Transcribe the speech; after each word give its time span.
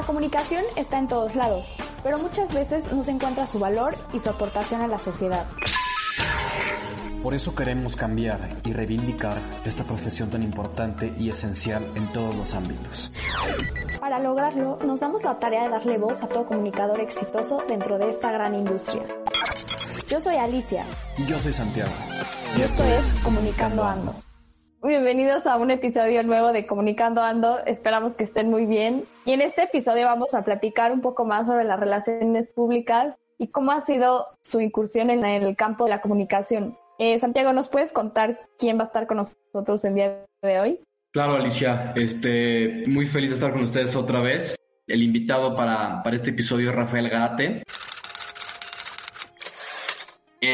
La 0.01 0.07
comunicación 0.07 0.63
está 0.77 0.97
en 0.97 1.07
todos 1.07 1.35
lados, 1.35 1.75
pero 2.01 2.17
muchas 2.17 2.51
veces 2.51 2.91
no 2.91 3.03
se 3.03 3.11
encuentra 3.11 3.45
su 3.45 3.59
valor 3.59 3.93
y 4.11 4.19
su 4.19 4.31
aportación 4.31 4.81
a 4.81 4.87
la 4.87 4.97
sociedad. 4.97 5.45
Por 7.21 7.35
eso 7.35 7.53
queremos 7.53 7.95
cambiar 7.95 8.49
y 8.63 8.73
reivindicar 8.73 9.37
esta 9.63 9.83
profesión 9.83 10.31
tan 10.31 10.41
importante 10.41 11.13
y 11.19 11.29
esencial 11.29 11.85
en 11.93 12.11
todos 12.13 12.35
los 12.35 12.51
ámbitos. 12.55 13.11
Para 13.99 14.17
lograrlo, 14.17 14.79
nos 14.83 14.99
damos 14.99 15.23
la 15.23 15.37
tarea 15.37 15.65
de 15.65 15.69
darle 15.69 15.99
voz 15.99 16.23
a 16.23 16.27
todo 16.27 16.47
comunicador 16.47 16.99
exitoso 16.99 17.61
dentro 17.67 17.99
de 17.99 18.09
esta 18.09 18.31
gran 18.31 18.55
industria. 18.55 19.03
Yo 20.07 20.19
soy 20.19 20.35
Alicia 20.37 20.83
Y 21.15 21.27
yo 21.27 21.37
soy 21.37 21.53
Santiago. 21.53 21.91
y 22.57 22.61
esto 22.61 22.83
es 22.83 23.05
Comunicando 23.23 23.83
Ando. 23.83 24.15
Bienvenidos 24.83 25.45
a 25.45 25.57
un 25.57 25.69
episodio 25.69 26.23
nuevo 26.23 26.51
de 26.51 26.65
Comunicando 26.65 27.21
Ando. 27.21 27.59
Esperamos 27.67 28.15
que 28.15 28.23
estén 28.23 28.49
muy 28.49 28.65
bien. 28.65 29.05
Y 29.25 29.33
en 29.33 29.41
este 29.41 29.61
episodio 29.61 30.07
vamos 30.07 30.33
a 30.33 30.43
platicar 30.43 30.91
un 30.91 31.01
poco 31.01 31.23
más 31.23 31.45
sobre 31.45 31.65
las 31.65 31.79
relaciones 31.79 32.49
públicas 32.49 33.19
y 33.37 33.49
cómo 33.49 33.73
ha 33.73 33.81
sido 33.81 34.25
su 34.41 34.59
incursión 34.59 35.11
en 35.11 35.23
el 35.23 35.55
campo 35.55 35.83
de 35.83 35.91
la 35.91 36.01
comunicación. 36.01 36.75
Eh, 36.97 37.19
Santiago, 37.19 37.53
¿nos 37.53 37.67
puedes 37.67 37.91
contar 37.91 38.39
quién 38.57 38.79
va 38.79 38.83
a 38.83 38.87
estar 38.87 39.05
con 39.05 39.17
nosotros 39.17 39.85
el 39.85 39.93
día 39.93 40.25
de 40.41 40.59
hoy? 40.59 40.79
Claro, 41.11 41.35
Alicia, 41.35 41.93
este, 41.95 42.83
muy 42.87 43.05
feliz 43.05 43.29
de 43.29 43.35
estar 43.35 43.53
con 43.53 43.65
ustedes 43.65 43.95
otra 43.95 44.21
vez. 44.21 44.55
El 44.87 45.03
invitado 45.03 45.55
para, 45.55 46.01
para 46.01 46.15
este 46.15 46.31
episodio 46.31 46.71
es 46.71 46.75
Rafael 46.75 47.07
Garate. 47.07 47.61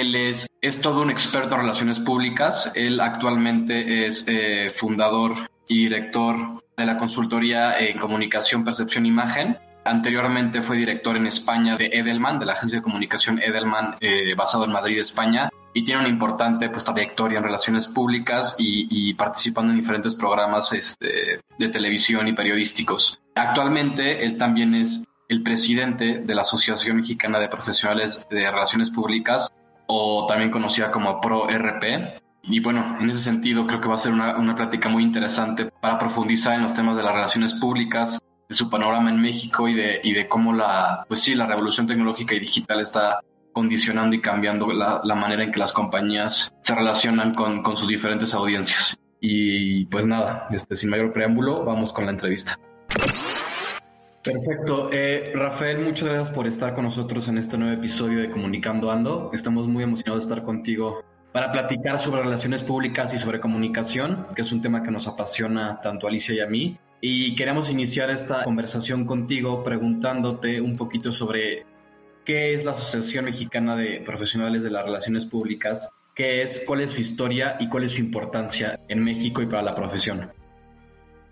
Él 0.01 0.15
es, 0.15 0.47
es 0.61 0.81
todo 0.81 1.01
un 1.01 1.09
experto 1.09 1.55
en 1.55 1.61
relaciones 1.61 1.99
públicas. 1.99 2.71
Él 2.75 2.99
actualmente 2.99 4.05
es 4.05 4.25
eh, 4.27 4.69
fundador 4.75 5.49
y 5.67 5.79
director 5.79 6.63
de 6.77 6.85
la 6.85 6.97
consultoría 6.97 7.79
en 7.79 7.97
comunicación, 7.97 8.63
percepción 8.63 9.05
e 9.05 9.09
imagen. 9.09 9.57
Anteriormente 9.85 10.61
fue 10.61 10.77
director 10.77 11.15
en 11.15 11.27
España 11.27 11.77
de 11.77 11.87
Edelman, 11.87 12.39
de 12.39 12.45
la 12.45 12.53
agencia 12.53 12.79
de 12.79 12.83
comunicación 12.83 13.39
Edelman, 13.41 13.95
eh, 14.01 14.35
basado 14.35 14.65
en 14.65 14.71
Madrid, 14.71 14.99
España, 14.99 15.49
y 15.73 15.85
tiene 15.85 16.01
una 16.01 16.09
importante 16.09 16.69
pues, 16.69 16.83
trayectoria 16.83 17.37
en 17.37 17.43
relaciones 17.43 17.87
públicas 17.87 18.55
y, 18.59 18.87
y 18.89 19.13
participando 19.13 19.71
en 19.71 19.79
diferentes 19.79 20.15
programas 20.15 20.73
este, 20.73 21.39
de 21.57 21.69
televisión 21.69 22.27
y 22.27 22.33
periodísticos. 22.33 23.19
Actualmente 23.35 24.25
él 24.25 24.37
también 24.37 24.75
es 24.75 25.07
el 25.29 25.43
presidente 25.43 26.19
de 26.19 26.35
la 26.35 26.41
Asociación 26.41 26.97
Mexicana 26.97 27.39
de 27.39 27.47
Profesionales 27.47 28.27
de 28.29 28.49
Relaciones 28.49 28.89
Públicas, 28.89 29.51
o 29.87 30.25
también 30.27 30.51
conocida 30.51 30.91
como 30.91 31.19
ProRP. 31.19 32.21
Y 32.43 32.59
bueno, 32.61 32.97
en 32.99 33.09
ese 33.09 33.19
sentido 33.19 33.65
creo 33.67 33.81
que 33.81 33.87
va 33.87 33.95
a 33.95 33.99
ser 33.99 34.13
una, 34.13 34.37
una 34.37 34.55
plática 34.55 34.87
muy 34.87 35.03
interesante 35.03 35.65
para 35.65 35.99
profundizar 35.99 36.55
en 36.55 36.63
los 36.63 36.73
temas 36.73 36.95
de 36.95 37.03
las 37.03 37.13
relaciones 37.13 37.53
públicas, 37.55 38.19
de 38.47 38.55
su 38.55 38.69
panorama 38.69 39.09
en 39.09 39.21
México 39.21 39.67
y 39.67 39.73
de, 39.73 39.99
y 40.03 40.13
de 40.13 40.27
cómo 40.29 40.53
la, 40.53 41.03
pues 41.07 41.21
sí, 41.21 41.35
la 41.35 41.45
revolución 41.45 41.87
tecnológica 41.87 42.35
y 42.35 42.39
digital 42.39 42.79
está 42.79 43.19
condicionando 43.51 44.15
y 44.15 44.21
cambiando 44.21 44.71
la, 44.71 45.01
la 45.03 45.15
manera 45.15 45.43
en 45.43 45.51
que 45.51 45.59
las 45.59 45.73
compañías 45.73 46.55
se 46.61 46.75
relacionan 46.75 47.33
con, 47.33 47.63
con 47.63 47.75
sus 47.75 47.87
diferentes 47.87 48.33
audiencias. 48.33 48.97
Y 49.19 49.85
pues 49.85 50.05
nada, 50.05 50.47
este, 50.51 50.75
sin 50.75 50.89
mayor 50.91 51.11
preámbulo, 51.11 51.65
vamos 51.65 51.91
con 51.91 52.05
la 52.05 52.11
entrevista. 52.11 52.57
Perfecto. 54.27 54.89
Eh, 54.91 55.31
Rafael, 55.33 55.79
muchas 55.79 56.09
gracias 56.09 56.29
por 56.29 56.47
estar 56.47 56.75
con 56.75 56.83
nosotros 56.83 57.27
en 57.29 57.37
este 57.37 57.57
nuevo 57.57 57.73
episodio 57.73 58.19
de 58.19 58.29
Comunicando 58.29 58.91
Ando. 58.91 59.31
Estamos 59.33 59.67
muy 59.67 59.83
emocionados 59.83 60.27
de 60.27 60.29
estar 60.29 60.45
contigo 60.45 61.03
para 61.31 61.51
platicar 61.51 61.99
sobre 61.99 62.23
relaciones 62.23 62.61
públicas 62.61 63.13
y 63.13 63.17
sobre 63.17 63.39
comunicación, 63.39 64.27
que 64.35 64.41
es 64.41 64.51
un 64.51 64.61
tema 64.61 64.83
que 64.83 64.91
nos 64.91 65.07
apasiona 65.07 65.79
tanto 65.81 66.07
a 66.07 66.09
Alicia 66.09 66.35
y 66.35 66.39
a 66.41 66.47
mí. 66.47 66.77
Y 66.99 67.35
queremos 67.35 67.69
iniciar 67.69 68.09
esta 68.09 68.43
conversación 68.43 69.05
contigo 69.05 69.63
preguntándote 69.63 70.59
un 70.59 70.75
poquito 70.75 71.11
sobre 71.11 71.65
qué 72.25 72.53
es 72.53 72.65
la 72.65 72.71
Asociación 72.71 73.25
Mexicana 73.25 73.75
de 73.75 74.01
Profesionales 74.05 74.63
de 74.63 74.71
las 74.71 74.83
Relaciones 74.83 75.25
Públicas, 75.25 75.89
qué 76.15 76.41
es, 76.41 76.63
cuál 76.65 76.81
es 76.81 76.91
su 76.91 76.99
historia 76.99 77.55
y 77.59 77.69
cuál 77.69 77.85
es 77.85 77.93
su 77.93 77.99
importancia 77.99 78.79
en 78.89 79.03
México 79.03 79.41
y 79.41 79.45
para 79.45 79.61
la 79.61 79.71
profesión. 79.71 80.29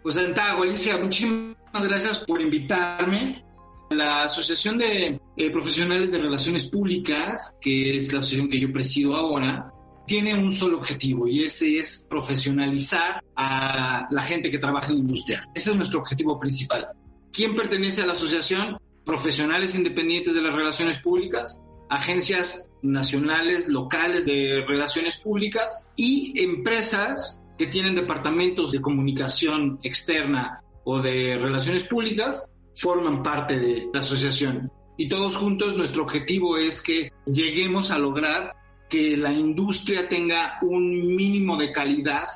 Pues 0.04 0.16
Santiago, 0.16 0.64
Alicia, 0.64 0.98
muchísimas 0.98 1.55
gracias 1.84 2.20
por 2.20 2.42
invitarme. 2.42 3.44
La 3.90 4.24
Asociación 4.24 4.78
de 4.78 5.20
eh, 5.38 5.50
Profesionales 5.52 6.12
de 6.12 6.18
Relaciones 6.18 6.66
Públicas, 6.66 7.56
que 7.62 7.98
es 7.98 8.12
la 8.12 8.20
asociación 8.20 8.50
que 8.50 8.60
yo 8.60 8.72
presido 8.72 9.16
ahora, 9.16 9.72
tiene 10.08 10.34
un 10.34 10.52
solo 10.52 10.78
objetivo 10.78 11.28
y 11.28 11.44
ese 11.44 11.78
es 11.78 12.06
profesionalizar 12.10 13.24
a 13.36 14.08
la 14.10 14.22
gente 14.22 14.50
que 14.50 14.58
trabaja 14.58 14.88
en 14.88 14.96
la 14.96 15.00
industria. 15.02 15.44
Ese 15.54 15.72
es 15.72 15.78
nuestro 15.78 16.00
objetivo 16.00 16.40
principal. 16.40 16.88
¿Quién 17.32 17.56
pertenece 17.56 18.02
a 18.02 18.08
la 18.08 18.14
asociación? 18.14 18.78
Profesionales 19.04 19.76
independientes 19.76 20.34
de 20.34 20.42
las 20.42 20.54
relaciones 20.54 21.00
públicas, 21.00 21.60
agencias 21.90 22.72
nacionales, 22.82 23.68
locales 23.68 24.26
de 24.26 24.64
relaciones 24.68 25.18
públicas 25.18 25.86
y 25.96 26.42
empresas 26.42 27.40
que 27.58 27.68
tienen 27.68 27.96
departamentos 27.96 28.72
de 28.72 28.82
comunicación 28.82 29.80
externa 29.84 30.62
o 30.86 31.02
de 31.02 31.38
relaciones 31.38 31.84
públicas 31.84 32.50
forman 32.76 33.22
parte 33.22 33.60
de 33.60 33.90
la 33.94 34.00
asociación. 34.00 34.72
Y 34.98 35.10
todos 35.10 35.36
juntos 35.36 35.76
nuestro 35.76 36.04
objetivo 36.04 36.58
es 36.58 36.82
que 36.82 37.12
lleguemos 37.26 37.92
a 37.92 38.00
lograr 38.00 38.56
que 38.90 39.18
la 39.18 39.34
industria 39.34 40.08
tenga 40.08 40.58
un 40.62 41.16
mínimo 41.16 41.58
de 41.58 41.72
calidad 41.72 42.28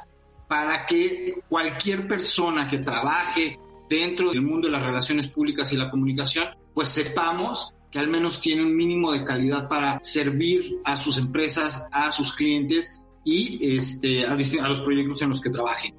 para 0.48 0.86
que 0.86 1.36
cualquier 1.48 2.08
persona 2.08 2.68
que 2.68 2.80
trabaje 2.80 3.58
dentro 3.90 4.32
del 4.32 4.42
mundo 4.42 4.68
de 4.68 4.74
las 4.74 4.84
relaciones 4.84 5.28
públicas 5.28 5.72
y 5.72 5.78
la 5.78 5.90
comunicación, 5.90 6.50
pues 6.74 6.90
sepamos 6.90 7.74
que 7.92 8.00
al 8.00 8.08
menos 8.08 8.40
tiene 8.40 8.64
un 8.64 8.76
mínimo 8.76 9.12
de 9.12 9.24
calidad 9.24 9.68
para 9.68 10.00
servir 10.04 10.80
a 10.84 10.96
sus 10.96 11.18
empresas, 11.18 11.88
a 11.92 12.12
sus 12.12 12.34
clientes 12.34 13.02
y 13.24 13.78
este, 13.78 14.26
a, 14.26 14.34
a 14.34 14.70
los 14.70 14.82
proyectos 14.82 15.22
en 15.22 15.30
los 15.30 15.42
que 15.42 15.50
trabajen. 15.50 15.96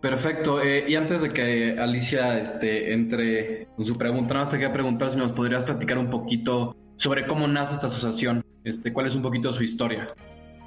Perfecto. 0.00 0.60
Eh, 0.62 0.84
y 0.88 0.94
antes 0.94 1.22
de 1.22 1.28
que 1.28 1.76
Alicia 1.78 2.38
este, 2.38 2.92
entre 2.92 3.66
con 3.76 3.84
su 3.84 3.94
pregunta, 3.94 4.34
nada 4.34 4.44
más 4.46 4.52
te 4.52 4.58
quería 4.58 4.72
preguntar 4.72 5.10
si 5.10 5.16
nos 5.16 5.32
podrías 5.32 5.64
platicar 5.64 5.98
un 5.98 6.10
poquito 6.10 6.76
sobre 6.96 7.26
cómo 7.26 7.48
nace 7.48 7.74
esta 7.74 7.88
asociación, 7.88 8.44
este, 8.64 8.92
cuál 8.92 9.06
es 9.06 9.14
un 9.14 9.22
poquito 9.22 9.52
su 9.52 9.62
historia. 9.62 10.06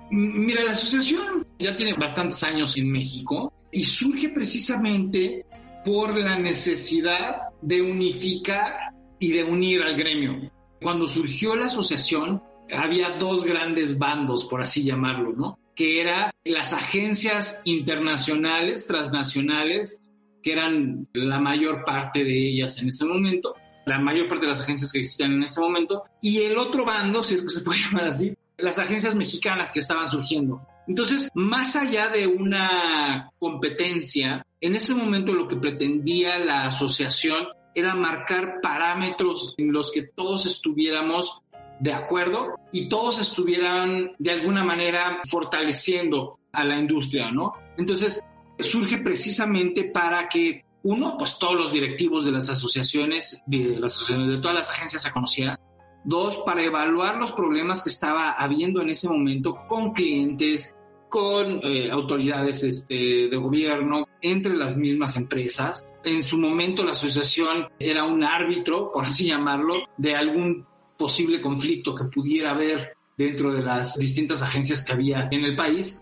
Mira, 0.10 0.64
la 0.64 0.72
asociación 0.72 1.48
ya 1.58 1.76
tiene 1.76 1.94
bastantes 1.94 2.44
años 2.44 2.76
en 2.76 2.92
México 2.92 3.54
y 3.72 3.84
surge 3.84 4.30
precisamente 4.30 5.46
por 5.86 6.18
la 6.18 6.38
necesidad 6.38 7.50
de 7.62 7.82
unificar 7.82 8.94
y 9.20 9.32
de 9.32 9.44
unir 9.44 9.82
al 9.84 9.96
gremio. 9.96 10.52
Cuando 10.82 11.08
surgió 11.08 11.56
la 11.56 11.68
asociación, 11.68 12.42
había 12.72 13.12
dos 13.12 13.46
grandes 13.46 13.98
bandos, 13.98 14.46
por 14.46 14.62
así 14.62 14.84
llamarlo, 14.84 15.32
¿no? 15.34 15.60
Que 15.76 16.02
eran 16.02 16.31
las 16.44 16.74
agencias 16.74 17.62
internacionales, 17.66 18.88
transnacionales, 18.88 20.00
que 20.42 20.54
eran 20.54 21.08
la 21.14 21.40
mayor 21.40 21.84
parte 21.86 22.24
de 22.24 22.50
ellas 22.50 22.80
en 22.80 22.90
ese 22.90 23.06
momento, 23.06 23.56
la 23.86 24.00
mayor 24.00 24.28
parte 24.28 24.46
de 24.46 24.52
las 24.52 24.62
agencias 24.62 24.92
que 24.92 25.00
existían 25.00 25.34
en 25.34 25.44
ese 25.44 25.60
momento, 25.60 26.04
y 26.22 26.40
el 26.40 26.58
otro 26.58 26.86
bando, 26.86 27.22
si 27.22 27.36
es 27.36 27.44
que 27.44 27.50
se 27.50 27.62
puede 27.62 27.80
llamar 27.84 28.06
así, 28.06 28.34
las 28.58 28.78
agencias 28.78 29.16
mexicanas 29.16 29.72
que 29.72 29.80
estaban 29.80 30.08
surgiendo. 30.08 30.62
Entonces, 30.88 31.30
más 31.34 31.76
allá 31.76 32.10
de 32.10 32.28
una 32.28 33.32
competencia, 33.40 34.46
en 34.60 34.76
ese 34.76 34.94
momento 34.94 35.34
lo 35.34 35.48
que 35.48 35.56
pretendía 35.56 36.40
la 36.40 36.68
asociación 36.68 37.48
era 37.74 37.96
marcar 37.96 38.60
parámetros 38.62 39.56
en 39.58 39.72
los 39.72 39.92
que 39.92 40.04
todos 40.04 40.46
estuviéramos 40.46 41.42
de 41.80 41.94
acuerdo 41.94 42.60
y 42.72 42.90
todos 42.90 43.20
estuvieran 43.20 44.12
de 44.20 44.32
alguna 44.32 44.64
manera 44.64 45.22
fortaleciendo 45.28 46.38
a 46.52 46.64
la 46.64 46.78
industria, 46.78 47.32
¿no? 47.32 47.54
Entonces, 47.78 48.22
surge 48.60 48.98
precisamente 49.00 49.86
para 49.86 50.28
que 50.28 50.66
uno, 50.84 51.16
pues 51.18 51.38
todos 51.38 51.56
los 51.56 51.72
directivos 51.72 52.26
de 52.26 52.32
las 52.32 52.50
asociaciones, 52.50 53.44
de 53.46 53.80
las 53.80 53.96
asociaciones, 53.96 54.30
de 54.30 54.38
todas 54.38 54.56
las 54.56 54.70
agencias 54.72 55.02
se 55.04 55.12
conocieran. 55.12 55.60
Dos, 56.04 56.38
para 56.38 56.64
evaluar 56.64 57.18
los 57.18 57.32
problemas 57.32 57.84
que 57.84 57.90
estaba 57.90 58.32
habiendo 58.32 58.82
en 58.82 58.90
ese 58.90 59.08
momento 59.08 59.68
con 59.68 59.94
clientes, 59.94 60.76
con 61.10 61.60
eh, 61.64 61.92
autoridades 61.92 62.64
este, 62.64 63.28
de 63.30 63.38
gobierno, 63.38 64.08
entre 64.22 64.56
las 64.56 64.76
mismas 64.76 65.16
empresas. 65.18 65.86
En 66.04 66.24
su 66.24 66.40
momento 66.40 66.84
la 66.84 66.94
asociación 66.94 67.68
era 67.78 68.06
un 68.06 68.24
árbitro, 68.24 68.92
por 68.92 69.06
así 69.06 69.28
llamarlo, 69.28 69.84
de 69.98 70.16
algún 70.16 70.66
posible 70.98 71.42
conflicto 71.42 71.94
que 71.94 72.06
pudiera 72.06 72.52
haber 72.52 72.94
dentro 73.18 73.52
de 73.52 73.62
las 73.62 73.98
distintas 73.98 74.42
agencias 74.42 74.84
que 74.84 74.94
había 74.94 75.28
en 75.32 75.44
el 75.44 75.56
país. 75.56 76.02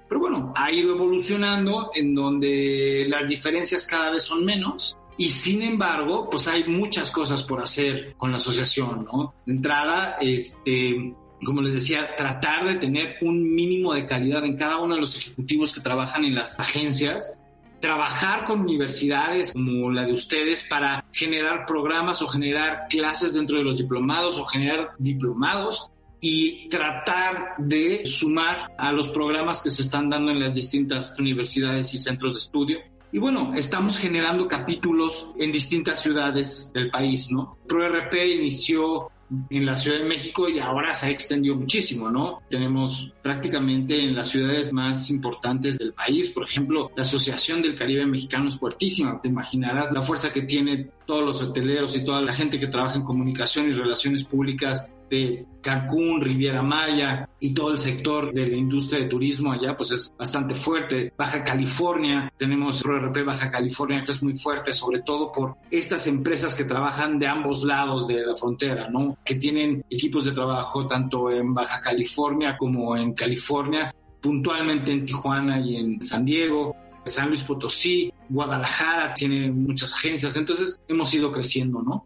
Ha 0.55 0.71
ido 0.71 0.95
evolucionando 0.95 1.91
en 1.93 2.15
donde 2.15 3.05
las 3.07 3.27
diferencias 3.27 3.85
cada 3.85 4.11
vez 4.11 4.23
son 4.23 4.45
menos. 4.45 4.97
Y 5.17 5.29
sin 5.29 5.61
embargo, 5.61 6.29
pues 6.29 6.47
hay 6.47 6.63
muchas 6.63 7.11
cosas 7.11 7.43
por 7.43 7.61
hacer 7.61 8.13
con 8.15 8.31
la 8.31 8.37
asociación, 8.37 9.05
¿no? 9.11 9.33
De 9.45 9.53
entrada, 9.53 10.15
este, 10.21 11.13
como 11.43 11.61
les 11.61 11.73
decía, 11.73 12.15
tratar 12.15 12.65
de 12.65 12.75
tener 12.75 13.17
un 13.21 13.53
mínimo 13.53 13.93
de 13.93 14.05
calidad 14.05 14.45
en 14.45 14.55
cada 14.55 14.77
uno 14.79 14.95
de 14.95 15.01
los 15.01 15.17
ejecutivos 15.17 15.73
que 15.73 15.81
trabajan 15.81 16.23
en 16.23 16.35
las 16.35 16.57
agencias, 16.59 17.33
trabajar 17.79 18.45
con 18.45 18.61
universidades 18.61 19.53
como 19.53 19.91
la 19.91 20.05
de 20.05 20.13
ustedes 20.13 20.63
para 20.69 21.05
generar 21.11 21.65
programas 21.65 22.21
o 22.21 22.27
generar 22.27 22.87
clases 22.89 23.33
dentro 23.33 23.57
de 23.57 23.63
los 23.63 23.77
diplomados 23.77 24.37
o 24.37 24.45
generar 24.45 24.91
diplomados 24.97 25.89
y 26.21 26.67
tratar 26.69 27.55
de 27.57 28.05
sumar 28.05 28.73
a 28.77 28.91
los 28.91 29.07
programas 29.09 29.61
que 29.61 29.69
se 29.69 29.83
están 29.83 30.09
dando 30.09 30.31
en 30.31 30.39
las 30.39 30.53
distintas 30.53 31.15
universidades 31.17 31.93
y 31.93 31.97
centros 31.97 32.33
de 32.33 32.39
estudio. 32.39 32.79
Y 33.11 33.17
bueno, 33.17 33.53
estamos 33.55 33.97
generando 33.97 34.47
capítulos 34.47 35.29
en 35.39 35.51
distintas 35.51 36.01
ciudades 36.01 36.71
del 36.73 36.91
país, 36.91 37.31
¿no? 37.31 37.57
ProRP 37.67 38.13
inició 38.35 39.09
en 39.49 39.65
la 39.65 39.77
Ciudad 39.77 39.99
de 39.99 40.05
México 40.05 40.49
y 40.49 40.59
ahora 40.59 40.93
se 40.93 41.07
ha 41.07 41.09
extendido 41.09 41.55
muchísimo, 41.55 42.09
¿no? 42.09 42.41
Tenemos 42.49 43.11
prácticamente 43.21 43.99
en 43.99 44.15
las 44.15 44.29
ciudades 44.29 44.73
más 44.73 45.09
importantes 45.09 45.77
del 45.77 45.93
país, 45.93 46.31
por 46.31 46.43
ejemplo, 46.43 46.91
la 46.95 47.03
Asociación 47.03 47.61
del 47.61 47.75
Caribe 47.75 48.05
Mexicano 48.05 48.49
es 48.49 48.57
fuertísima, 48.57 49.21
te 49.21 49.29
imaginarás 49.29 49.91
la 49.91 50.01
fuerza 50.01 50.33
que 50.33 50.43
tiene 50.43 50.89
todos 51.05 51.23
los 51.23 51.41
hoteleros 51.41 51.95
y 51.95 52.03
toda 52.03 52.21
la 52.21 52.33
gente 52.33 52.59
que 52.59 52.67
trabaja 52.67 52.95
en 52.95 53.03
comunicación 53.03 53.67
y 53.67 53.73
relaciones 53.73 54.23
públicas 54.23 54.89
de 55.09 55.45
Cancún, 55.61 56.21
Riviera 56.21 56.61
Maya 56.61 57.27
y 57.39 57.53
todo 57.53 57.71
el 57.71 57.79
sector 57.79 58.33
de 58.33 58.47
la 58.47 58.55
industria 58.55 59.01
de 59.01 59.07
turismo 59.07 59.51
allá, 59.51 59.75
pues 59.75 59.91
es 59.91 60.13
bastante 60.17 60.55
fuerte. 60.55 61.13
Baja 61.17 61.43
California, 61.43 62.31
tenemos 62.37 62.83
RP 62.83 63.25
Baja 63.25 63.51
California 63.51 64.03
que 64.05 64.13
es 64.13 64.23
muy 64.23 64.37
fuerte, 64.37 64.73
sobre 64.73 65.01
todo 65.01 65.31
por 65.31 65.55
estas 65.69 66.07
empresas 66.07 66.55
que 66.55 66.63
trabajan 66.63 67.19
de 67.19 67.27
ambos 67.27 67.63
lados 67.63 68.07
de 68.07 68.25
la 68.25 68.35
frontera, 68.35 68.89
¿no? 68.89 69.17
Que 69.23 69.35
tienen 69.35 69.83
equipos 69.89 70.25
de 70.25 70.31
trabajo 70.31 70.87
tanto 70.87 71.29
en 71.29 71.53
Baja 71.53 71.81
California 71.81 72.55
como 72.57 72.95
en 72.95 73.13
California, 73.13 73.93
puntualmente 74.21 74.91
en 74.91 75.05
Tijuana 75.05 75.59
y 75.59 75.77
en 75.77 76.01
San 76.01 76.25
Diego. 76.25 76.75
San 77.05 77.29
Luis 77.29 77.43
Potosí, 77.43 78.13
Guadalajara 78.29 79.13
tiene 79.13 79.51
muchas 79.51 79.93
agencias, 79.93 80.35
entonces 80.37 80.79
hemos 80.87 81.11
ido 81.13 81.31
creciendo, 81.31 81.81
¿no? 81.81 82.05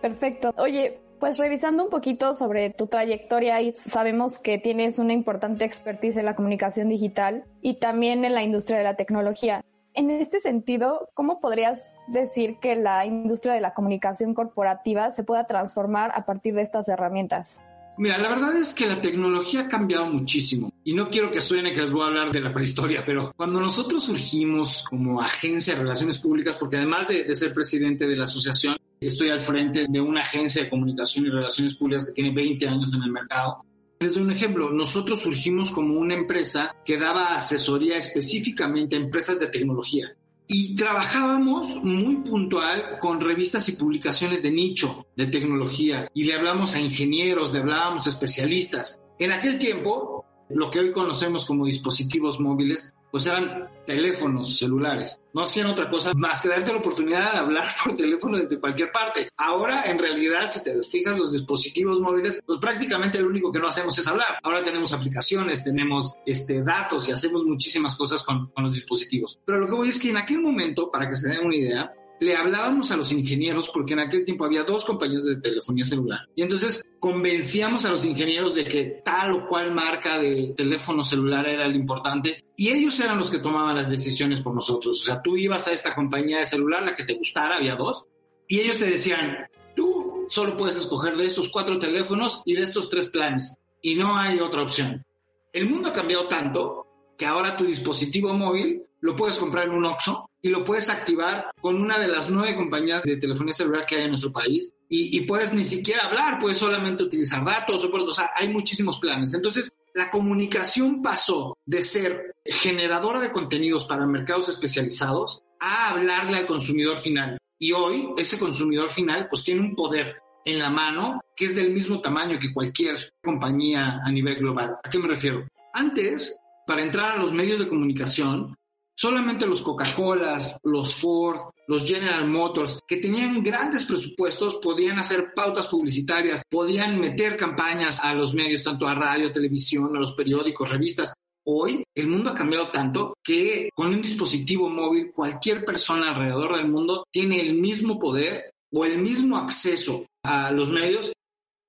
Perfecto. 0.00 0.54
Oye, 0.58 1.00
pues 1.18 1.38
revisando 1.38 1.84
un 1.84 1.90
poquito 1.90 2.34
sobre 2.34 2.70
tu 2.70 2.86
trayectoria, 2.86 3.58
sabemos 3.74 4.38
que 4.38 4.58
tienes 4.58 4.98
una 4.98 5.12
importante 5.12 5.64
expertise 5.64 6.16
en 6.16 6.26
la 6.26 6.34
comunicación 6.34 6.88
digital 6.88 7.44
y 7.62 7.74
también 7.74 8.24
en 8.24 8.34
la 8.34 8.42
industria 8.42 8.78
de 8.78 8.84
la 8.84 8.96
tecnología. 8.96 9.64
En 9.94 10.10
este 10.10 10.40
sentido, 10.40 11.08
¿cómo 11.14 11.40
podrías 11.40 11.88
decir 12.08 12.56
que 12.60 12.74
la 12.74 13.06
industria 13.06 13.54
de 13.54 13.60
la 13.60 13.74
comunicación 13.74 14.34
corporativa 14.34 15.10
se 15.12 15.22
pueda 15.22 15.46
transformar 15.46 16.10
a 16.14 16.26
partir 16.26 16.54
de 16.54 16.62
estas 16.62 16.88
herramientas? 16.88 17.62
Mira, 17.96 18.18
la 18.18 18.28
verdad 18.28 18.56
es 18.56 18.72
que 18.72 18.86
la 18.86 19.00
tecnología 19.00 19.62
ha 19.62 19.68
cambiado 19.68 20.06
muchísimo. 20.06 20.72
Y 20.82 20.94
no 20.94 21.08
quiero 21.08 21.30
que 21.30 21.40
suene 21.40 21.72
que 21.72 21.80
les 21.80 21.92
voy 21.92 22.02
a 22.02 22.06
hablar 22.06 22.32
de 22.32 22.40
la 22.40 22.52
prehistoria, 22.52 23.04
pero 23.06 23.32
cuando 23.36 23.60
nosotros 23.60 24.02
surgimos 24.02 24.84
como 24.90 25.20
agencia 25.20 25.74
de 25.74 25.82
relaciones 25.82 26.18
públicas, 26.18 26.56
porque 26.56 26.76
además 26.76 27.06
de, 27.06 27.22
de 27.22 27.36
ser 27.36 27.54
presidente 27.54 28.08
de 28.08 28.16
la 28.16 28.24
asociación, 28.24 28.76
Estoy 29.00 29.30
al 29.30 29.40
frente 29.40 29.86
de 29.88 30.00
una 30.00 30.22
agencia 30.22 30.62
de 30.62 30.70
comunicación 30.70 31.26
y 31.26 31.30
relaciones 31.30 31.76
públicas 31.76 32.06
que 32.06 32.12
tiene 32.12 32.32
20 32.32 32.68
años 32.68 32.94
en 32.94 33.02
el 33.02 33.12
mercado. 33.12 33.64
Les 34.00 34.14
doy 34.14 34.22
un 34.22 34.30
ejemplo. 34.30 34.70
Nosotros 34.70 35.20
surgimos 35.20 35.70
como 35.70 35.98
una 35.98 36.14
empresa 36.14 36.76
que 36.84 36.98
daba 36.98 37.34
asesoría 37.34 37.96
específicamente 37.96 38.96
a 38.96 39.00
empresas 39.00 39.38
de 39.38 39.48
tecnología. 39.48 40.16
Y 40.46 40.76
trabajábamos 40.76 41.82
muy 41.82 42.16
puntual 42.16 42.98
con 43.00 43.20
revistas 43.20 43.68
y 43.68 43.72
publicaciones 43.72 44.42
de 44.42 44.50
nicho 44.50 45.06
de 45.16 45.26
tecnología. 45.26 46.08
Y 46.12 46.24
le 46.24 46.34
hablamos 46.34 46.74
a 46.74 46.80
ingenieros, 46.80 47.52
le 47.52 47.60
hablábamos 47.60 48.06
a 48.06 48.10
especialistas. 48.10 49.00
En 49.18 49.32
aquel 49.32 49.58
tiempo, 49.58 50.24
lo 50.50 50.70
que 50.70 50.80
hoy 50.80 50.90
conocemos 50.90 51.44
como 51.46 51.66
dispositivos 51.66 52.40
móviles, 52.40 52.93
pues 53.14 53.26
eran 53.26 53.68
teléfonos 53.86 54.58
celulares. 54.58 55.20
No 55.34 55.42
hacían 55.42 55.68
otra 55.68 55.88
cosa 55.88 56.12
más 56.16 56.42
que 56.42 56.48
darte 56.48 56.72
la 56.72 56.78
oportunidad 56.78 57.30
de 57.30 57.38
hablar 57.38 57.64
por 57.84 57.96
teléfono 57.96 58.36
desde 58.36 58.58
cualquier 58.58 58.90
parte. 58.90 59.28
Ahora, 59.36 59.84
en 59.84 60.00
realidad, 60.00 60.50
si 60.50 60.64
te 60.64 60.82
fijas 60.82 61.16
los 61.16 61.30
dispositivos 61.30 62.00
móviles, 62.00 62.42
pues 62.44 62.58
prácticamente 62.58 63.20
lo 63.20 63.28
único 63.28 63.52
que 63.52 63.60
no 63.60 63.68
hacemos 63.68 63.96
es 63.96 64.08
hablar. 64.08 64.40
Ahora 64.42 64.64
tenemos 64.64 64.92
aplicaciones, 64.92 65.62
tenemos 65.62 66.14
este, 66.26 66.64
datos 66.64 67.08
y 67.08 67.12
hacemos 67.12 67.44
muchísimas 67.44 67.94
cosas 67.94 68.20
con, 68.24 68.48
con 68.48 68.64
los 68.64 68.74
dispositivos. 68.74 69.38
Pero 69.46 69.60
lo 69.60 69.68
que 69.68 69.74
voy 69.74 69.90
es 69.90 70.00
que 70.00 70.10
en 70.10 70.16
aquel 70.16 70.40
momento, 70.40 70.90
para 70.90 71.08
que 71.08 71.14
se 71.14 71.28
den 71.28 71.46
una 71.46 71.54
idea, 71.54 71.94
le 72.18 72.36
hablábamos 72.36 72.90
a 72.90 72.96
los 72.96 73.12
ingenieros 73.12 73.70
porque 73.72 73.92
en 73.92 74.00
aquel 74.00 74.24
tiempo 74.24 74.44
había 74.44 74.64
dos 74.64 74.84
compañías 74.84 75.24
de 75.24 75.36
telefonía 75.36 75.84
celular. 75.84 76.28
Y 76.34 76.42
entonces 76.42 76.82
convencíamos 77.04 77.84
a 77.84 77.90
los 77.90 78.06
ingenieros 78.06 78.54
de 78.54 78.64
que 78.64 79.02
tal 79.04 79.32
o 79.32 79.46
cual 79.46 79.74
marca 79.74 80.18
de 80.18 80.54
teléfono 80.56 81.04
celular 81.04 81.46
era 81.46 81.66
el 81.66 81.76
importante 81.76 82.42
y 82.56 82.70
ellos 82.70 82.98
eran 82.98 83.18
los 83.18 83.30
que 83.30 83.40
tomaban 83.40 83.76
las 83.76 83.90
decisiones 83.90 84.40
por 84.40 84.54
nosotros. 84.54 85.02
O 85.02 85.04
sea, 85.04 85.20
tú 85.20 85.36
ibas 85.36 85.68
a 85.68 85.74
esta 85.74 85.94
compañía 85.94 86.38
de 86.38 86.46
celular, 86.46 86.82
la 86.82 86.96
que 86.96 87.04
te 87.04 87.12
gustara, 87.12 87.56
había 87.56 87.76
dos, 87.76 88.06
y 88.48 88.60
ellos 88.60 88.78
te 88.78 88.86
decían, 88.86 89.36
tú 89.76 90.24
solo 90.30 90.56
puedes 90.56 90.78
escoger 90.78 91.14
de 91.14 91.26
estos 91.26 91.50
cuatro 91.50 91.78
teléfonos 91.78 92.40
y 92.46 92.54
de 92.54 92.62
estos 92.62 92.88
tres 92.88 93.08
planes 93.08 93.54
y 93.82 93.96
no 93.96 94.16
hay 94.16 94.40
otra 94.40 94.62
opción. 94.62 95.04
El 95.52 95.68
mundo 95.68 95.90
ha 95.90 95.92
cambiado 95.92 96.26
tanto 96.26 96.86
que 97.18 97.26
ahora 97.26 97.54
tu 97.54 97.66
dispositivo 97.66 98.32
móvil 98.32 98.82
lo 99.00 99.14
puedes 99.14 99.36
comprar 99.36 99.66
en 99.66 99.74
un 99.74 99.84
OXO 99.84 100.30
y 100.40 100.48
lo 100.48 100.64
puedes 100.64 100.88
activar 100.88 101.50
con 101.60 101.76
una 101.76 101.98
de 101.98 102.08
las 102.08 102.30
nueve 102.30 102.56
compañías 102.56 103.02
de 103.02 103.18
telefonía 103.18 103.52
celular 103.52 103.84
que 103.84 103.96
hay 103.96 104.04
en 104.04 104.10
nuestro 104.12 104.32
país 104.32 104.74
y, 104.96 105.20
puedes 105.22 105.52
ni 105.52 105.64
siquiera 105.64 106.06
hablar, 106.06 106.38
puedes 106.38 106.58
solamente 106.58 107.02
utilizar 107.02 107.44
datos 107.44 107.84
o, 107.84 107.92
o 107.92 108.12
sea, 108.12 108.30
hay 108.36 108.48
muchísimos 108.48 108.98
planes. 108.98 109.34
Entonces, 109.34 109.72
la 109.94 110.10
comunicación 110.10 111.02
pasó 111.02 111.56
de 111.66 111.82
ser 111.82 112.34
generadora 112.44 113.20
de 113.20 113.32
contenidos 113.32 113.86
para 113.86 114.06
mercados 114.06 114.48
especializados 114.48 115.42
a 115.60 115.90
hablarle 115.90 116.38
al 116.38 116.46
consumidor 116.46 116.98
final. 116.98 117.38
Y 117.58 117.72
hoy 117.72 118.10
ese 118.16 118.38
consumidor 118.38 118.88
final 118.88 119.26
pues 119.28 119.42
tiene 119.42 119.62
un 119.62 119.74
poder 119.74 120.16
en 120.44 120.58
la 120.58 120.70
mano 120.70 121.20
que 121.34 121.46
es 121.46 121.54
del 121.54 121.72
mismo 121.72 122.00
tamaño 122.00 122.38
que 122.38 122.52
cualquier 122.52 123.14
compañía 123.22 124.00
a 124.04 124.10
nivel 124.12 124.36
global. 124.36 124.76
¿A 124.82 124.90
qué 124.90 124.98
me 124.98 125.08
refiero? 125.08 125.46
Antes, 125.72 126.36
para 126.66 126.82
entrar 126.82 127.12
a 127.12 127.16
los 127.16 127.32
medios 127.32 127.58
de 127.58 127.68
comunicación, 127.68 128.56
Solamente 128.96 129.46
los 129.46 129.60
Coca-Colas, 129.60 130.56
los 130.62 130.94
Ford, 130.94 131.50
los 131.66 131.84
General 131.84 132.26
Motors, 132.28 132.80
que 132.86 132.98
tenían 132.98 133.42
grandes 133.42 133.84
presupuestos, 133.84 134.56
podían 134.62 134.98
hacer 134.98 135.32
pautas 135.34 135.66
publicitarias, 135.66 136.42
podían 136.48 137.00
meter 137.00 137.36
campañas 137.36 138.00
a 138.00 138.14
los 138.14 138.34
medios, 138.34 138.62
tanto 138.62 138.86
a 138.86 138.94
radio, 138.94 139.32
televisión, 139.32 139.96
a 139.96 140.00
los 140.00 140.14
periódicos, 140.14 140.70
revistas. 140.70 141.12
Hoy 141.46 141.84
el 141.94 142.08
mundo 142.08 142.30
ha 142.30 142.34
cambiado 142.34 142.70
tanto 142.70 143.14
que 143.22 143.68
con 143.74 143.88
un 143.88 144.00
dispositivo 144.00 144.68
móvil 144.70 145.10
cualquier 145.12 145.64
persona 145.64 146.10
alrededor 146.10 146.56
del 146.56 146.68
mundo 146.68 147.04
tiene 147.10 147.40
el 147.40 147.56
mismo 147.56 147.98
poder 147.98 148.54
o 148.72 148.84
el 148.84 148.98
mismo 148.98 149.36
acceso 149.36 150.06
a 150.22 150.50
los 150.50 150.70
medios 150.70 151.12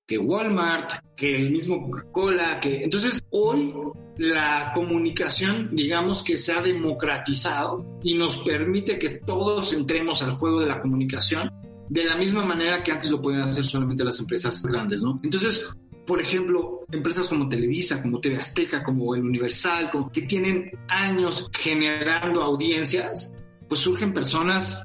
que 0.07 0.17
Walmart, 0.17 0.91
que 1.15 1.35
el 1.35 1.51
mismo 1.51 1.81
Coca-Cola, 1.81 2.59
que 2.59 2.83
entonces 2.83 3.23
hoy 3.31 3.73
la 4.17 4.71
comunicación, 4.73 5.69
digamos 5.73 6.23
que 6.23 6.37
se 6.37 6.53
ha 6.53 6.61
democratizado 6.61 7.99
y 8.03 8.13
nos 8.13 8.37
permite 8.37 8.99
que 8.99 9.09
todos 9.09 9.73
entremos 9.73 10.21
al 10.21 10.35
juego 10.35 10.61
de 10.61 10.67
la 10.67 10.81
comunicación 10.81 11.51
de 11.89 12.03
la 12.03 12.15
misma 12.15 12.45
manera 12.45 12.83
que 12.83 12.91
antes 12.91 13.09
lo 13.09 13.21
podían 13.21 13.49
hacer 13.49 13.65
solamente 13.65 14.03
las 14.03 14.19
empresas 14.19 14.61
grandes, 14.63 15.01
¿no? 15.01 15.19
Entonces, 15.23 15.65
por 16.05 16.21
ejemplo, 16.21 16.81
empresas 16.91 17.27
como 17.27 17.49
Televisa, 17.49 18.01
como 18.01 18.19
TV 18.19 18.37
Azteca, 18.37 18.83
como 18.83 19.15
El 19.15 19.23
Universal, 19.23 19.91
que 20.11 20.21
tienen 20.23 20.71
años 20.87 21.49
generando 21.51 22.41
audiencias, 22.43 23.31
pues 23.67 23.81
surgen 23.81 24.13
personas 24.13 24.83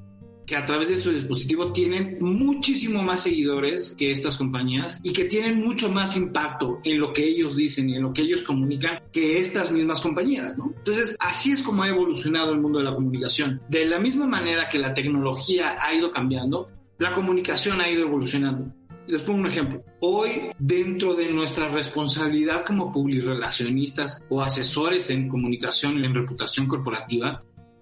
que 0.50 0.56
a 0.56 0.66
través 0.66 0.88
de 0.88 0.98
su 0.98 1.12
dispositivo 1.12 1.72
tienen 1.72 2.18
muchísimo 2.20 3.04
más 3.04 3.22
seguidores 3.22 3.94
que 3.96 4.10
estas 4.10 4.36
compañías 4.36 4.98
y 5.04 5.12
que 5.12 5.26
tienen 5.26 5.60
mucho 5.60 5.88
más 5.88 6.16
impacto 6.16 6.80
en 6.82 6.98
lo 6.98 7.12
que 7.12 7.24
ellos 7.24 7.54
dicen 7.54 7.88
y 7.88 7.94
en 7.94 8.02
lo 8.02 8.12
que 8.12 8.22
ellos 8.22 8.42
comunican 8.42 9.00
que 9.12 9.38
estas 9.38 9.70
mismas 9.70 10.00
compañías, 10.00 10.58
¿no? 10.58 10.74
Entonces, 10.76 11.14
así 11.20 11.52
es 11.52 11.62
como 11.62 11.84
ha 11.84 11.88
evolucionado 11.88 12.52
el 12.52 12.60
mundo 12.60 12.80
de 12.80 12.84
la 12.86 12.96
comunicación. 12.96 13.62
De 13.68 13.84
la 13.84 14.00
misma 14.00 14.26
manera 14.26 14.68
que 14.68 14.80
la 14.80 14.92
tecnología 14.92 15.76
ha 15.80 15.94
ido 15.94 16.10
cambiando, 16.10 16.68
la 16.98 17.12
comunicación 17.12 17.80
ha 17.80 17.88
ido 17.88 18.02
evolucionando. 18.02 18.74
Les 19.06 19.22
pongo 19.22 19.38
un 19.38 19.46
ejemplo. 19.46 19.84
Hoy, 20.00 20.50
dentro 20.58 21.14
de 21.14 21.32
nuestra 21.32 21.68
responsabilidad 21.68 22.64
como 22.64 22.92
publirelacionistas 22.92 24.22
o 24.28 24.42
asesores 24.42 25.10
en 25.10 25.28
comunicación 25.28 25.98
y 25.98 26.06
en 26.06 26.14
reputación 26.14 26.66
corporativa, 26.66 27.40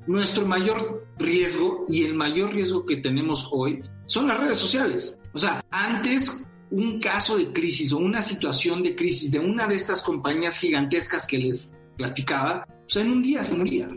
nuestro 0.09 0.47
mayor 0.47 1.07
riesgo 1.19 1.85
y 1.87 2.05
el 2.05 2.15
mayor 2.15 2.55
riesgo 2.55 2.85
que 2.85 2.97
tenemos 2.97 3.49
hoy 3.53 3.83
son 4.07 4.27
las 4.27 4.41
redes 4.41 4.59
sociales. 4.59 5.19
O 5.35 5.39
sea, 5.39 5.63
antes 5.71 6.45
un 6.71 6.99
caso 6.99 7.37
de 7.37 7.53
crisis 7.53 7.93
o 7.93 7.99
una 7.99 8.23
situación 8.23 8.83
de 8.83 8.97
crisis 8.97 9.31
de 9.31 9.39
una 9.39 9.67
de 9.67 9.77
estas 9.77 10.03
compañías 10.03 10.59
gigantescas 10.59 11.27
que 11.27 11.39
les 11.39 11.75
platicaba, 11.97 12.67
o 12.67 12.89
sea, 12.89 13.03
en 13.03 13.13
un 13.13 13.23
día 13.23 13.45
se 13.45 13.55
moría. 13.55 13.89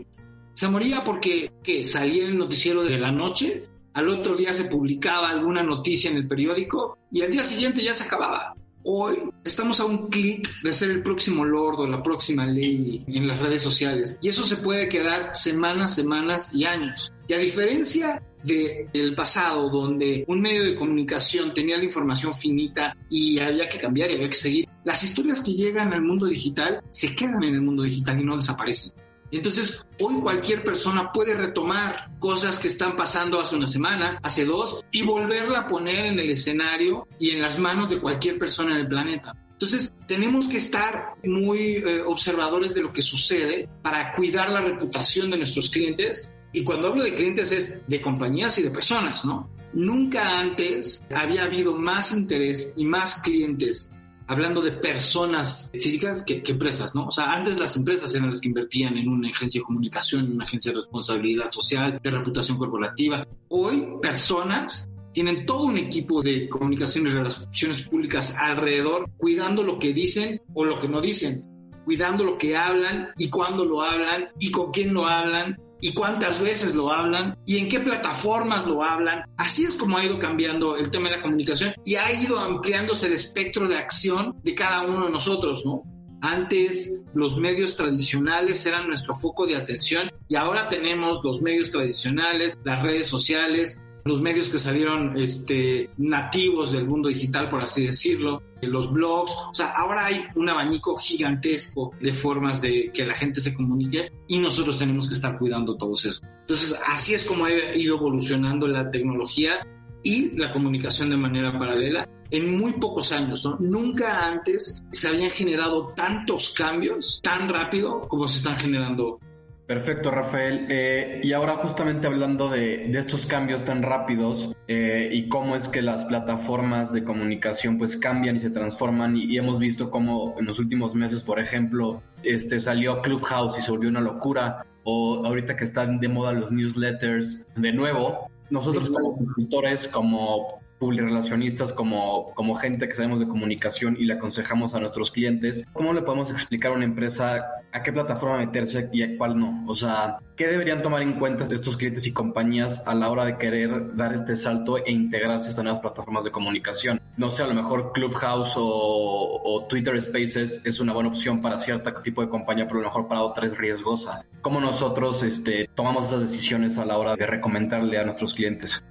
Se 0.52 0.68
moría 0.68 1.02
porque 1.02 1.50
que 1.62 1.82
salía 1.82 2.24
el 2.24 2.36
noticiero 2.36 2.84
de 2.84 2.98
la 2.98 3.10
noche, 3.10 3.64
al 3.94 4.10
otro 4.10 4.36
día 4.36 4.52
se 4.52 4.64
publicaba 4.64 5.30
alguna 5.30 5.62
noticia 5.62 6.10
en 6.10 6.18
el 6.18 6.28
periódico 6.28 6.98
y 7.10 7.22
al 7.22 7.32
día 7.32 7.42
siguiente 7.42 7.82
ya 7.82 7.94
se 7.94 8.04
acababa. 8.04 8.54
Hoy 8.84 9.30
estamos 9.44 9.78
a 9.78 9.84
un 9.84 10.08
clic 10.08 10.50
de 10.64 10.72
ser 10.72 10.90
el 10.90 11.04
próximo 11.04 11.44
Lord 11.44 11.80
o 11.80 11.86
la 11.86 12.02
próxima 12.02 12.46
ley 12.46 13.04
en 13.06 13.28
las 13.28 13.38
redes 13.38 13.62
sociales. 13.62 14.18
Y 14.20 14.28
eso 14.28 14.42
se 14.42 14.56
puede 14.56 14.88
quedar 14.88 15.36
semanas, 15.36 15.94
semanas 15.94 16.50
y 16.52 16.64
años. 16.64 17.12
Y 17.28 17.34
a 17.34 17.38
diferencia 17.38 18.20
del 18.42 19.14
pasado, 19.14 19.70
donde 19.70 20.24
un 20.26 20.40
medio 20.40 20.64
de 20.64 20.74
comunicación 20.74 21.54
tenía 21.54 21.76
la 21.76 21.84
información 21.84 22.32
finita 22.32 22.96
y 23.08 23.38
había 23.38 23.68
que 23.68 23.78
cambiar 23.78 24.10
y 24.10 24.14
había 24.14 24.30
que 24.30 24.34
seguir, 24.34 24.68
las 24.82 25.04
historias 25.04 25.40
que 25.40 25.54
llegan 25.54 25.92
al 25.92 26.02
mundo 26.02 26.26
digital 26.26 26.82
se 26.90 27.14
quedan 27.14 27.44
en 27.44 27.54
el 27.54 27.62
mundo 27.62 27.84
digital 27.84 28.18
y 28.20 28.24
no 28.24 28.36
desaparecen. 28.36 28.92
Entonces, 29.32 29.84
hoy 29.98 30.20
cualquier 30.20 30.62
persona 30.62 31.10
puede 31.10 31.34
retomar 31.34 32.10
cosas 32.18 32.58
que 32.58 32.68
están 32.68 32.96
pasando 32.96 33.40
hace 33.40 33.56
una 33.56 33.66
semana, 33.66 34.18
hace 34.22 34.44
dos, 34.44 34.84
y 34.90 35.02
volverla 35.02 35.60
a 35.60 35.68
poner 35.68 36.04
en 36.06 36.18
el 36.18 36.30
escenario 36.30 37.08
y 37.18 37.30
en 37.30 37.40
las 37.40 37.58
manos 37.58 37.88
de 37.88 37.98
cualquier 37.98 38.38
persona 38.38 38.74
en 38.74 38.80
el 38.80 38.88
planeta. 38.88 39.34
Entonces, 39.52 39.94
tenemos 40.06 40.48
que 40.48 40.58
estar 40.58 41.14
muy 41.24 41.76
eh, 41.76 42.02
observadores 42.04 42.74
de 42.74 42.82
lo 42.82 42.92
que 42.92 43.00
sucede 43.00 43.68
para 43.80 44.12
cuidar 44.12 44.50
la 44.50 44.60
reputación 44.60 45.30
de 45.30 45.38
nuestros 45.38 45.70
clientes. 45.70 46.28
Y 46.52 46.62
cuando 46.62 46.88
hablo 46.88 47.02
de 47.02 47.14
clientes 47.14 47.52
es 47.52 47.88
de 47.88 48.02
compañías 48.02 48.58
y 48.58 48.62
de 48.62 48.70
personas, 48.70 49.24
¿no? 49.24 49.48
Nunca 49.72 50.40
antes 50.40 51.02
había 51.14 51.44
habido 51.44 51.74
más 51.74 52.12
interés 52.12 52.74
y 52.76 52.84
más 52.84 53.22
clientes 53.22 53.90
hablando 54.32 54.60
de 54.62 54.72
personas 54.72 55.70
físicas 55.72 56.22
que, 56.24 56.42
empresas, 56.46 56.94
¿no? 56.94 57.06
O 57.06 57.10
sea, 57.10 57.32
antes 57.32 57.60
las 57.60 57.76
empresas 57.76 58.14
eran 58.14 58.30
las 58.30 58.40
que 58.40 58.48
invertían 58.48 58.96
en 58.96 59.08
una 59.08 59.28
agencia 59.28 59.60
de 59.60 59.64
comunicación, 59.64 60.24
en 60.24 60.32
una 60.32 60.44
agencia 60.44 60.72
de 60.72 60.76
responsabilidad 60.76 61.52
social, 61.52 62.00
de 62.02 62.10
reputación 62.10 62.58
corporativa. 62.58 63.26
Hoy, 63.48 63.86
personas 64.00 64.88
tienen 65.12 65.44
todo 65.44 65.64
un 65.64 65.76
equipo 65.76 66.22
de 66.22 66.48
comunicación 66.48 67.06
y 67.06 67.10
relaciones 67.10 67.82
públicas 67.82 68.34
alrededor, 68.38 69.10
cuidando 69.18 69.62
lo 69.62 69.78
que 69.78 69.92
dicen 69.92 70.40
o 70.54 70.64
lo 70.64 70.80
que 70.80 70.88
no 70.88 71.00
dicen, 71.00 71.44
cuidando 71.84 72.24
lo 72.24 72.38
que 72.38 72.56
hablan 72.56 73.10
y 73.18 73.28
cuándo 73.28 73.64
lo 73.64 73.82
hablan 73.82 74.28
y 74.38 74.50
con 74.50 74.70
quién 74.70 74.94
lo 74.94 75.06
hablan 75.06 75.58
y 75.82 75.92
cuántas 75.92 76.40
veces 76.40 76.74
lo 76.74 76.92
hablan 76.92 77.36
y 77.44 77.58
en 77.58 77.68
qué 77.68 77.80
plataformas 77.80 78.66
lo 78.66 78.82
hablan. 78.82 79.24
Así 79.36 79.64
es 79.64 79.74
como 79.74 79.98
ha 79.98 80.04
ido 80.04 80.18
cambiando 80.18 80.76
el 80.76 80.90
tema 80.90 81.10
de 81.10 81.16
la 81.16 81.22
comunicación 81.22 81.74
y 81.84 81.96
ha 81.96 82.10
ido 82.12 82.38
ampliándose 82.38 83.08
el 83.08 83.14
espectro 83.14 83.68
de 83.68 83.76
acción 83.76 84.36
de 84.44 84.54
cada 84.54 84.86
uno 84.86 85.06
de 85.06 85.10
nosotros, 85.10 85.66
¿no? 85.66 85.82
Antes 86.22 87.00
los 87.14 87.36
medios 87.36 87.76
tradicionales 87.76 88.64
eran 88.64 88.86
nuestro 88.86 89.12
foco 89.12 89.44
de 89.44 89.56
atención 89.56 90.08
y 90.28 90.36
ahora 90.36 90.68
tenemos 90.68 91.18
los 91.24 91.42
medios 91.42 91.72
tradicionales, 91.72 92.56
las 92.62 92.80
redes 92.80 93.08
sociales, 93.08 93.81
los 94.04 94.20
medios 94.20 94.50
que 94.50 94.58
salieron 94.58 95.16
este, 95.16 95.90
nativos 95.96 96.72
del 96.72 96.86
mundo 96.86 97.08
digital, 97.08 97.48
por 97.48 97.62
así 97.62 97.86
decirlo, 97.86 98.42
los 98.60 98.92
blogs, 98.92 99.32
o 99.32 99.54
sea, 99.54 99.72
ahora 99.72 100.06
hay 100.06 100.24
un 100.34 100.48
abanico 100.48 100.96
gigantesco 100.96 101.92
de 102.00 102.12
formas 102.12 102.60
de 102.60 102.90
que 102.92 103.04
la 103.04 103.14
gente 103.14 103.40
se 103.40 103.54
comunique 103.54 104.12
y 104.28 104.38
nosotros 104.38 104.78
tenemos 104.78 105.08
que 105.08 105.14
estar 105.14 105.38
cuidando 105.38 105.76
todos 105.76 106.04
eso. 106.04 106.20
Entonces, 106.40 106.78
así 106.86 107.14
es 107.14 107.24
como 107.24 107.44
ha 107.44 107.52
ido 107.76 107.96
evolucionando 107.96 108.66
la 108.68 108.90
tecnología 108.90 109.66
y 110.02 110.36
la 110.36 110.52
comunicación 110.52 111.10
de 111.10 111.16
manera 111.16 111.56
paralela 111.58 112.08
en 112.30 112.58
muy 112.58 112.72
pocos 112.72 113.12
años, 113.12 113.44
¿no? 113.44 113.56
Nunca 113.60 114.26
antes 114.26 114.82
se 114.90 115.08
habían 115.08 115.30
generado 115.30 115.92
tantos 115.94 116.54
cambios 116.56 117.20
tan 117.22 117.48
rápido 117.48 118.00
como 118.02 118.26
se 118.26 118.38
están 118.38 118.56
generando 118.56 119.20
Perfecto, 119.66 120.10
Rafael. 120.10 120.66
Eh, 120.68 121.20
y 121.22 121.32
ahora 121.32 121.56
justamente 121.56 122.06
hablando 122.06 122.48
de, 122.48 122.90
estos 122.98 123.26
cambios 123.26 123.64
tan 123.64 123.82
rápidos 123.82 124.50
eh, 124.68 125.08
y 125.12 125.28
cómo 125.28 125.56
es 125.56 125.68
que 125.68 125.82
las 125.82 126.04
plataformas 126.04 126.92
de 126.92 127.04
comunicación 127.04 127.78
pues 127.78 127.96
cambian 127.96 128.36
y 128.36 128.40
se 128.40 128.50
transforman 128.50 129.16
y, 129.16 129.36
hemos 129.36 129.58
visto 129.58 129.90
cómo 129.90 130.34
en 130.38 130.46
los 130.46 130.58
últimos 130.58 130.94
meses, 130.94 131.22
por 131.22 131.38
ejemplo, 131.38 132.02
este 132.22 132.60
salió 132.60 133.00
Clubhouse 133.02 133.58
y 133.58 133.62
se 133.62 133.70
volvió 133.70 133.88
una 133.88 134.00
locura 134.00 134.66
o 134.84 135.24
ahorita 135.24 135.56
que 135.56 135.64
están 135.64 136.00
de 136.00 136.08
moda 136.08 136.32
los 136.32 136.50
newsletters 136.50 137.46
de 137.54 137.72
nuevo, 137.72 138.30
nosotros 138.50 138.90
como 138.90 139.16
consultores, 139.16 139.88
como 139.88 140.60
relacionistas 140.90 141.72
como, 141.72 142.32
como 142.34 142.56
gente 142.56 142.88
que 142.88 142.94
sabemos 142.94 143.20
de 143.20 143.28
comunicación 143.28 143.96
y 143.98 144.04
le 144.04 144.14
aconsejamos 144.14 144.74
a 144.74 144.80
nuestros 144.80 145.10
clientes, 145.10 145.66
¿cómo 145.72 145.92
le 145.92 146.02
podemos 146.02 146.30
explicar 146.30 146.72
a 146.72 146.74
una 146.74 146.84
empresa 146.84 147.38
a 147.72 147.82
qué 147.82 147.92
plataforma 147.92 148.38
meterse 148.38 148.88
y 148.92 149.02
a 149.02 149.16
cuál 149.16 149.38
no? 149.38 149.64
O 149.66 149.74
sea, 149.74 150.18
¿qué 150.36 150.46
deberían 150.46 150.82
tomar 150.82 151.02
en 151.02 151.14
cuenta 151.14 151.44
estos 151.44 151.76
clientes 151.76 152.06
y 152.06 152.12
compañías 152.12 152.82
a 152.86 152.94
la 152.94 153.10
hora 153.10 153.24
de 153.24 153.36
querer 153.38 153.94
dar 153.96 154.14
este 154.14 154.36
salto 154.36 154.78
e 154.78 154.90
integrarse 154.90 155.46
a 155.46 155.50
estas 155.50 155.64
nuevas 155.64 155.80
plataformas 155.80 156.24
de 156.24 156.30
comunicación? 156.30 157.00
No 157.16 157.30
sé, 157.30 157.42
a 157.42 157.46
lo 157.46 157.54
mejor 157.54 157.92
Clubhouse 157.92 158.54
o, 158.56 159.40
o 159.44 159.66
Twitter 159.66 160.00
Spaces 160.00 160.60
es 160.64 160.80
una 160.80 160.92
buena 160.92 161.10
opción 161.10 161.40
para 161.40 161.58
cierto 161.58 161.92
tipo 162.02 162.22
de 162.22 162.28
compañía, 162.28 162.66
pero 162.66 162.78
a 162.78 162.82
lo 162.82 162.88
mejor 162.88 163.08
para 163.08 163.22
otra 163.22 163.46
es 163.46 163.56
riesgosa. 163.56 164.24
¿Cómo 164.40 164.60
nosotros 164.60 165.22
este, 165.22 165.68
tomamos 165.74 166.06
esas 166.06 166.22
decisiones 166.22 166.78
a 166.78 166.84
la 166.84 166.98
hora 166.98 167.14
de 167.16 167.26
recomendarle 167.26 167.98
a 167.98 168.04
nuestros 168.04 168.34
clientes? 168.34 168.82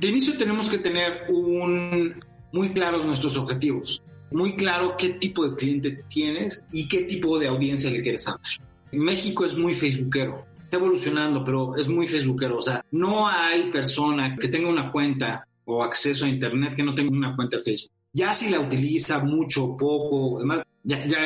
De 0.00 0.08
inicio 0.08 0.38
tenemos 0.38 0.70
que 0.70 0.78
tener 0.78 1.24
un, 1.28 2.14
muy 2.52 2.70
claros 2.70 3.04
nuestros 3.04 3.36
objetivos, 3.36 4.02
muy 4.30 4.56
claro 4.56 4.96
qué 4.96 5.10
tipo 5.10 5.46
de 5.46 5.54
cliente 5.54 6.04
tienes 6.08 6.64
y 6.72 6.88
qué 6.88 7.02
tipo 7.02 7.38
de 7.38 7.48
audiencia 7.48 7.90
le 7.90 8.02
quieres 8.02 8.26
hablar. 8.26 8.50
México 8.92 9.44
es 9.44 9.58
muy 9.58 9.74
facebookero, 9.74 10.46
está 10.62 10.78
evolucionando, 10.78 11.44
pero 11.44 11.76
es 11.76 11.86
muy 11.86 12.06
facebookero. 12.06 12.56
O 12.56 12.62
sea, 12.62 12.82
no 12.92 13.28
hay 13.28 13.64
persona 13.64 14.36
que 14.36 14.48
tenga 14.48 14.70
una 14.70 14.90
cuenta 14.90 15.46
o 15.66 15.84
acceso 15.84 16.24
a 16.24 16.28
Internet 16.28 16.76
que 16.76 16.82
no 16.82 16.94
tenga 16.94 17.10
una 17.10 17.36
cuenta 17.36 17.58
de 17.58 17.64
Facebook. 17.64 17.92
Ya 18.14 18.32
si 18.32 18.48
la 18.48 18.58
utiliza 18.58 19.22
mucho 19.22 19.76
poco, 19.76 20.38
además, 20.38 20.62
ya, 20.82 21.06
ya 21.06 21.20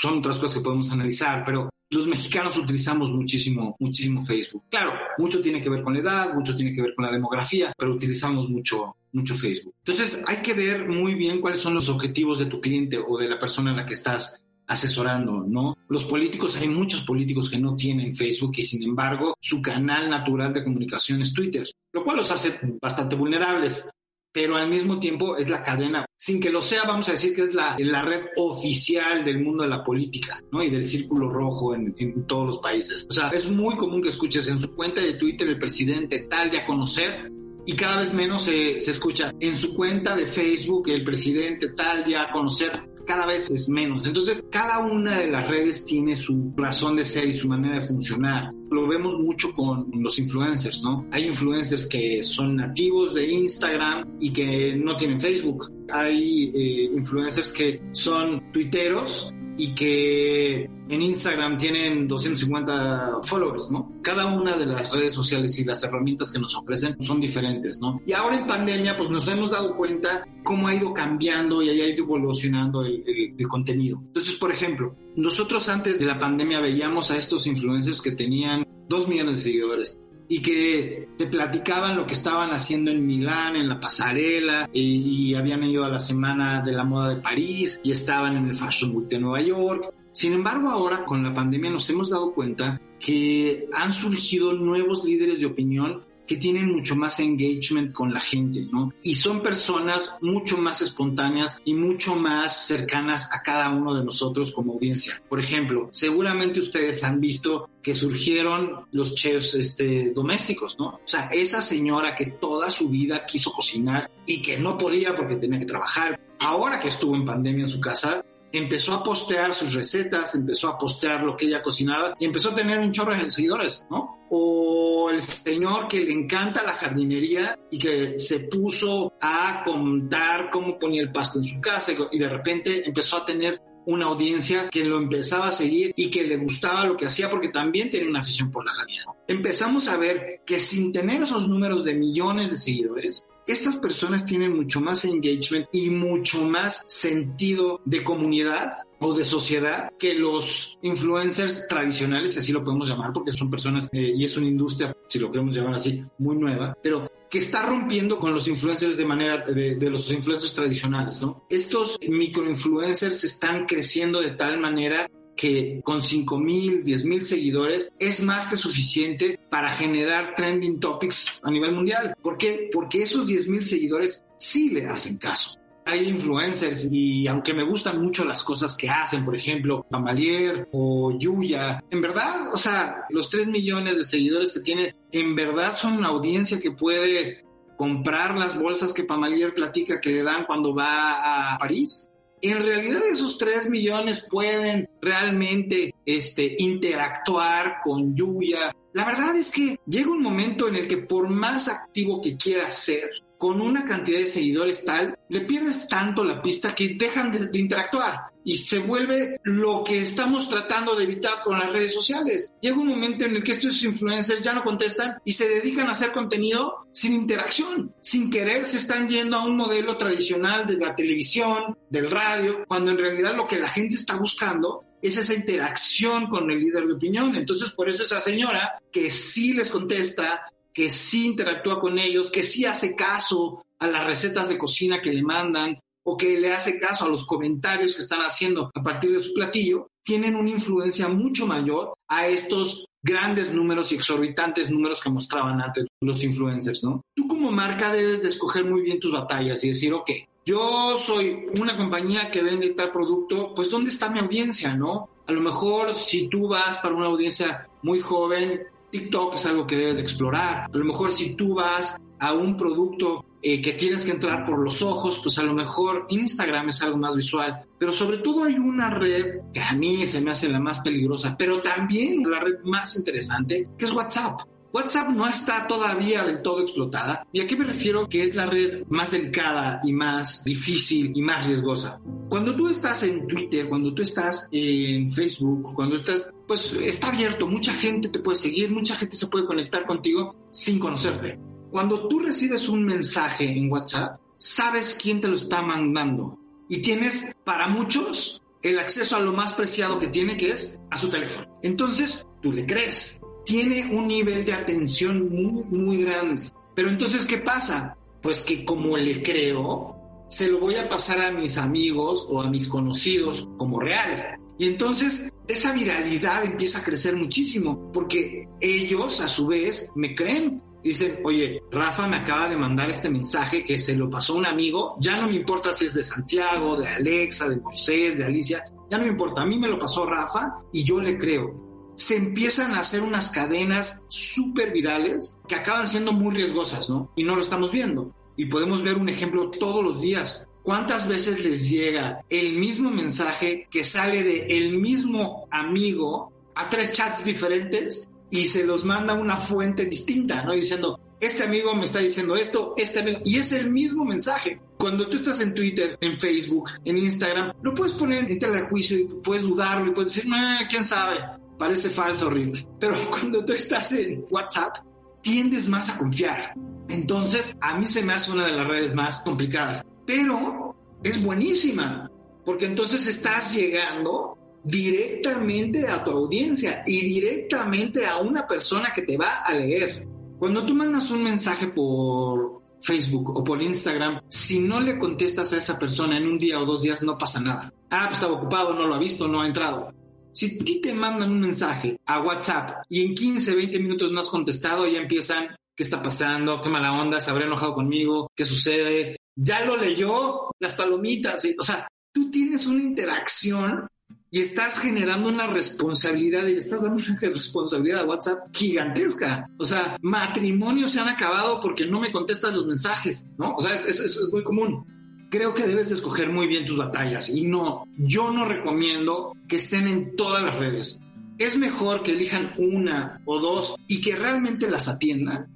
son 0.00 0.18
otras 0.18 0.38
cosas 0.38 0.58
que 0.58 0.64
podemos 0.64 0.92
analizar, 0.92 1.42
pero 1.44 1.70
los 1.92 2.06
mexicanos 2.06 2.56
utilizamos 2.56 3.10
muchísimo, 3.10 3.76
muchísimo 3.78 4.24
Facebook. 4.24 4.64
Claro, 4.70 4.94
mucho 5.18 5.42
tiene 5.42 5.60
que 5.60 5.68
ver 5.68 5.82
con 5.82 5.92
la 5.92 6.00
edad, 6.00 6.34
mucho 6.34 6.56
tiene 6.56 6.72
que 6.72 6.80
ver 6.80 6.94
con 6.94 7.04
la 7.04 7.12
demografía, 7.12 7.72
pero 7.76 7.92
utilizamos 7.94 8.48
mucho, 8.48 8.96
mucho 9.12 9.34
Facebook. 9.34 9.74
Entonces 9.84 10.22
hay 10.26 10.38
que 10.38 10.54
ver 10.54 10.88
muy 10.88 11.14
bien 11.14 11.40
cuáles 11.40 11.60
son 11.60 11.74
los 11.74 11.90
objetivos 11.90 12.38
de 12.38 12.46
tu 12.46 12.60
cliente 12.60 12.98
o 12.98 13.18
de 13.18 13.28
la 13.28 13.38
persona 13.38 13.72
a 13.72 13.76
la 13.76 13.84
que 13.84 13.92
estás 13.92 14.42
asesorando, 14.66 15.44
¿no? 15.46 15.76
Los 15.88 16.04
políticos, 16.04 16.56
hay 16.56 16.68
muchos 16.68 17.02
políticos 17.02 17.50
que 17.50 17.58
no 17.58 17.76
tienen 17.76 18.16
Facebook 18.16 18.52
y 18.56 18.62
sin 18.62 18.82
embargo 18.82 19.36
su 19.38 19.60
canal 19.60 20.08
natural 20.08 20.54
de 20.54 20.64
comunicación 20.64 21.20
es 21.20 21.34
Twitter, 21.34 21.68
lo 21.92 22.04
cual 22.04 22.16
los 22.16 22.30
hace 22.30 22.58
bastante 22.80 23.16
vulnerables 23.16 23.84
pero 24.32 24.56
al 24.56 24.68
mismo 24.68 24.98
tiempo 24.98 25.36
es 25.36 25.48
la 25.48 25.62
cadena, 25.62 26.06
sin 26.16 26.40
que 26.40 26.50
lo 26.50 26.62
sea, 26.62 26.84
vamos 26.84 27.08
a 27.08 27.12
decir 27.12 27.34
que 27.34 27.42
es 27.42 27.54
la, 27.54 27.76
la 27.78 28.02
red 28.02 28.22
oficial 28.36 29.24
del 29.24 29.42
mundo 29.42 29.62
de 29.62 29.68
la 29.68 29.84
política, 29.84 30.40
¿no? 30.50 30.62
Y 30.62 30.70
del 30.70 30.86
círculo 30.86 31.28
rojo 31.28 31.74
en, 31.74 31.94
en, 31.98 32.26
todos 32.26 32.46
los 32.46 32.58
países. 32.58 33.06
O 33.08 33.12
sea, 33.12 33.28
es 33.28 33.48
muy 33.48 33.76
común 33.76 34.02
que 34.02 34.08
escuches 34.08 34.48
en 34.48 34.58
su 34.58 34.74
cuenta 34.74 35.00
de 35.00 35.14
Twitter 35.14 35.48
el 35.48 35.58
presidente 35.58 36.20
tal 36.20 36.50
de 36.50 36.58
a 36.58 36.66
conocer 36.66 37.30
y 37.64 37.74
cada 37.74 38.00
vez 38.00 38.12
menos 38.12 38.44
se, 38.44 38.80
se 38.80 38.90
escucha 38.90 39.32
en 39.38 39.56
su 39.56 39.74
cuenta 39.74 40.16
de 40.16 40.26
Facebook 40.26 40.88
el 40.88 41.04
presidente 41.04 41.68
tal 41.70 42.04
de 42.04 42.16
a 42.16 42.32
conocer 42.32 42.72
cada 43.06 43.26
vez 43.26 43.50
es 43.50 43.68
menos. 43.68 44.06
Entonces, 44.06 44.44
cada 44.50 44.78
una 44.80 45.18
de 45.18 45.30
las 45.30 45.48
redes 45.48 45.84
tiene 45.84 46.16
su 46.16 46.52
razón 46.56 46.96
de 46.96 47.04
ser 47.04 47.28
y 47.28 47.34
su 47.34 47.48
manera 47.48 47.76
de 47.76 47.86
funcionar. 47.86 48.52
Lo 48.70 48.86
vemos 48.88 49.18
mucho 49.20 49.52
con 49.52 49.90
los 49.92 50.18
influencers, 50.18 50.82
¿no? 50.82 51.06
Hay 51.10 51.26
influencers 51.26 51.86
que 51.86 52.22
son 52.22 52.56
nativos 52.56 53.14
de 53.14 53.30
Instagram 53.30 54.16
y 54.20 54.32
que 54.32 54.74
no 54.76 54.96
tienen 54.96 55.20
Facebook. 55.20 55.70
Hay 55.90 56.50
eh, 56.54 56.90
influencers 56.94 57.52
que 57.52 57.82
son 57.92 58.52
tuiteros 58.52 59.32
y 59.56 59.74
que 59.74 60.70
en 60.88 61.02
Instagram 61.02 61.56
tienen 61.56 62.08
250 62.08 63.20
followers, 63.22 63.70
¿no? 63.70 63.92
Cada 64.02 64.26
una 64.26 64.56
de 64.56 64.66
las 64.66 64.92
redes 64.92 65.14
sociales 65.14 65.58
y 65.58 65.64
las 65.64 65.82
herramientas 65.82 66.30
que 66.30 66.38
nos 66.38 66.54
ofrecen 66.56 66.96
son 67.00 67.20
diferentes, 67.20 67.78
¿no? 67.80 68.00
Y 68.06 68.12
ahora 68.12 68.38
en 68.38 68.46
pandemia, 68.46 68.96
pues 68.96 69.10
nos 69.10 69.26
hemos 69.28 69.50
dado 69.50 69.76
cuenta 69.76 70.26
cómo 70.44 70.68
ha 70.68 70.74
ido 70.74 70.92
cambiando 70.92 71.62
y 71.62 71.68
ha 71.68 71.88
ido 71.88 72.04
evolucionando 72.04 72.84
el, 72.84 73.04
el 73.38 73.48
contenido. 73.48 74.02
Entonces, 74.06 74.36
por 74.36 74.50
ejemplo, 74.50 74.96
nosotros 75.16 75.68
antes 75.68 75.98
de 75.98 76.06
la 76.06 76.18
pandemia 76.18 76.60
veíamos 76.60 77.10
a 77.10 77.16
estos 77.16 77.46
influencers 77.46 78.00
que 78.00 78.12
tenían 78.12 78.66
2 78.88 79.08
millones 79.08 79.36
de 79.36 79.42
seguidores 79.42 79.98
y 80.28 80.40
que 80.40 81.08
te 81.16 81.26
platicaban 81.26 81.96
lo 81.96 82.06
que 82.06 82.14
estaban 82.14 82.50
haciendo 82.50 82.90
en 82.90 83.04
Milán, 83.04 83.56
en 83.56 83.68
la 83.68 83.80
pasarela, 83.80 84.68
y, 84.72 85.34
habían 85.34 85.64
ido 85.64 85.84
a 85.84 85.88
la 85.88 85.98
Semana 85.98 86.62
de 86.62 86.72
la 86.72 86.84
Moda 86.84 87.14
de 87.14 87.20
París 87.20 87.80
y 87.82 87.92
estaban 87.92 88.36
en 88.36 88.46
el 88.46 88.54
Fashion 88.54 88.94
Week 88.94 89.08
de 89.08 89.18
Nueva 89.18 89.40
York. 89.40 89.92
Sin 90.12 90.32
embargo, 90.32 90.68
ahora 90.68 91.04
con 91.04 91.22
la 91.22 91.32
pandemia 91.32 91.70
nos 91.70 91.88
hemos 91.90 92.10
dado 92.10 92.32
cuenta 92.32 92.80
que 93.00 93.68
han 93.72 93.92
surgido 93.92 94.52
nuevos 94.52 95.04
líderes 95.04 95.40
de 95.40 95.46
opinión 95.46 96.04
que 96.26 96.36
tienen 96.36 96.72
mucho 96.72 96.96
más 96.96 97.20
engagement 97.20 97.92
con 97.92 98.12
la 98.12 98.20
gente, 98.20 98.66
¿no? 98.70 98.92
Y 99.02 99.14
son 99.14 99.42
personas 99.42 100.14
mucho 100.20 100.56
más 100.56 100.82
espontáneas 100.82 101.60
y 101.64 101.74
mucho 101.74 102.16
más 102.16 102.66
cercanas 102.66 103.28
a 103.32 103.42
cada 103.42 103.70
uno 103.70 103.94
de 103.94 104.04
nosotros 104.04 104.52
como 104.52 104.74
audiencia. 104.74 105.20
Por 105.28 105.40
ejemplo, 105.40 105.88
seguramente 105.92 106.60
ustedes 106.60 107.02
han 107.04 107.20
visto 107.20 107.68
que 107.82 107.94
surgieron 107.94 108.86
los 108.92 109.14
chefs 109.14 109.54
este, 109.54 110.12
domésticos, 110.12 110.76
¿no? 110.78 110.86
O 110.86 111.00
sea, 111.04 111.28
esa 111.32 111.60
señora 111.60 112.14
que 112.14 112.26
toda 112.26 112.70
su 112.70 112.88
vida 112.88 113.26
quiso 113.26 113.52
cocinar 113.52 114.10
y 114.26 114.40
que 114.40 114.58
no 114.58 114.78
podía 114.78 115.16
porque 115.16 115.36
tenía 115.36 115.58
que 115.58 115.66
trabajar. 115.66 116.20
Ahora 116.38 116.80
que 116.80 116.88
estuvo 116.88 117.14
en 117.14 117.24
pandemia 117.24 117.64
en 117.64 117.68
su 117.68 117.80
casa, 117.80 118.24
empezó 118.52 118.92
a 118.92 119.02
postear 119.02 119.54
sus 119.54 119.74
recetas, 119.74 120.34
empezó 120.34 120.68
a 120.68 120.78
postear 120.78 121.22
lo 121.22 121.36
que 121.36 121.46
ella 121.46 121.62
cocinaba 121.62 122.14
y 122.18 122.26
empezó 122.26 122.50
a 122.50 122.54
tener 122.54 122.78
un 122.78 122.92
chorro 122.92 123.14
de 123.14 123.30
seguidores, 123.30 123.82
¿no? 123.90 124.18
O 124.30 124.91
el 125.12 125.22
señor 125.22 125.88
que 125.88 126.00
le 126.00 126.12
encanta 126.12 126.62
la 126.62 126.72
jardinería 126.72 127.58
y 127.70 127.78
que 127.78 128.18
se 128.18 128.40
puso 128.40 129.14
a 129.20 129.62
contar 129.64 130.50
cómo 130.50 130.78
ponía 130.78 131.02
el 131.02 131.12
pasto 131.12 131.38
en 131.38 131.44
su 131.44 131.60
casa 131.60 131.92
y 132.10 132.18
de 132.18 132.28
repente 132.28 132.86
empezó 132.86 133.16
a 133.16 133.26
tener 133.26 133.60
una 133.86 134.06
audiencia 134.06 134.68
que 134.68 134.84
lo 134.84 134.98
empezaba 134.98 135.48
a 135.48 135.52
seguir 135.52 135.92
y 135.96 136.08
que 136.10 136.22
le 136.22 136.36
gustaba 136.36 136.86
lo 136.86 136.96
que 136.96 137.06
hacía 137.06 137.30
porque 137.30 137.48
también 137.48 137.90
tenía 137.90 138.08
una 138.08 138.20
afición 138.20 138.50
por 138.50 138.64
la 138.64 138.72
jardinería. 138.72 139.12
Empezamos 139.26 139.88
a 139.88 139.96
ver 139.96 140.42
que 140.46 140.58
sin 140.58 140.92
tener 140.92 141.22
esos 141.22 141.48
números 141.48 141.84
de 141.84 141.94
millones 141.94 142.50
de 142.50 142.56
seguidores, 142.56 143.24
estas 143.46 143.76
personas 143.76 144.24
tienen 144.24 144.54
mucho 144.54 144.80
más 144.80 145.04
engagement 145.04 145.66
y 145.72 145.90
mucho 145.90 146.44
más 146.44 146.84
sentido 146.86 147.80
de 147.84 148.04
comunidad 148.04 148.74
o 149.02 149.14
de 149.14 149.24
sociedad 149.24 149.90
que 149.98 150.14
los 150.14 150.78
influencers 150.82 151.66
tradicionales, 151.68 152.36
así 152.38 152.52
lo 152.52 152.64
podemos 152.64 152.88
llamar, 152.88 153.12
porque 153.12 153.32
son 153.32 153.50
personas 153.50 153.88
eh, 153.92 154.12
y 154.14 154.24
es 154.24 154.36
una 154.36 154.46
industria, 154.46 154.96
si 155.08 155.18
lo 155.18 155.30
queremos 155.30 155.54
llamar 155.54 155.74
así, 155.74 156.04
muy 156.18 156.36
nueva, 156.36 156.76
pero 156.82 157.10
que 157.28 157.38
está 157.38 157.62
rompiendo 157.62 158.18
con 158.18 158.34
los 158.34 158.46
influencers 158.46 158.96
de 158.96 159.06
manera 159.06 159.38
de, 159.38 159.76
de 159.76 159.90
los 159.90 160.10
influencers 160.10 160.54
tradicionales, 160.54 161.20
¿no? 161.20 161.46
Estos 161.48 161.98
microinfluencers 162.06 163.24
están 163.24 163.64
creciendo 163.64 164.20
de 164.20 164.32
tal 164.32 164.60
manera 164.60 165.08
que 165.34 165.80
con 165.82 166.02
5 166.02 166.38
mil, 166.38 166.84
10 166.84 167.04
mil 167.04 167.24
seguidores 167.24 167.90
es 167.98 168.22
más 168.22 168.46
que 168.46 168.56
suficiente 168.56 169.40
para 169.50 169.70
generar 169.70 170.34
trending 170.34 170.78
topics 170.78 171.32
a 171.42 171.50
nivel 171.50 171.72
mundial. 171.72 172.14
¿Por 172.22 172.36
qué? 172.36 172.70
Porque 172.72 173.02
esos 173.02 173.26
10 173.26 173.48
mil 173.48 173.64
seguidores 173.64 174.22
sí 174.38 174.70
le 174.70 174.86
hacen 174.86 175.18
caso. 175.18 175.58
Hay 175.84 176.08
influencers 176.08 176.88
y 176.90 177.26
aunque 177.26 177.52
me 177.52 177.64
gustan 177.64 178.00
mucho 178.00 178.24
las 178.24 178.44
cosas 178.44 178.76
que 178.76 178.88
hacen, 178.88 179.24
por 179.24 179.34
ejemplo, 179.34 179.84
Pamalier 179.90 180.68
o 180.72 181.16
Yuya, 181.18 181.82
en 181.90 182.00
verdad, 182.00 182.52
o 182.52 182.56
sea, 182.56 183.04
los 183.10 183.28
3 183.30 183.48
millones 183.48 183.98
de 183.98 184.04
seguidores 184.04 184.52
que 184.52 184.60
tiene, 184.60 184.94
en 185.10 185.34
verdad 185.34 185.76
son 185.76 185.94
una 185.94 186.08
audiencia 186.08 186.60
que 186.60 186.70
puede 186.70 187.44
comprar 187.76 188.36
las 188.36 188.56
bolsas 188.56 188.92
que 188.92 189.04
Pamalier 189.04 189.54
platica 189.54 190.00
que 190.00 190.10
le 190.10 190.22
dan 190.22 190.44
cuando 190.44 190.74
va 190.74 191.54
a 191.54 191.58
París. 191.58 192.08
En 192.40 192.62
realidad 192.62 193.02
esos 193.10 193.38
3 193.38 193.68
millones 193.68 194.24
pueden 194.30 194.88
realmente 195.00 195.91
este, 196.04 196.56
interactuar 196.58 197.80
con 197.82 198.14
Yuya. 198.14 198.74
La 198.92 199.04
verdad 199.04 199.36
es 199.36 199.50
que 199.50 199.78
llega 199.86 200.10
un 200.10 200.22
momento 200.22 200.68
en 200.68 200.76
el 200.76 200.86
que 200.86 200.98
por 200.98 201.28
más 201.28 201.68
activo 201.68 202.20
que 202.20 202.36
quieras 202.36 202.76
ser, 202.76 203.10
con 203.42 203.60
una 203.60 203.84
cantidad 203.84 204.20
de 204.20 204.28
seguidores 204.28 204.84
tal, 204.84 205.18
le 205.28 205.40
pierdes 205.40 205.88
tanto 205.88 206.22
la 206.22 206.40
pista 206.40 206.76
que 206.76 206.94
dejan 206.94 207.32
de, 207.32 207.58
interactuar 207.58 208.30
y 208.44 208.56
se 208.56 208.78
vuelve 208.78 209.40
lo 209.42 209.82
que 209.82 210.00
estamos 210.00 210.48
tratando 210.48 210.94
de 210.94 211.02
evitar 211.02 211.42
con 211.42 211.58
las 211.58 211.68
redes 211.72 211.92
sociales. 211.92 212.52
Llega 212.60 212.76
un 212.76 212.86
momento 212.86 213.24
en 213.24 213.34
el 213.34 213.42
que 213.42 213.50
estos 213.50 213.82
influencers 213.82 214.44
ya 214.44 214.52
no 214.52 214.62
contestan 214.62 215.18
y 215.24 215.32
se 215.32 215.48
dedican 215.48 215.88
a 215.88 215.90
hacer 215.90 216.12
contenido 216.12 216.86
sin 216.92 217.14
interacción. 217.14 217.92
Sin 218.00 218.30
querer 218.30 218.64
se 218.64 218.76
están 218.76 219.08
yendo 219.08 219.36
a 219.36 219.44
un 219.44 219.56
modelo 219.56 219.96
tradicional 219.96 220.64
de 220.64 220.76
la 220.76 220.94
televisión, 220.94 221.76
del 221.90 222.12
radio, 222.12 222.64
cuando 222.68 222.92
en 222.92 222.98
realidad 222.98 223.34
lo 223.34 223.48
que 223.48 223.58
la 223.58 223.68
gente 223.68 223.96
está 223.96 224.14
buscando 224.14 224.84
es 225.02 225.16
esa 225.16 225.34
interacción 225.34 226.28
con 226.28 226.50
el 226.50 226.60
líder 226.60 226.86
de 226.86 226.94
opinión. 226.94 227.34
Entonces, 227.34 227.72
por 227.72 227.88
eso 227.88 228.04
esa 228.04 228.20
señora 228.20 228.78
que 228.90 229.10
sí 229.10 229.52
les 229.52 229.70
contesta, 229.70 230.46
que 230.72 230.88
sí 230.88 231.26
interactúa 231.26 231.78
con 231.80 231.98
ellos, 231.98 232.30
que 232.30 232.44
sí 232.44 232.64
hace 232.64 232.94
caso 232.94 233.64
a 233.78 233.88
las 233.88 234.06
recetas 234.06 234.48
de 234.48 234.56
cocina 234.56 235.02
que 235.02 235.12
le 235.12 235.22
mandan 235.22 235.78
o 236.04 236.16
que 236.16 236.38
le 236.38 236.52
hace 236.52 236.78
caso 236.78 237.04
a 237.04 237.08
los 237.08 237.26
comentarios 237.26 237.96
que 237.96 238.02
están 238.02 238.20
haciendo 238.20 238.70
a 238.74 238.82
partir 238.82 239.12
de 239.12 239.22
su 239.22 239.34
platillo, 239.34 239.88
tienen 240.04 240.36
una 240.36 240.50
influencia 240.50 241.08
mucho 241.08 241.46
mayor 241.46 241.94
a 242.08 242.26
estos 242.26 242.84
grandes 243.02 243.52
números 243.52 243.90
y 243.90 243.96
exorbitantes 243.96 244.70
números 244.70 245.00
que 245.00 245.10
mostraban 245.10 245.60
antes 245.60 245.86
los 246.00 246.22
influencers, 246.22 246.84
¿no? 246.84 247.02
Tú 247.14 247.26
como 247.26 247.50
marca 247.50 247.92
debes 247.92 248.22
de 248.22 248.28
escoger 248.28 248.64
muy 248.64 248.82
bien 248.82 249.00
tus 249.00 249.12
batallas 249.12 249.62
y 249.64 249.68
decir, 249.68 249.92
ok, 249.92 250.10
yo 250.44 250.98
soy 250.98 251.46
una 251.60 251.76
compañía 251.76 252.30
que 252.30 252.42
vende 252.42 252.70
tal 252.70 252.90
producto, 252.90 253.54
pues 253.54 253.70
¿dónde 253.70 253.90
está 253.90 254.08
mi 254.10 254.18
audiencia, 254.18 254.74
no? 254.74 255.08
A 255.26 255.32
lo 255.32 255.40
mejor 255.40 255.94
si 255.94 256.28
tú 256.28 256.48
vas 256.48 256.78
para 256.78 256.94
una 256.94 257.06
audiencia 257.06 257.68
muy 257.82 258.00
joven, 258.00 258.62
TikTok 258.90 259.36
es 259.36 259.46
algo 259.46 259.66
que 259.66 259.76
debes 259.76 259.96
de 259.96 260.02
explorar. 260.02 260.68
A 260.72 260.76
lo 260.76 260.84
mejor 260.84 261.12
si 261.12 261.34
tú 261.34 261.54
vas 261.54 261.96
a 262.18 262.32
un 262.32 262.56
producto 262.56 263.24
eh, 263.40 263.60
que 263.60 263.72
tienes 263.72 264.04
que 264.04 264.10
entrar 264.10 264.44
por 264.44 264.58
los 264.58 264.82
ojos, 264.82 265.20
pues 265.22 265.38
a 265.38 265.42
lo 265.42 265.54
mejor 265.54 266.06
Instagram 266.10 266.68
es 266.68 266.82
algo 266.82 266.98
más 266.98 267.16
visual. 267.16 267.64
Pero 267.78 267.92
sobre 267.92 268.18
todo 268.18 268.44
hay 268.44 268.54
una 268.54 268.90
red 268.90 269.40
que 269.52 269.60
a 269.60 269.72
mí 269.72 270.06
se 270.06 270.20
me 270.20 270.30
hace 270.30 270.48
la 270.48 270.60
más 270.60 270.80
peligrosa, 270.80 271.36
pero 271.36 271.62
también 271.62 272.22
la 272.30 272.40
red 272.40 272.62
más 272.64 272.96
interesante, 272.96 273.68
que 273.76 273.84
es 273.84 273.92
WhatsApp. 273.92 274.42
WhatsApp 274.72 275.10
no 275.10 275.28
está 275.28 275.66
todavía 275.66 276.24
del 276.24 276.40
todo 276.40 276.62
explotada. 276.62 277.26
¿Y 277.30 277.42
a 277.42 277.46
qué 277.46 277.56
me 277.56 277.64
refiero? 277.64 278.08
Que 278.08 278.24
es 278.24 278.34
la 278.34 278.46
red 278.46 278.84
más 278.88 279.10
delicada 279.10 279.80
y 279.84 279.92
más 279.92 280.42
difícil 280.44 281.12
y 281.14 281.20
más 281.20 281.46
riesgosa. 281.46 282.00
Cuando 282.30 282.56
tú 282.56 282.68
estás 282.68 283.02
en 283.02 283.26
Twitter, 283.26 283.68
cuando 283.68 283.92
tú 283.92 284.00
estás 284.00 284.48
en 284.50 285.12
Facebook, 285.12 285.74
cuando 285.74 285.96
estás, 285.96 286.30
pues 286.48 286.72
está 286.80 287.08
abierto, 287.08 287.46
mucha 287.46 287.74
gente 287.74 288.08
te 288.08 288.20
puede 288.20 288.38
seguir, 288.38 288.70
mucha 288.70 288.94
gente 288.94 289.14
se 289.14 289.26
puede 289.26 289.44
conectar 289.44 289.86
contigo 289.86 290.34
sin 290.50 290.78
conocerte. 290.78 291.38
Cuando 291.70 292.08
tú 292.08 292.20
recibes 292.20 292.68
un 292.70 292.84
mensaje 292.84 293.44
en 293.44 293.70
WhatsApp, 293.70 294.18
sabes 294.38 294.96
quién 295.00 295.20
te 295.20 295.28
lo 295.28 295.36
está 295.36 295.60
mandando 295.60 296.38
y 296.70 296.80
tienes 296.80 297.30
para 297.44 297.68
muchos 297.68 298.40
el 298.62 298.78
acceso 298.78 299.16
a 299.16 299.20
lo 299.20 299.32
más 299.32 299.52
preciado 299.52 299.98
que 299.98 300.08
tiene, 300.08 300.38
que 300.38 300.50
es 300.50 300.80
a 300.90 300.96
su 300.96 301.10
teléfono. 301.10 301.58
Entonces, 301.62 302.26
tú 302.40 302.52
le 302.52 302.64
crees 302.64 303.20
tiene 303.44 303.94
un 303.94 304.08
nivel 304.08 304.44
de 304.44 304.52
atención 304.52 305.28
muy, 305.28 305.64
muy 305.64 306.02
grande. 306.04 306.50
Pero 306.74 306.88
entonces, 306.88 307.26
¿qué 307.26 307.38
pasa? 307.38 307.96
Pues 308.22 308.42
que 308.42 308.64
como 308.64 308.96
le 308.96 309.22
creo, 309.22 309.96
se 310.28 310.48
lo 310.48 310.60
voy 310.60 310.76
a 310.76 310.88
pasar 310.88 311.20
a 311.20 311.32
mis 311.32 311.58
amigos 311.58 312.26
o 312.30 312.40
a 312.40 312.48
mis 312.48 312.68
conocidos 312.68 313.48
como 313.58 313.80
real. 313.80 314.38
Y 314.58 314.66
entonces 314.66 315.30
esa 315.48 315.72
viralidad 315.72 316.44
empieza 316.44 316.78
a 316.78 316.84
crecer 316.84 317.16
muchísimo 317.16 317.90
porque 317.92 318.48
ellos 318.60 319.20
a 319.20 319.28
su 319.28 319.46
vez 319.46 319.90
me 319.94 320.14
creen. 320.14 320.62
Dicen, 320.82 321.20
oye, 321.24 321.62
Rafa 321.70 322.08
me 322.08 322.16
acaba 322.16 322.48
de 322.48 322.56
mandar 322.56 322.90
este 322.90 323.08
mensaje 323.08 323.62
que 323.62 323.78
se 323.78 323.94
lo 323.94 324.10
pasó 324.10 324.34
un 324.34 324.46
amigo, 324.46 324.96
ya 325.00 325.16
no 325.16 325.28
me 325.28 325.36
importa 325.36 325.72
si 325.72 325.84
es 325.84 325.94
de 325.94 326.04
Santiago, 326.04 326.76
de 326.76 326.88
Alexa, 326.88 327.48
de 327.48 327.58
Moisés, 327.58 328.18
de 328.18 328.24
Alicia, 328.24 328.64
ya 328.90 328.98
no 328.98 329.04
me 329.04 329.10
importa, 329.10 329.42
a 329.42 329.46
mí 329.46 329.58
me 329.58 329.68
lo 329.68 329.78
pasó 329.78 330.04
Rafa 330.06 330.56
y 330.72 330.82
yo 330.82 331.00
le 331.00 331.16
creo 331.16 331.71
se 331.96 332.16
empiezan 332.16 332.72
a 332.72 332.80
hacer 332.80 333.02
unas 333.02 333.30
cadenas 333.30 334.02
súper 334.08 334.72
virales 334.72 335.36
que 335.48 335.54
acaban 335.54 335.88
siendo 335.88 336.12
muy 336.12 336.34
riesgosas, 336.34 336.88
¿no? 336.88 337.12
Y 337.16 337.24
no 337.24 337.36
lo 337.36 337.42
estamos 337.42 337.72
viendo. 337.72 338.14
Y 338.36 338.46
podemos 338.46 338.82
ver 338.82 338.96
un 338.96 339.08
ejemplo 339.08 339.50
todos 339.50 339.84
los 339.84 340.00
días. 340.00 340.48
¿Cuántas 340.62 341.08
veces 341.08 341.42
les 341.44 341.68
llega 341.68 342.24
el 342.30 342.54
mismo 342.54 342.90
mensaje 342.90 343.66
que 343.70 343.84
sale 343.84 344.22
de 344.22 344.46
el 344.48 344.78
mismo 344.78 345.46
amigo 345.50 346.32
a 346.54 346.68
tres 346.68 346.92
chats 346.92 347.24
diferentes 347.24 348.08
y 348.30 348.46
se 348.46 348.64
los 348.64 348.84
manda 348.84 349.14
una 349.14 349.38
fuente 349.38 349.84
distinta, 349.84 350.44
¿no? 350.44 350.52
Diciendo, 350.52 350.98
este 351.20 351.44
amigo 351.44 351.74
me 351.74 351.84
está 351.84 351.98
diciendo 351.98 352.34
esto, 352.36 352.74
este 352.76 353.00
amigo, 353.00 353.20
y 353.24 353.36
es 353.36 353.52
el 353.52 353.70
mismo 353.70 354.04
mensaje. 354.04 354.60
Cuando 354.78 355.08
tú 355.08 355.18
estás 355.18 355.40
en 355.40 355.54
Twitter, 355.54 355.98
en 356.00 356.18
Facebook, 356.18 356.70
en 356.84 356.98
Instagram, 356.98 357.52
lo 357.62 357.74
puedes 357.74 357.92
poner 357.92 358.30
en 358.30 358.38
tela 358.38 358.54
de 358.54 358.62
juicio 358.62 358.98
y 358.98 359.04
puedes 359.22 359.44
dudarlo 359.44 359.90
y 359.90 359.94
puedes 359.94 360.14
decir, 360.14 360.30
quién 360.70 360.84
sabe 360.84 361.41
Parece 361.62 361.90
falso, 361.90 362.28
Rick. 362.28 362.66
Pero 362.80 362.96
cuando 363.10 363.44
tú 363.44 363.52
estás 363.52 363.92
en 363.92 364.26
WhatsApp, 364.28 364.78
tiendes 365.20 365.68
más 365.68 365.88
a 365.90 365.96
confiar. 365.96 366.54
Entonces, 366.88 367.56
a 367.60 367.78
mí 367.78 367.86
se 367.86 368.02
me 368.02 368.14
hace 368.14 368.32
una 368.32 368.46
de 368.46 368.52
las 368.56 368.66
redes 368.66 368.92
más 368.96 369.20
complicadas. 369.20 369.86
Pero 370.04 370.74
es 371.04 371.22
buenísima, 371.22 372.10
porque 372.44 372.66
entonces 372.66 373.06
estás 373.06 373.54
llegando 373.54 374.36
directamente 374.64 375.86
a 375.86 376.02
tu 376.02 376.10
audiencia 376.10 376.82
y 376.84 377.00
directamente 377.00 378.06
a 378.08 378.16
una 378.16 378.44
persona 378.44 378.92
que 378.92 379.02
te 379.02 379.16
va 379.16 379.42
a 379.44 379.54
leer. 379.54 380.04
Cuando 380.40 380.66
tú 380.66 380.74
mandas 380.74 381.12
un 381.12 381.22
mensaje 381.22 381.68
por 381.68 382.60
Facebook 382.80 383.38
o 383.38 383.44
por 383.44 383.62
Instagram, 383.62 384.20
si 384.28 384.58
no 384.58 384.80
le 384.80 384.98
contestas 384.98 385.52
a 385.52 385.58
esa 385.58 385.78
persona 385.78 386.16
en 386.16 386.26
un 386.26 386.38
día 386.38 386.58
o 386.58 386.66
dos 386.66 386.82
días, 386.82 387.04
no 387.04 387.16
pasa 387.16 387.40
nada. 387.40 387.72
Ah, 387.88 388.06
pues 388.08 388.16
estaba 388.16 388.34
ocupado, 388.34 388.74
no 388.74 388.88
lo 388.88 388.96
ha 388.96 388.98
visto, 388.98 389.28
no 389.28 389.42
ha 389.42 389.46
entrado 389.46 389.92
Si 390.32 390.46
a 390.46 390.64
ti 390.64 390.80
te 390.80 390.94
mandan 390.94 391.30
un 391.30 391.40
mensaje 391.40 392.00
a 392.06 392.20
WhatsApp 392.20 392.84
y 392.88 393.04
en 393.04 393.14
15, 393.14 393.54
20 393.54 393.78
minutos 393.80 394.12
no 394.12 394.20
has 394.20 394.28
contestado, 394.28 394.86
ya 394.86 395.00
empiezan, 395.00 395.48
¿qué 395.76 395.82
está 395.82 396.02
pasando? 396.02 396.60
¿Qué 396.62 396.68
mala 396.68 396.92
onda? 396.92 397.20
¿Se 397.20 397.30
habrá 397.30 397.44
enojado 397.44 397.74
conmigo? 397.74 398.30
¿Qué 398.34 398.44
sucede? 398.44 399.16
Ya 399.34 399.64
lo 399.64 399.76
leyó, 399.76 400.50
las 400.58 400.72
palomitas. 400.72 401.46
O 401.58 401.62
sea, 401.62 401.86
tú 402.12 402.30
tienes 402.30 402.66
una 402.66 402.82
interacción 402.82 403.86
y 404.30 404.40
estás 404.40 404.80
generando 404.80 405.28
una 405.28 405.46
responsabilidad 405.46 406.46
y 406.46 406.52
le 406.52 406.58
estás 406.58 406.82
dando 406.82 407.02
una 407.02 407.20
responsabilidad 407.20 408.00
a 408.00 408.06
WhatsApp 408.06 408.46
gigantesca. 408.54 409.50
O 409.58 409.66
sea, 409.66 409.98
matrimonios 410.00 410.92
se 410.92 411.00
han 411.00 411.08
acabado 411.08 411.60
porque 411.60 411.86
no 411.86 412.00
me 412.00 412.10
contestas 412.10 412.54
los 412.54 412.66
mensajes, 412.66 413.26
¿no? 413.36 413.54
O 413.54 413.60
sea, 413.60 413.74
es 413.74 414.28
muy 414.32 414.42
común 414.42 414.86
creo 415.32 415.54
que 415.54 415.66
debes 415.66 415.88
de 415.88 415.94
escoger 415.94 416.30
muy 416.30 416.46
bien 416.46 416.66
tus 416.66 416.76
batallas 416.76 417.30
y 417.30 417.40
no, 417.40 417.88
yo 417.96 418.30
no 418.30 418.44
recomiendo 418.44 419.34
que 419.48 419.56
estén 419.56 419.88
en 419.88 420.14
todas 420.14 420.44
las 420.44 420.56
redes. 420.56 421.00
Es 421.38 421.56
mejor 421.56 422.02
que 422.02 422.12
elijan 422.12 422.52
una 422.58 423.22
o 423.24 423.40
dos 423.40 423.74
y 423.88 424.02
que 424.02 424.14
realmente 424.14 424.70
las 424.70 424.88
atiendan 424.88 425.46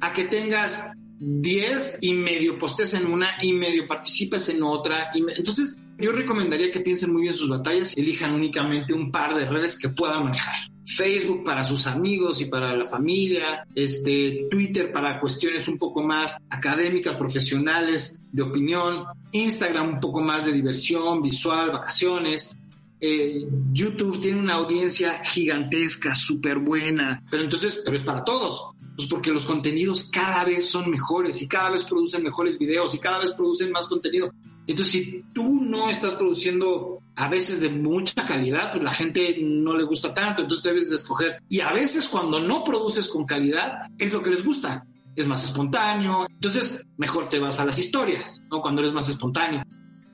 a 0.00 0.12
que 0.12 0.26
tengas 0.26 0.88
10 1.18 1.98
y 2.02 2.14
medio 2.14 2.60
postes 2.60 2.94
en 2.94 3.06
una 3.06 3.28
y 3.42 3.54
medio 3.54 3.88
participes 3.88 4.48
en 4.50 4.62
otra. 4.62 5.08
Y 5.14 5.24
Entonces, 5.36 5.76
yo 5.98 6.12
recomendaría 6.12 6.70
que 6.70 6.80
piensen 6.80 7.12
muy 7.12 7.22
bien 7.22 7.34
sus 7.34 7.48
batallas 7.48 7.96
y 7.96 8.00
elijan 8.00 8.34
únicamente 8.34 8.92
un 8.92 9.10
par 9.10 9.34
de 9.34 9.44
redes 9.44 9.78
que 9.78 9.88
puedan 9.88 10.24
manejar. 10.24 10.54
Facebook 10.86 11.44
para 11.44 11.64
sus 11.64 11.86
amigos 11.86 12.40
y 12.40 12.46
para 12.46 12.76
la 12.76 12.86
familia, 12.86 13.66
este, 13.74 14.46
Twitter 14.50 14.92
para 14.92 15.18
cuestiones 15.18 15.66
un 15.68 15.78
poco 15.78 16.02
más 16.02 16.36
académicas, 16.50 17.16
profesionales, 17.16 18.18
de 18.30 18.42
opinión, 18.42 19.04
Instagram 19.32 19.94
un 19.94 20.00
poco 20.00 20.20
más 20.20 20.44
de 20.44 20.52
diversión, 20.52 21.22
visual, 21.22 21.70
vacaciones. 21.70 22.54
Eh, 23.00 23.46
YouTube 23.72 24.20
tiene 24.20 24.40
una 24.40 24.54
audiencia 24.54 25.22
gigantesca, 25.24 26.14
súper 26.14 26.58
buena, 26.58 27.22
pero 27.30 27.42
entonces, 27.42 27.80
pero 27.84 27.96
es 27.96 28.02
para 28.02 28.24
todos. 28.24 28.74
Pues 28.96 29.08
porque 29.08 29.32
los 29.32 29.44
contenidos 29.44 30.08
cada 30.10 30.44
vez 30.44 30.68
son 30.68 30.88
mejores 30.88 31.42
y 31.42 31.48
cada 31.48 31.70
vez 31.70 31.82
producen 31.82 32.22
mejores 32.22 32.58
videos 32.58 32.94
y 32.94 32.98
cada 32.98 33.18
vez 33.18 33.32
producen 33.32 33.72
más 33.72 33.88
contenido. 33.88 34.32
Entonces, 34.66 34.92
si 34.92 35.24
tú 35.32 35.60
no 35.62 35.90
estás 35.90 36.14
produciendo 36.14 37.00
a 37.16 37.28
veces 37.28 37.60
de 37.60 37.70
mucha 37.70 38.24
calidad, 38.24 38.72
pues 38.72 38.82
la 38.82 38.90
gente 38.90 39.36
no 39.40 39.76
le 39.76 39.84
gusta 39.84 40.14
tanto, 40.14 40.42
entonces 40.42 40.64
debes 40.64 40.90
de 40.90 40.96
escoger. 40.96 41.38
Y 41.48 41.60
a 41.60 41.72
veces 41.72 42.08
cuando 42.08 42.40
no 42.40 42.64
produces 42.64 43.08
con 43.08 43.24
calidad, 43.26 43.88
es 43.98 44.12
lo 44.12 44.22
que 44.22 44.30
les 44.30 44.44
gusta. 44.44 44.86
Es 45.14 45.28
más 45.28 45.44
espontáneo, 45.44 46.26
entonces 46.28 46.84
mejor 46.96 47.28
te 47.28 47.38
vas 47.38 47.60
a 47.60 47.64
las 47.64 47.78
historias, 47.78 48.42
¿no? 48.50 48.60
Cuando 48.60 48.82
eres 48.82 48.94
más 48.94 49.08
espontáneo. 49.08 49.62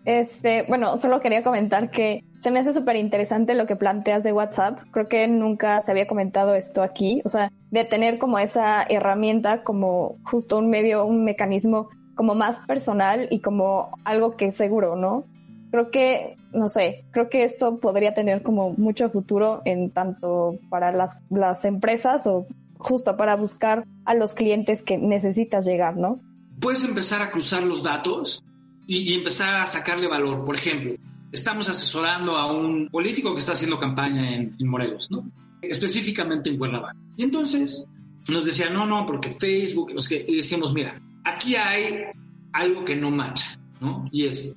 Este, 0.05 0.65
bueno, 0.69 0.99
solo 0.99 1.21
quería 1.21 1.43
comentar 1.43 1.91
que 1.91 2.25
se 2.41 2.51
me 2.51 2.59
hace 2.59 2.73
súper 2.73 2.97
interesante 2.97 3.55
lo 3.55 3.67
que 3.67 3.77
planteas 3.77 4.23
de 4.23 4.33
WhatsApp. 4.33 4.81
Creo 4.93 5.09
que 5.09 5.29
nunca 5.29 5.81
se 5.83 5.91
había 5.91 6.07
comentado 6.07 6.55
esto 6.55 6.83
aquí. 6.83 7.21
O 7.25 7.29
sea, 7.29 7.53
de 7.71 7.85
tener 7.85 8.19
como 8.19 8.39
esa 8.39 8.83
herramienta 8.83 9.63
como 9.63 10.17
justo 10.25 10.59
un 10.59 10.71
medio, 10.71 11.05
un 11.05 11.25
mecanismo 11.25 11.91
como 12.15 12.35
más 12.35 12.59
personal 12.67 13.29
y 13.31 13.41
como 13.41 13.99
algo 14.05 14.37
que 14.37 14.47
es 14.47 14.57
seguro, 14.57 14.97
¿no? 14.97 15.25
Creo 15.71 15.91
que, 15.91 16.37
no 16.53 16.69
sé, 16.69 17.05
creo 17.13 17.29
que 17.29 17.45
esto 17.45 17.79
podría 17.79 18.13
tener 18.13 18.43
como 18.43 18.71
mucho 18.73 19.09
futuro 19.09 19.63
en 19.65 19.91
tanto 19.91 20.59
para 20.69 20.91
las, 20.91 21.21
las 21.31 21.65
empresas 21.65 22.27
o 22.27 22.47
justo 22.81 23.17
para 23.17 23.37
buscar 23.37 23.87
a 24.05 24.15
los 24.15 24.35
clientes 24.35 24.83
que 24.83 24.99
necesitas 24.99 25.65
llegar, 25.65 25.97
¿no? 25.97 26.21
Puedes 26.61 26.85
empezar 26.85 27.23
a 27.23 27.31
cruzar 27.31 27.63
los 27.63 27.83
datos 27.83 28.43
y, 28.87 29.15
empezar 29.15 29.55
a 29.55 29.67
sacarle 29.67 30.09
valor. 30.09 30.45
Por 30.45 30.57
ejemplo, 30.57 30.95
estamos 31.31 31.69
asesorando 31.69 32.37
a 32.37 32.51
un 32.51 32.89
político 32.89 33.33
que 33.33 33.39
está 33.39 33.53
haciendo 33.53 33.79
campaña 33.79 34.35
en, 34.35 34.57
Morelos, 34.61 35.11
¿no? 35.11 35.31
Específicamente 35.63 36.51
en 36.51 36.59
Cuernavaca. 36.59 36.97
Y 37.17 37.23
entonces 37.23 37.87
nos 38.29 38.45
decía, 38.45 38.71
no, 38.71 38.87
no, 38.87 39.07
porque 39.07 39.31
Facebook, 39.31 39.93
los 39.93 40.09
que, 40.09 40.25
y 40.27 40.37
decíamos, 40.37 40.75
mira, 40.75 41.01
aquí 41.25 41.57
hay 41.57 42.05
algo 42.53 42.85
que 42.85 42.97
no 42.97 43.11
marcha, 43.11 43.59
¿no? 43.81 44.09
Y 44.13 44.27
es 44.27 44.55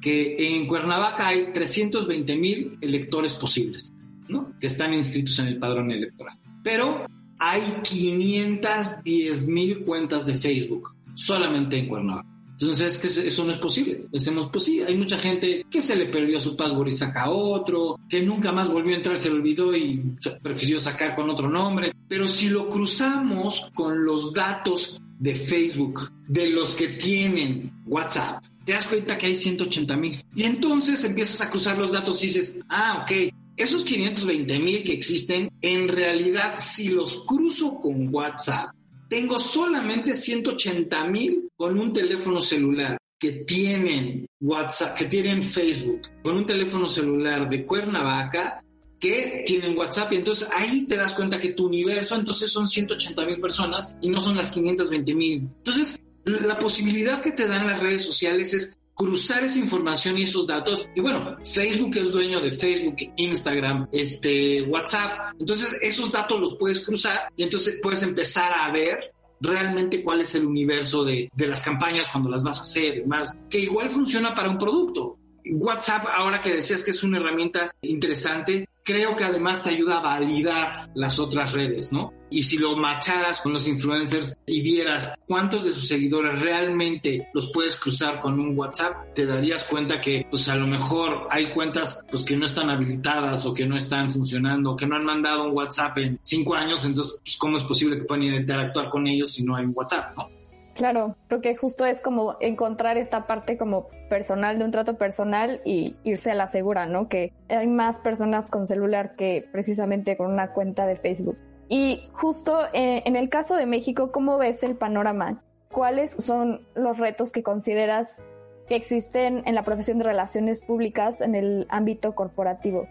que 0.00 0.36
en 0.38 0.66
Cuernavaca 0.66 1.28
hay 1.28 1.52
320 1.52 2.36
mil 2.36 2.78
electores 2.80 3.34
posibles, 3.34 3.92
¿no? 4.28 4.52
Que 4.58 4.66
están 4.66 4.94
inscritos 4.94 5.38
en 5.38 5.48
el 5.48 5.58
padrón 5.58 5.90
electoral. 5.90 6.38
Pero 6.62 7.06
hay 7.38 7.62
510 7.82 9.46
mil 9.46 9.80
cuentas 9.80 10.26
de 10.26 10.36
Facebook 10.36 10.94
solamente 11.14 11.78
en 11.78 11.88
Cuernavaca. 11.88 12.28
Entonces, 12.60 12.88
es 12.88 12.98
que 12.98 13.28
eso 13.28 13.44
no 13.46 13.52
es 13.52 13.58
posible. 13.58 14.04
Decimos, 14.12 14.50
pues 14.52 14.64
sí, 14.64 14.82
hay 14.82 14.94
mucha 14.94 15.16
gente 15.16 15.64
que 15.70 15.80
se 15.80 15.96
le 15.96 16.06
perdió 16.06 16.38
su 16.38 16.56
password 16.56 16.88
y 16.88 16.92
saca 16.92 17.30
otro, 17.30 17.98
que 18.06 18.20
nunca 18.20 18.52
más 18.52 18.70
volvió 18.70 18.92
a 18.92 18.98
entrar, 18.98 19.16
se 19.16 19.30
lo 19.30 19.36
olvidó 19.36 19.74
y 19.74 20.16
prefirió 20.42 20.78
sacar 20.78 21.14
con 21.16 21.30
otro 21.30 21.48
nombre. 21.48 21.94
Pero 22.06 22.28
si 22.28 22.50
lo 22.50 22.68
cruzamos 22.68 23.70
con 23.74 24.04
los 24.04 24.34
datos 24.34 25.00
de 25.20 25.34
Facebook, 25.36 26.10
de 26.26 26.48
los 26.48 26.74
que 26.74 26.88
tienen 26.88 27.70
WhatsApp, 27.86 28.42
te 28.64 28.72
das 28.72 28.86
cuenta 28.86 29.16
que 29.16 29.26
hay 29.26 29.34
180 29.36 29.96
mil. 29.96 30.24
Y 30.34 30.44
entonces 30.44 31.04
empiezas 31.04 31.42
a 31.42 31.50
cruzar 31.50 31.78
los 31.78 31.92
datos 31.92 32.22
y 32.24 32.28
dices, 32.28 32.58
ah, 32.68 33.02
ok, 33.02 33.32
esos 33.56 33.84
520 33.84 34.58
mil 34.58 34.82
que 34.82 34.94
existen, 34.94 35.50
en 35.60 35.88
realidad 35.88 36.54
si 36.58 36.88
los 36.88 37.24
cruzo 37.26 37.78
con 37.78 38.12
WhatsApp, 38.12 38.74
tengo 39.08 39.38
solamente 39.38 40.14
180 40.14 41.04
mil 41.06 41.48
con 41.54 41.78
un 41.78 41.92
teléfono 41.92 42.40
celular 42.40 42.96
que 43.18 43.32
tienen 43.32 44.26
WhatsApp, 44.40 44.96
que 44.96 45.04
tienen 45.04 45.42
Facebook, 45.42 46.00
con 46.22 46.38
un 46.38 46.46
teléfono 46.46 46.88
celular 46.88 47.50
de 47.50 47.66
Cuernavaca 47.66 48.64
que 49.00 49.42
tienen 49.46 49.76
WhatsApp 49.76 50.12
y 50.12 50.16
entonces 50.16 50.46
ahí 50.54 50.86
te 50.86 50.96
das 50.96 51.14
cuenta 51.14 51.40
que 51.40 51.52
tu 51.52 51.66
universo 51.66 52.16
entonces 52.16 52.52
son 52.52 52.68
180 52.68 53.24
mil 53.24 53.40
personas 53.40 53.96
y 54.00 54.10
no 54.10 54.20
son 54.20 54.36
las 54.36 54.50
520 54.52 55.14
mil. 55.14 55.48
Entonces, 55.58 55.98
la 56.24 56.58
posibilidad 56.58 57.22
que 57.22 57.32
te 57.32 57.48
dan 57.48 57.66
las 57.66 57.80
redes 57.80 58.04
sociales 58.04 58.52
es 58.52 58.76
cruzar 58.94 59.42
esa 59.42 59.58
información 59.58 60.18
y 60.18 60.24
esos 60.24 60.46
datos. 60.46 60.86
Y 60.94 61.00
bueno, 61.00 61.38
Facebook 61.42 61.96
es 61.96 62.12
dueño 62.12 62.40
de 62.40 62.52
Facebook, 62.52 62.96
Instagram, 63.16 63.88
este, 63.90 64.62
WhatsApp. 64.62 65.34
Entonces, 65.40 65.78
esos 65.80 66.12
datos 66.12 66.38
los 66.38 66.56
puedes 66.56 66.84
cruzar 66.84 67.32
y 67.34 67.44
entonces 67.44 67.78
puedes 67.82 68.02
empezar 68.02 68.52
a 68.52 68.70
ver 68.70 69.14
realmente 69.40 70.02
cuál 70.02 70.20
es 70.20 70.34
el 70.34 70.44
universo 70.44 71.02
de, 71.02 71.30
de 71.34 71.46
las 71.46 71.62
campañas 71.62 72.08
cuando 72.08 72.28
las 72.28 72.42
vas 72.42 72.58
a 72.58 72.60
hacer 72.60 72.98
y 72.98 73.06
más, 73.06 73.34
que 73.48 73.60
igual 73.60 73.88
funciona 73.88 74.34
para 74.34 74.50
un 74.50 74.58
producto. 74.58 75.16
WhatsApp, 75.44 76.06
ahora 76.12 76.40
que 76.40 76.54
decías 76.54 76.82
que 76.82 76.90
es 76.90 77.02
una 77.02 77.18
herramienta 77.18 77.74
interesante, 77.82 78.68
creo 78.82 79.14
que 79.14 79.24
además 79.24 79.62
te 79.62 79.70
ayuda 79.70 79.98
a 79.98 80.02
validar 80.02 80.90
las 80.94 81.18
otras 81.18 81.52
redes, 81.52 81.92
¿no? 81.92 82.12
Y 82.30 82.44
si 82.44 82.58
lo 82.58 82.76
macharas 82.76 83.40
con 83.40 83.52
los 83.52 83.66
influencers 83.66 84.36
y 84.46 84.62
vieras 84.62 85.14
cuántos 85.26 85.64
de 85.64 85.72
sus 85.72 85.86
seguidores 85.88 86.40
realmente 86.40 87.28
los 87.34 87.50
puedes 87.52 87.76
cruzar 87.76 88.20
con 88.20 88.38
un 88.38 88.56
WhatsApp, 88.56 89.14
te 89.14 89.26
darías 89.26 89.64
cuenta 89.64 90.00
que 90.00 90.26
pues 90.30 90.48
a 90.48 90.54
lo 90.54 90.66
mejor 90.66 91.26
hay 91.30 91.50
cuentas 91.50 92.04
pues 92.10 92.24
que 92.24 92.36
no 92.36 92.46
están 92.46 92.70
habilitadas 92.70 93.44
o 93.46 93.54
que 93.54 93.66
no 93.66 93.76
están 93.76 94.10
funcionando, 94.10 94.76
que 94.76 94.86
no 94.86 94.96
han 94.96 95.04
mandado 95.04 95.48
un 95.48 95.56
WhatsApp 95.56 95.98
en 95.98 96.20
cinco 96.22 96.54
años, 96.54 96.84
entonces 96.84 97.16
pues, 97.22 97.36
cómo 97.36 97.58
es 97.58 97.64
posible 97.64 97.98
que 97.98 98.04
puedan 98.04 98.24
interactuar 98.24 98.90
con 98.90 99.06
ellos 99.06 99.32
si 99.32 99.44
no 99.44 99.56
hay 99.56 99.64
un 99.64 99.72
WhatsApp, 99.74 100.16
¿no? 100.16 100.39
Claro, 100.74 101.16
creo 101.28 101.40
que 101.40 101.54
justo 101.56 101.84
es 101.84 102.00
como 102.00 102.36
encontrar 102.40 102.96
esta 102.96 103.26
parte 103.26 103.58
como 103.58 103.88
personal 104.08 104.58
de 104.58 104.64
un 104.64 104.70
trato 104.70 104.96
personal 104.96 105.60
y 105.64 105.96
irse 106.04 106.30
a 106.30 106.34
la 106.34 106.48
segura, 106.48 106.86
¿no? 106.86 107.08
Que 107.08 107.32
hay 107.48 107.66
más 107.66 107.98
personas 107.98 108.48
con 108.48 108.66
celular 108.66 109.16
que 109.16 109.46
precisamente 109.52 110.16
con 110.16 110.30
una 110.32 110.52
cuenta 110.52 110.86
de 110.86 110.96
Facebook. 110.96 111.36
Y 111.68 112.08
justo 112.12 112.66
eh, 112.72 113.02
en 113.04 113.16
el 113.16 113.28
caso 113.28 113.56
de 113.56 113.66
México, 113.66 114.10
¿cómo 114.10 114.38
ves 114.38 114.62
el 114.62 114.76
panorama? 114.76 115.42
¿Cuáles 115.70 116.12
son 116.18 116.66
los 116.74 116.98
retos 116.98 117.30
que 117.30 117.42
consideras 117.42 118.20
que 118.68 118.76
existen 118.76 119.42
en 119.46 119.54
la 119.54 119.64
profesión 119.64 119.98
de 119.98 120.04
relaciones 120.04 120.60
públicas 120.60 121.20
en 121.20 121.34
el 121.34 121.66
ámbito 121.68 122.14
corporativo? 122.14 122.88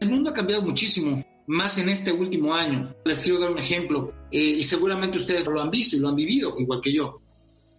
El 0.00 0.10
mundo 0.10 0.30
ha 0.30 0.34
cambiado 0.34 0.62
muchísimo, 0.62 1.22
más 1.46 1.78
en 1.78 1.88
este 1.88 2.12
último 2.12 2.54
año. 2.54 2.94
Les 3.04 3.18
quiero 3.20 3.38
dar 3.38 3.50
un 3.50 3.58
ejemplo, 3.58 4.12
eh, 4.30 4.38
y 4.38 4.62
seguramente 4.62 5.18
ustedes 5.18 5.46
lo 5.46 5.60
han 5.60 5.70
visto 5.70 5.96
y 5.96 6.00
lo 6.00 6.08
han 6.08 6.16
vivido, 6.16 6.54
igual 6.58 6.80
que 6.80 6.92
yo. 6.92 7.20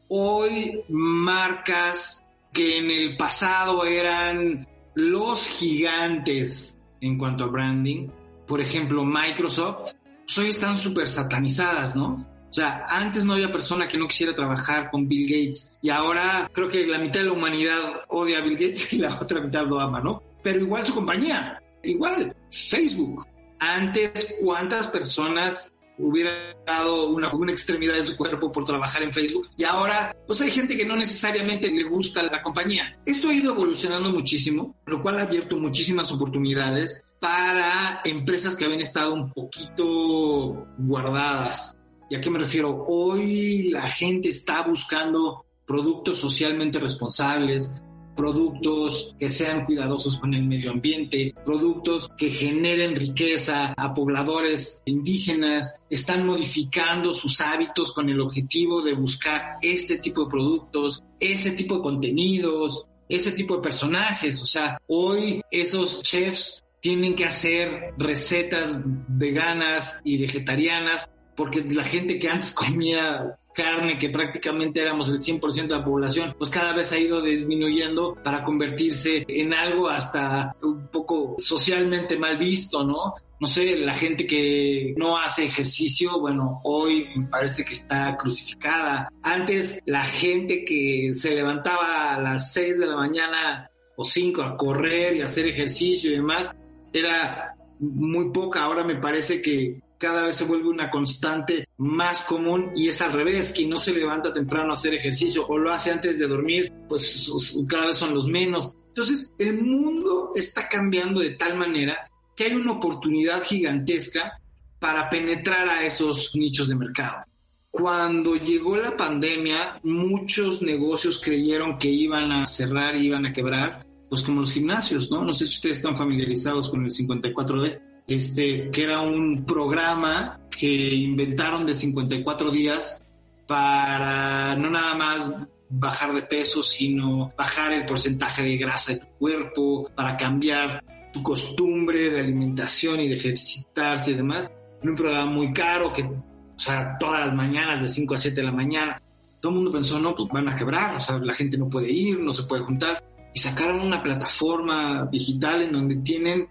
Hoy 0.10 0.82
marcas 0.89 2.23
que 2.53 2.80
en 2.80 2.89
el 2.89 3.17
pasado 3.17 3.86
eran 3.86 4.67
los 4.95 5.47
gigantes 5.47 6.77
en 7.01 7.17
cuanto 7.17 7.43
a 7.43 7.47
branding, 7.47 8.08
por 8.47 8.62
ejemplo 8.62 9.03
Microsoft, 9.03 9.91
pues 10.25 10.38
hoy 10.38 10.49
están 10.49 10.77
súper 10.77 11.08
satanizadas, 11.08 11.95
¿no? 11.95 12.25
O 12.49 12.53
sea, 12.53 12.86
antes 12.88 13.23
no 13.25 13.34
había 13.34 13.51
persona 13.51 13.88
que 13.88 13.97
no 13.97 14.08
quisiera 14.08 14.34
trabajar 14.34 14.89
con 14.89 15.08
Bill 15.08 15.27
Gates 15.27 15.71
y 15.82 15.89
ahora 15.89 16.49
creo 16.53 16.69
que 16.69 16.88
la 16.88 16.97
mitad 16.97 17.19
de 17.19 17.27
la 17.27 17.34
humanidad 17.34 18.06
odia 18.08 18.39
a 18.39 18.41
Bill 18.41 18.53
Gates 18.58 18.93
y 18.93 18.97
la 18.97 19.13
otra 19.15 19.41
mitad 19.41 19.67
lo 19.67 19.80
ama, 19.80 19.99
¿no? 19.99 20.23
Pero 20.41 20.62
igual 20.62 20.86
su 20.86 20.95
compañía, 20.95 21.62
igual 21.84 22.36
Facebook. 22.49 23.27
Antes, 23.60 24.36
¿cuántas 24.41 24.88
personas 24.88 25.74
hubiera 25.98 26.56
dado 26.65 27.10
una, 27.10 27.34
una 27.34 27.52
extremidad 27.52 27.96
de 27.96 28.04
su 28.04 28.15
cuerpo 28.15 28.52
por 28.52 28.65
trabajar 28.65 29.04
en 29.04 29.12
Facebook. 29.12 29.50
Y 29.58 29.63
ahora, 29.63 30.15
pues 30.26 30.41
hay 30.41 30.52
gente 30.52 30.78
que 30.78 30.86
no 30.86 30.96
necesariamente 30.96 31.72
le 31.72 31.84
gusta 31.84 32.24
la 32.24 32.41
compañía. 32.41 33.00
Esto 33.06 33.30
ha 33.30 33.34
ido 33.34 33.54
evolucionando 33.54 34.12
muchísimo, 34.12 34.76
lo 34.86 35.02
cual 35.02 35.20
ha 35.20 35.24
abierto 35.24 35.58
muchísimas 35.58 36.12
oportunidades 36.12 37.04
para 37.20 38.02
empresas 38.06 38.56
que 38.56 38.65
habían 38.65 38.82
estado 38.82 39.13
un 39.13 39.32
poquito 39.32 40.67
guardadas. 40.78 41.76
¿Y 42.10 42.15
a 42.15 42.22
qué 42.22 42.30
me 42.30 42.39
refiero? 42.39 42.86
Hoy 42.88 43.70
la 43.72 43.89
gente 43.89 44.30
está 44.30 44.62
buscando 44.62 45.46
productos 45.65 46.17
socialmente 46.20 46.80
responsables, 46.80 47.74
productos 48.17 49.15
que 49.19 49.30
sean 49.30 49.63
cuidadosos 49.63 50.17
con 50.17 50.34
el 50.34 50.43
medio 50.43 50.71
ambiente, 50.71 51.34
productos 51.45 52.10
que 52.17 52.30
generen 52.30 52.95
riqueza 52.95 53.73
a 53.77 53.93
pobladores 53.93 54.82
indígenas, 54.86 55.80
están 55.89 56.25
modificando 56.25 57.13
sus 57.13 57.39
hábitos 57.39 57.93
con 57.93 58.10
el 58.10 58.19
objetivo 58.19 58.82
de 58.82 58.93
buscar 58.93 59.58
este 59.62 59.99
tipo 59.99 60.25
de 60.25 60.32
productos, 60.32 61.03
ese 61.19 61.51
tipo 61.51 61.75
de 61.75 61.82
contenidos, 61.84 62.86
ese 63.08 63.32
tipo 63.32 63.56
de 63.56 63.62
personajes. 63.62 64.41
O 64.41 64.45
sea, 64.45 64.77
hoy 64.88 65.41
esos 65.51 66.01
chefs 66.01 66.63
tienen 66.82 67.15
que 67.15 67.25
hacer 67.25 67.93
recetas 67.97 68.77
veganas 69.08 69.99
y 70.03 70.17
vegetarianas 70.17 71.10
porque 71.36 71.63
la 71.63 71.84
gente 71.84 72.19
que 72.19 72.30
antes 72.30 72.51
comía 72.53 73.38
carne, 73.58 73.98
que 73.98 74.10
prácticamente 74.10 74.80
éramos 74.80 75.10
el 75.10 75.20
100% 75.20 75.67
de 75.67 75.76
la 75.76 75.84
población, 75.84 76.36
pues 76.38 76.52
cada 76.52 76.74
vez 76.74 76.91
ha 76.91 77.00
ido 77.00 77.24
disminuyendo 77.24 78.15
para 78.24 78.43
convertirse 78.43 79.26
en 79.28 79.52
algo 79.52 79.89
hasta 79.89 80.56
un 80.62 80.88
poco 80.89 81.34
socialmente 81.39 82.17
mal 82.17 82.38
visto, 82.38 82.84
¿no? 82.84 83.15
No 83.39 83.48
sé, 83.48 83.78
la 83.78 83.96
gente 83.96 84.28
que 84.28 84.93
no 84.98 85.17
hace 85.17 85.46
ejercicio, 85.46 86.20
bueno, 86.20 86.62
hoy 86.63 87.08
me 87.15 87.28
parece 87.28 87.65
que 87.65 87.74
está 87.74 88.15
crucificada. 88.15 89.10
Antes 89.24 89.80
la 89.86 90.04
gente 90.04 90.63
que 90.63 91.12
se 91.13 91.32
levantaba 91.32 92.15
a 92.15 92.22
las 92.22 92.54
6 92.54 92.80
de 92.80 92.86
la 92.86 92.96
mañana 92.96 93.70
o 93.96 94.04
5 94.04 94.41
a 94.41 94.56
correr 94.56 95.15
y 95.15 95.22
hacer 95.22 95.48
ejercicio 95.48 96.12
y 96.12 96.15
demás, 96.15 96.56
era 96.93 97.56
muy 97.80 98.32
poca. 98.32 98.63
Ahora 98.63 98.84
me 98.84 98.96
parece 98.96 99.41
que 99.41 99.80
cada 99.98 100.24
vez 100.24 100.36
se 100.36 100.46
vuelve 100.46 100.70
una 100.70 100.92
constante 100.92 101.68
más 101.78 102.22
común 102.22 102.72
y 102.76 102.88
es 102.88 103.02
al 103.02 103.14
revés, 103.14 103.52
quien 103.52 103.70
no 103.70 103.80
se 103.80 103.94
levanta 103.94 104.34
temprano 104.34 104.72
a 104.72 104.74
hacer 104.74 104.94
ejercicio 104.94 105.46
o 105.48 105.58
lo 105.58 105.72
hace 105.72 105.92
antes 105.92 106.20
de 106.20 106.28
dormir, 106.28 106.72
pues 106.88 107.32
cada 107.68 107.88
vez 107.88 107.98
son 107.98 108.14
los 108.14 108.28
menos. 108.28 108.74
Entonces, 108.90 109.32
el 109.38 109.62
mundo 109.62 110.32
está 110.36 110.68
cambiando 110.68 111.22
de 111.22 111.32
tal 111.32 111.58
manera 111.58 112.10
que 112.36 112.46
hay 112.46 112.54
una 112.54 112.74
oportunidad 112.74 113.44
gigantesca 113.44 114.40
para 114.80 115.10
penetrar 115.10 115.68
a 115.68 115.86
esos 115.86 116.36
nichos 116.36 116.68
de 116.68 116.76
mercado. 116.76 117.24
Cuando 117.72 118.36
llegó 118.36 118.78
la 118.78 118.96
pandemia, 118.96 119.80
muchos 119.84 120.62
negocios 120.62 121.22
creyeron 121.24 121.78
que 121.78 121.90
iban 121.90 122.32
a 122.32 122.46
cerrar 122.46 122.96
iban 122.96 123.26
a 123.26 123.34
quebrar, 123.34 123.86
pues 124.10 124.24
como 124.24 124.42
los 124.42 124.54
gimnasios, 124.54 125.12
¿no? 125.12 125.24
No 125.24 125.34
sé 125.34 125.48
si 125.48 125.56
ustedes 125.56 125.78
están 125.78 125.98
familiarizados 125.98 126.70
con 126.70 126.86
el 126.86 126.92
54D 126.92 127.87
este, 128.08 128.72
que 128.72 128.84
era 128.84 129.02
un 129.02 129.46
programa 129.46 130.39
que 130.50 130.96
inventaron 130.96 131.65
de 131.65 131.76
54 131.76 132.52
días 132.52 133.02
para 133.46 134.56
no 134.56 134.70
nada 134.70 134.96
más 134.96 135.32
bajar 135.70 136.13
de 136.13 136.22
peso, 136.22 136.63
sino 136.63 137.32
bajar 137.38 137.74
el 137.74 137.86
porcentaje 137.86 138.43
de 138.43 138.58
grasa 138.58 138.93
de 138.93 139.00
tu 139.00 139.08
cuerpo, 139.20 139.91
para 139.93 140.15
cambiar 140.15 140.84
tu 141.12 141.22
costumbre 141.22 142.10
de 142.10 142.20
alimentación 142.20 143.02
y 143.02 143.08
de 143.08 143.15
ejercitarse 143.15 144.12
y 144.12 144.15
demás. 144.15 144.52
un 144.84 144.96
programa 144.96 145.32
muy 145.32 145.52
caro 145.52 145.91
que, 145.91 146.04
o 146.04 146.60
sea, 146.60 146.98
todas 146.98 147.26
las 147.26 147.34
mañanas 147.34 147.82
de 147.82 147.89
5 147.89 148.13
a 148.13 148.17
7 148.17 148.36
de 148.36 148.43
la 148.43 148.52
mañana. 148.52 149.02
Todo 149.41 149.52
el 149.52 149.56
mundo 149.58 149.72
pensó, 149.72 150.00
no, 150.00 150.15
pues 150.15 150.30
van 150.32 150.48
a 150.48 150.56
quebrar, 150.56 150.96
o 150.96 151.00
sea, 151.00 151.17
la 151.17 151.34
gente 151.34 151.58
no 151.58 151.70
puede 151.70 151.91
ir, 151.91 152.20
no 152.20 152.32
se 152.32 152.43
puede 152.43 152.63
juntar. 152.63 153.04
Y 153.34 153.39
sacaron 153.39 153.82
una 153.82 154.02
plataforma 154.02 155.06
digital 155.12 155.63
en 155.63 155.74
donde 155.74 155.98
tienen 155.98 156.48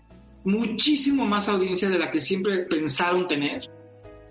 muchísimo 0.47 1.27
más 1.27 1.49
audiencia 1.49 1.89
de 1.89 1.99
la 1.99 2.11
que 2.11 2.21
siempre 2.21 2.59
pensaron 2.61 3.29
tener 3.29 3.69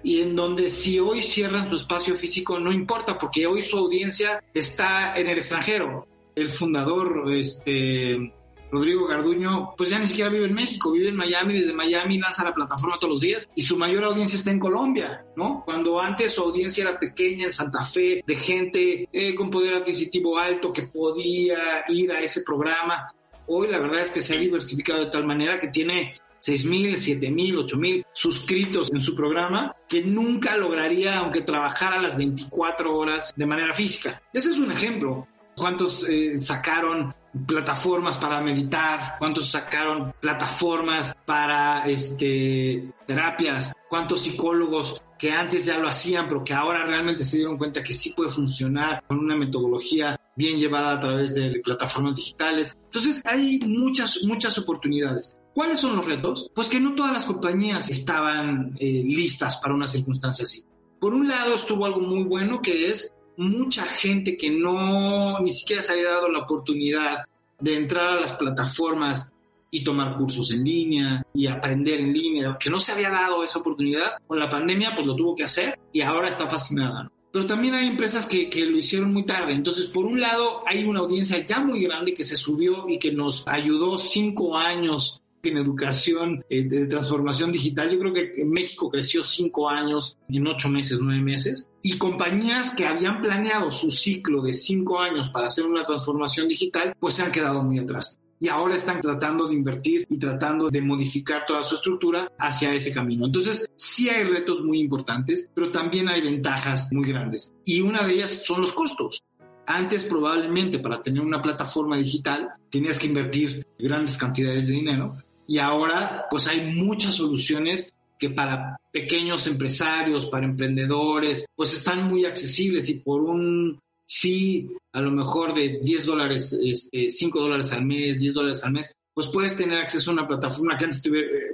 y 0.01 0.21
en 0.21 0.36
donde 0.36 0.69
si 0.69 0.99
hoy 0.99 1.21
cierran 1.21 1.69
su 1.69 1.75
espacio 1.75 2.15
físico 2.15 2.60
no 2.60 2.71
importa 2.71 3.17
porque 3.19 3.45
hoy 3.45 3.62
su 3.62 3.78
audiencia 3.78 4.43
está 4.54 5.17
en 5.17 5.28
el 5.28 5.38
extranjero. 5.38 6.08
El 6.36 6.49
fundador, 6.49 7.32
este, 7.32 8.34
Rodrigo 8.71 9.08
Garduño, 9.08 9.73
pues 9.78 9.89
ya 9.89 9.99
ni 9.99 10.08
siquiera 10.08 10.30
vive 10.30 10.45
en 10.45 10.54
México, 10.54 10.91
vive 10.91 11.10
en 11.10 11.15
Miami, 11.15 11.54
desde 11.54 11.73
Miami 11.73 12.17
lanza 12.17 12.43
la 12.43 12.54
plataforma 12.54 12.97
todos 12.99 13.13
los 13.13 13.21
días 13.21 13.49
y 13.56 13.62
su 13.62 13.78
mayor 13.78 14.04
audiencia 14.04 14.38
está 14.38 14.51
en 14.51 14.60
Colombia, 14.60 15.25
¿no? 15.36 15.63
Cuando 15.65 15.99
antes 15.99 16.34
su 16.34 16.41
audiencia 16.41 16.84
era 16.84 16.99
pequeña 16.99 17.45
en 17.45 17.51
Santa 17.51 17.86
Fe, 17.86 18.23
de 18.25 18.36
gente 18.36 19.10
eh, 19.12 19.34
con 19.36 19.49
poder 19.49 19.75
adquisitivo 19.75 20.38
alto 20.38 20.71
que 20.71 20.84
podía 20.84 21.84
ir 21.89 22.12
a 22.12 22.19
ese 22.19 22.41
programa, 22.41 23.08
Hoy 23.47 23.67
la 23.67 23.79
verdad 23.79 24.01
es 24.01 24.12
que 24.12 24.21
se 24.21 24.36
ha 24.36 24.39
diversificado 24.39 25.05
de 25.05 25.12
tal 25.12 25.25
manera 25.25 25.60
que 25.60 25.67
tiene 25.67 26.19
6.000, 26.45 27.19
7.000, 27.19 27.65
8.000 27.65 28.05
suscritos 28.13 28.91
en 28.93 29.01
su 29.01 29.15
programa 29.15 29.75
que 29.88 30.03
nunca 30.03 30.55
lograría 30.58 31.17
aunque 31.17 31.41
trabajara 31.41 32.01
las 32.01 32.17
24 32.17 32.95
horas 32.95 33.34
de 33.36 33.45
manera 33.45 33.73
física. 33.73 34.21
Ese 34.31 34.51
es 34.51 34.58
un 34.58 34.71
ejemplo. 34.71 35.27
¿Cuántos 35.55 36.08
eh, 36.08 36.38
sacaron 36.39 37.15
plataformas 37.47 38.17
para 38.17 38.41
meditar? 38.41 39.15
¿Cuántos 39.19 39.49
sacaron 39.49 40.13
plataformas 40.19 41.15
para 41.25 41.86
este, 41.88 42.91
terapias? 43.08 43.73
¿Cuántos 43.89 44.21
psicólogos 44.21 45.01
que 45.17 45.31
antes 45.31 45.65
ya 45.65 45.77
lo 45.77 45.88
hacían, 45.88 46.27
pero 46.27 46.43
que 46.43 46.53
ahora 46.53 46.84
realmente 46.86 47.23
se 47.23 47.38
dieron 47.38 47.58
cuenta 47.58 47.84
que 47.84 47.93
sí 47.93 48.13
puede 48.13 48.29
funcionar 48.29 49.03
con 49.08 49.19
una 49.19 49.36
metodología 49.36 50.19
bien 50.35 50.59
llevada 50.59 50.93
a 50.93 50.99
través 50.99 51.33
de 51.33 51.61
plataformas 51.63 52.15
digitales. 52.15 52.77
Entonces 52.85 53.21
hay 53.25 53.59
muchas, 53.59 54.23
muchas 54.23 54.57
oportunidades. 54.57 55.37
¿Cuáles 55.53 55.79
son 55.79 55.95
los 55.95 56.05
retos? 56.05 56.51
Pues 56.53 56.67
que 56.67 56.79
no 56.79 56.95
todas 56.95 57.13
las 57.13 57.25
compañías 57.25 57.89
estaban 57.89 58.75
eh, 58.79 59.03
listas 59.05 59.57
para 59.57 59.73
una 59.73 59.87
circunstancia 59.87 60.43
así. 60.43 60.63
Por 60.99 61.13
un 61.13 61.27
lado 61.27 61.55
estuvo 61.55 61.85
algo 61.85 62.01
muy 62.01 62.23
bueno 62.23 62.61
que 62.61 62.87
es 62.87 63.11
mucha 63.37 63.83
gente 63.83 64.37
que 64.37 64.49
no 64.49 65.39
ni 65.39 65.51
siquiera 65.51 65.81
se 65.81 65.93
había 65.93 66.09
dado 66.09 66.29
la 66.29 66.39
oportunidad 66.39 67.25
de 67.59 67.77
entrar 67.77 68.17
a 68.17 68.21
las 68.21 68.33
plataformas 68.33 69.31
y 69.71 69.83
tomar 69.83 70.17
cursos 70.17 70.51
en 70.51 70.63
línea 70.63 71.21
y 71.33 71.47
aprender 71.47 71.99
en 71.99 72.13
línea, 72.13 72.57
que 72.57 72.69
no 72.69 72.79
se 72.79 72.93
había 72.93 73.09
dado 73.09 73.43
esa 73.43 73.59
oportunidad, 73.59 74.17
con 74.25 74.39
la 74.39 74.49
pandemia 74.49 74.93
pues 74.95 75.05
lo 75.05 75.15
tuvo 75.15 75.35
que 75.35 75.43
hacer 75.43 75.79
y 75.91 76.01
ahora 76.01 76.29
está 76.29 76.49
fascinada. 76.49 77.11
Pero 77.35 77.47
también 77.47 77.73
hay 77.73 77.87
empresas 77.87 78.25
que, 78.25 78.49
que 78.49 78.63
lo 78.63 78.77
hicieron 78.77 79.11
muy 79.11 79.25
tarde. 79.25 79.51
Entonces, 79.51 79.87
por 79.87 80.05
un 80.05 80.21
lado, 80.21 80.63
hay 80.65 80.85
una 80.85 81.01
audiencia 81.01 81.43
ya 81.43 81.59
muy 81.59 81.83
grande 81.83 82.13
que 82.13 82.23
se 82.23 82.37
subió 82.37 82.87
y 82.87 82.97
que 82.97 83.11
nos 83.11 83.45
ayudó 83.45 83.97
cinco 83.97 84.57
años 84.57 85.21
en 85.43 85.57
educación 85.57 86.45
eh, 86.49 86.63
de 86.63 86.85
transformación 86.85 87.51
digital. 87.51 87.91
Yo 87.91 87.99
creo 87.99 88.13
que 88.13 88.45
México 88.45 88.89
creció 88.89 89.21
cinco 89.21 89.69
años 89.69 90.17
en 90.29 90.47
ocho 90.47 90.69
meses, 90.69 90.99
nueve 91.01 91.21
meses. 91.21 91.67
Y 91.83 91.97
compañías 91.97 92.73
que 92.73 92.85
habían 92.85 93.21
planeado 93.21 93.69
su 93.69 93.91
ciclo 93.91 94.41
de 94.41 94.53
cinco 94.53 95.01
años 95.01 95.29
para 95.31 95.47
hacer 95.47 95.65
una 95.65 95.85
transformación 95.85 96.47
digital, 96.47 96.95
pues 97.01 97.15
se 97.15 97.23
han 97.23 97.33
quedado 97.33 97.61
muy 97.61 97.79
atrás 97.79 98.17
y 98.39 98.47
ahora 98.47 98.75
están 98.75 99.01
tratando 99.01 99.47
de 99.47 99.55
invertir 99.55 100.05
y 100.09 100.17
tratando 100.17 100.69
de 100.69 100.81
modificar 100.81 101.45
toda 101.45 101.63
su 101.63 101.75
estructura 101.75 102.31
hacia 102.37 102.73
ese 102.73 102.93
camino. 102.93 103.25
Entonces, 103.25 103.69
sí 103.75 104.09
hay 104.09 104.23
retos 104.25 104.63
muy 104.63 104.79
importantes, 104.79 105.49
pero 105.53 105.71
también 105.71 106.09
hay 106.09 106.21
ventajas 106.21 106.89
muy 106.91 107.07
grandes. 107.07 107.53
Y 107.65 107.81
una 107.81 108.03
de 108.03 108.13
ellas 108.13 108.43
son 108.45 108.61
los 108.61 108.73
costos. 108.73 109.23
Antes 109.67 110.03
probablemente 110.03 110.79
para 110.79 111.01
tener 111.01 111.21
una 111.21 111.41
plataforma 111.41 111.97
digital 111.97 112.49
tenías 112.69 112.99
que 112.99 113.07
invertir 113.07 113.65
grandes 113.79 114.17
cantidades 114.17 114.67
de 114.67 114.73
dinero 114.73 115.17
y 115.47 115.57
ahora 115.57 116.25
pues 116.29 116.47
hay 116.47 116.71
muchas 116.73 117.15
soluciones 117.15 117.93
que 118.17 118.29
para 118.29 118.77
pequeños 118.91 119.45
empresarios, 119.47 120.27
para 120.27 120.45
emprendedores, 120.45 121.45
pues 121.55 121.73
están 121.73 122.07
muy 122.07 122.25
accesibles 122.25 122.87
y 122.89 122.95
por 122.95 123.23
un 123.23 123.79
fee 124.07 124.69
a 124.93 125.01
lo 125.01 125.11
mejor 125.11 125.53
de 125.53 125.79
10 125.81 126.05
dólares, 126.05 126.57
este, 126.61 127.09
5 127.09 127.39
dólares 127.39 127.71
al 127.71 127.85
mes, 127.85 128.19
10 128.19 128.33
dólares 128.33 128.63
al 128.63 128.71
mes, 128.73 128.85
pues 129.13 129.27
puedes 129.27 129.55
tener 129.55 129.79
acceso 129.79 130.09
a 130.09 130.13
una 130.13 130.27
plataforma 130.27 130.77
que 130.77 130.85
antes 130.85 131.01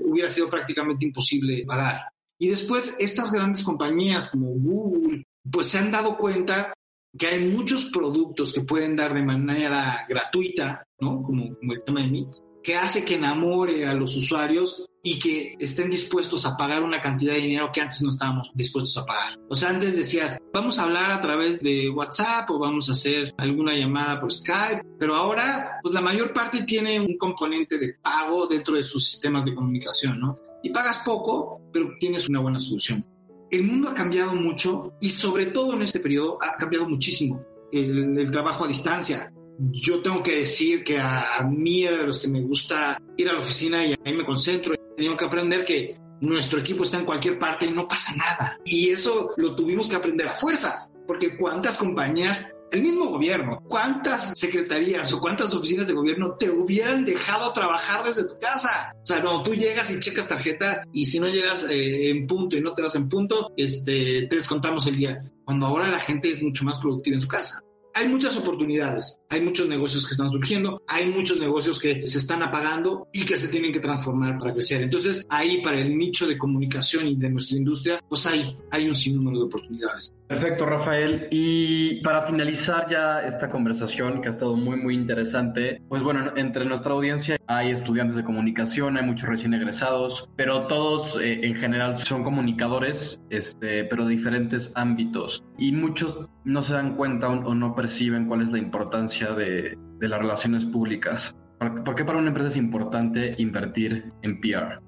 hubiera 0.01 0.29
sido 0.29 0.49
prácticamente 0.49 1.05
imposible 1.05 1.63
pagar. 1.65 2.01
Y 2.39 2.47
después 2.47 2.95
estas 2.99 3.31
grandes 3.31 3.63
compañías 3.63 4.29
como 4.29 4.47
Google, 4.47 5.23
pues 5.49 5.67
se 5.67 5.77
han 5.77 5.91
dado 5.91 6.17
cuenta 6.17 6.73
que 7.17 7.27
hay 7.27 7.47
muchos 7.47 7.85
productos 7.85 8.53
que 8.53 8.61
pueden 8.61 8.95
dar 8.95 9.13
de 9.13 9.23
manera 9.23 10.05
gratuita, 10.07 10.83
¿no? 10.99 11.21
Como, 11.21 11.55
como 11.55 11.73
el 11.73 11.83
tema 11.83 12.01
de 12.01 12.07
Meet, 12.07 12.35
que 12.63 12.76
hace 12.76 13.04
que 13.04 13.15
enamore 13.15 13.86
a 13.88 13.93
los 13.93 14.15
usuarios 14.15 14.86
y 15.04 15.17
que 15.17 15.56
estén 15.60 15.89
dispuestos 15.89 16.45
a 16.45 16.56
pagar 16.56 16.84
una 16.84 17.02
cantidad 17.02 17.34
de 17.34 17.41
dinero 17.41 17.71
que 17.74 17.82
antes 17.82 18.02
no 18.04 18.12
estábamos 18.12 18.52
dispuestos 18.54 18.97
a 18.97 19.06
pagar. 19.06 19.39
O 19.50 19.56
sea, 19.56 19.69
antes 19.69 19.95
decías, 19.95 20.38
vamos 20.54 20.78
a 20.78 20.84
hablar 20.84 21.12
a 21.12 21.21
través 21.21 21.60
de 21.62 21.89
WhatsApp 21.89 22.50
o 22.52 22.60
vamos 22.60 22.89
a 22.89 22.93
hacer 22.93 23.34
alguna 23.38 23.74
llamada 23.74 24.19
por 24.19 24.32
Skype, 24.32 24.84
pero 25.00 25.15
ahora, 25.15 25.80
pues 25.82 25.93
la 25.93 26.02
mayor 26.02 26.34
parte 26.34 26.63
tiene 26.63 27.00
un 27.00 27.17
componente 27.17 27.80
de 27.80 27.95
pago 27.95 28.45
dentro 28.45 28.76
de 28.76 28.84
sus 28.84 29.06
sistemas 29.06 29.43
de 29.43 29.56
comunicación, 29.56 30.19
¿no? 30.19 30.38
Y 30.62 30.69
pagas 30.69 31.00
poco, 31.00 31.60
pero 31.74 31.93
tienes 32.00 32.30
una 32.30 32.39
buena 32.39 32.60
solución. 32.60 33.06
el 33.50 33.63
mundo 33.63 33.89
ha 33.89 33.93
cambiado 33.93 34.34
mucho 34.34 34.93
y 35.02 35.10
sobre 35.10 35.47
todo 35.47 35.74
en 35.74 35.82
este 35.82 36.00
periodo 36.00 36.38
ha 36.41 36.56
cambiado 36.56 36.88
muchísimo 36.88 37.43
el, 37.71 38.17
el 38.17 38.32
trabajo 38.32 38.65
a 38.65 38.67
distancia. 38.67 39.34
Yo 39.59 40.01
tengo 40.01 40.23
que 40.23 40.37
decir 40.37 40.83
que 40.83 40.99
a, 40.99 41.43
mí 41.49 41.83
era 41.83 41.97
de 41.97 42.07
los 42.07 42.19
que 42.19 42.27
me 42.27 42.41
gusta 42.41 42.99
ir 43.17 43.29
a 43.29 43.33
la 43.33 43.39
oficina 43.39 43.85
y 43.85 43.95
ahí 44.03 44.13
me 44.13 44.25
concentro. 44.25 44.75
Tengo 44.97 45.15
que 45.15 45.25
aprender 45.25 45.65
que 45.65 45.97
nuestro 46.21 46.59
equipo 46.59 46.83
está 46.83 46.97
en 46.97 47.05
cualquier 47.05 47.37
parte 47.37 47.65
y 47.65 47.71
no 47.71 47.87
pasa 47.87 48.15
nada. 48.15 48.57
Y 48.65 48.89
eso 48.89 49.31
lo 49.37 49.55
tuvimos 49.55 49.89
que 49.89 49.95
aprender 49.95 50.27
a 50.27 50.35
fuerzas, 50.35 50.91
porque 51.05 51.35
cuántas 51.35 51.77
compañías 51.77 52.53
el 52.71 52.83
mismo 52.83 53.09
gobierno, 53.09 53.61
¿cuántas 53.67 54.31
secretarías 54.39 55.11
o 55.11 55.19
cuántas 55.19 55.53
oficinas 55.53 55.87
de 55.87 55.93
gobierno 55.93 56.37
te 56.37 56.49
hubieran 56.49 57.03
dejado 57.03 57.51
trabajar 57.51 58.05
desde 58.05 58.23
tu 58.23 58.39
casa? 58.39 58.93
O 59.03 59.05
sea, 59.05 59.19
no, 59.19 59.43
tú 59.43 59.53
llegas 59.53 59.91
y 59.91 59.99
checas 59.99 60.29
tarjeta 60.29 60.83
y 60.93 61.05
si 61.05 61.19
no 61.19 61.27
llegas 61.27 61.65
eh, 61.69 62.11
en 62.11 62.25
punto 62.27 62.55
y 62.55 62.61
no 62.61 62.73
te 62.73 62.81
vas 62.81 62.95
en 62.95 63.09
punto, 63.09 63.51
este, 63.57 64.27
te 64.27 64.35
descontamos 64.37 64.87
el 64.87 64.95
día. 64.95 65.21
Cuando 65.43 65.65
ahora 65.65 65.89
la 65.89 65.99
gente 65.99 66.31
es 66.31 66.41
mucho 66.41 66.63
más 66.63 66.79
productiva 66.79 67.15
en 67.17 67.21
su 67.21 67.27
casa 67.27 67.61
hay 67.93 68.08
muchas 68.08 68.38
oportunidades, 68.38 69.19
hay 69.30 69.41
muchos 69.41 69.67
negocios 69.67 70.06
que 70.06 70.13
están 70.13 70.30
surgiendo, 70.30 70.82
hay 70.88 71.10
muchos 71.10 71.39
negocios 71.39 71.80
que 71.80 72.06
se 72.08 72.17
están 72.17 72.41
apagando 72.43 73.08
y 73.13 73.25
que 73.25 73.38
se 73.38 73.47
tienen 73.47 73.71
que 73.71 73.80
transformar 73.80 74.38
para 74.39 74.54
crecer. 74.54 74.82
Entonces, 74.82 75.25
ahí 75.30 75.62
para 75.62 75.80
el 75.80 75.97
nicho 75.97 76.27
de 76.27 76.38
comunicación 76.38 77.08
y 77.08 77.15
de 77.15 77.30
nuestra 77.30 77.58
industria, 77.58 78.04
pues 78.08 78.25
hay, 78.25 78.58
hay 78.69 78.88
un 78.88 78.95
sinnúmero 78.95 79.39
de 79.39 79.45
oportunidades. 79.45 80.13
Perfecto, 80.31 80.65
Rafael. 80.65 81.27
Y 81.29 82.01
para 82.03 82.25
finalizar 82.25 82.87
ya 82.89 83.19
esta 83.19 83.49
conversación 83.49 84.21
que 84.21 84.29
ha 84.29 84.31
estado 84.31 84.55
muy, 84.55 84.77
muy 84.77 84.95
interesante, 84.95 85.81
pues 85.89 86.01
bueno, 86.01 86.31
entre 86.37 86.63
nuestra 86.63 86.93
audiencia 86.93 87.35
hay 87.47 87.71
estudiantes 87.71 88.15
de 88.15 88.23
comunicación, 88.23 88.95
hay 88.95 89.05
muchos 89.05 89.27
recién 89.27 89.53
egresados, 89.53 90.29
pero 90.37 90.67
todos 90.67 91.19
eh, 91.19 91.45
en 91.45 91.55
general 91.55 91.97
son 91.97 92.23
comunicadores, 92.23 93.21
este, 93.29 93.83
pero 93.83 94.05
de 94.05 94.15
diferentes 94.15 94.71
ámbitos. 94.75 95.43
Y 95.57 95.73
muchos 95.73 96.17
no 96.45 96.61
se 96.61 96.75
dan 96.75 96.95
cuenta 96.95 97.27
o, 97.27 97.53
no 97.53 97.75
perciben 97.75 98.27
cuál 98.27 98.43
es 98.43 98.51
la 98.53 98.57
importancia 98.57 99.33
de, 99.33 99.77
de 99.99 100.07
las 100.07 100.21
relaciones 100.21 100.63
públicas. 100.63 101.35
¿Por 101.59 101.93
qué 101.93 102.05
para 102.05 102.19
una 102.19 102.29
empresa 102.29 102.47
es 102.47 102.55
importante 102.55 103.31
invertir 103.37 104.13
en 104.21 104.39
PR? 104.39 104.79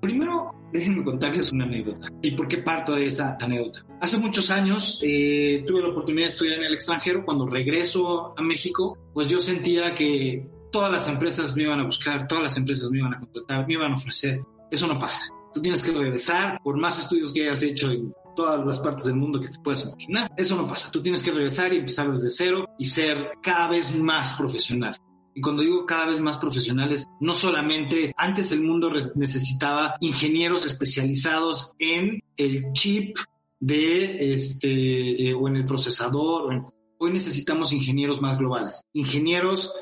Primero, 0.00 0.55
déjenme 0.72 1.04
contarles 1.04 1.52
una 1.52 1.64
anécdota. 1.64 2.08
¿Y 2.22 2.32
por 2.32 2.48
qué 2.48 2.58
parto 2.58 2.94
de 2.94 3.06
esa 3.06 3.36
anécdota? 3.40 3.84
Hace 4.00 4.18
muchos 4.18 4.50
años 4.50 5.00
eh, 5.02 5.64
tuve 5.66 5.82
la 5.82 5.88
oportunidad 5.88 6.26
de 6.26 6.32
estudiar 6.32 6.58
en 6.58 6.64
el 6.64 6.74
extranjero. 6.74 7.24
Cuando 7.24 7.46
regreso 7.46 8.34
a 8.36 8.42
México, 8.42 8.98
pues 9.12 9.28
yo 9.28 9.38
sentía 9.38 9.94
que 9.94 10.48
todas 10.70 10.92
las 10.92 11.08
empresas 11.08 11.56
me 11.56 11.62
iban 11.62 11.80
a 11.80 11.84
buscar, 11.84 12.26
todas 12.26 12.44
las 12.44 12.56
empresas 12.56 12.90
me 12.90 12.98
iban 12.98 13.14
a 13.14 13.20
contratar, 13.20 13.66
me 13.66 13.74
iban 13.74 13.92
a 13.92 13.96
ofrecer. 13.96 14.40
Eso 14.70 14.86
no 14.86 14.98
pasa. 14.98 15.26
Tú 15.54 15.62
tienes 15.62 15.82
que 15.82 15.92
regresar, 15.92 16.60
por 16.62 16.76
más 16.76 16.98
estudios 16.98 17.32
que 17.32 17.44
hayas 17.44 17.62
hecho 17.62 17.90
en 17.90 18.12
todas 18.36 18.64
las 18.64 18.78
partes 18.78 19.06
del 19.06 19.16
mundo 19.16 19.40
que 19.40 19.48
te 19.48 19.58
puedas 19.58 19.86
imaginar. 19.88 20.30
Eso 20.36 20.54
no 20.54 20.68
pasa. 20.68 20.90
Tú 20.92 21.02
tienes 21.02 21.22
que 21.22 21.30
regresar 21.30 21.72
y 21.72 21.78
empezar 21.78 22.12
desde 22.12 22.28
cero 22.30 22.68
y 22.78 22.84
ser 22.84 23.30
cada 23.42 23.68
vez 23.68 23.96
más 23.96 24.34
profesional. 24.34 25.00
Y 25.36 25.42
cuando 25.42 25.62
digo 25.62 25.84
cada 25.84 26.06
vez 26.06 26.18
más 26.18 26.38
profesionales, 26.38 27.06
no 27.20 27.34
solamente 27.34 28.14
antes 28.16 28.52
el 28.52 28.62
mundo 28.62 28.90
necesitaba 29.16 29.96
ingenieros 30.00 30.64
especializados 30.64 31.72
en 31.78 32.22
el 32.38 32.72
chip 32.72 33.18
de 33.60 34.32
este 34.32 35.28
eh, 35.28 35.34
o 35.34 35.46
en 35.46 35.56
el 35.56 35.66
procesador. 35.66 36.72
Hoy 36.96 37.12
necesitamos 37.12 37.74
ingenieros 37.74 38.22
más 38.22 38.38
globales, 38.38 38.86
ingenieros 38.94 39.74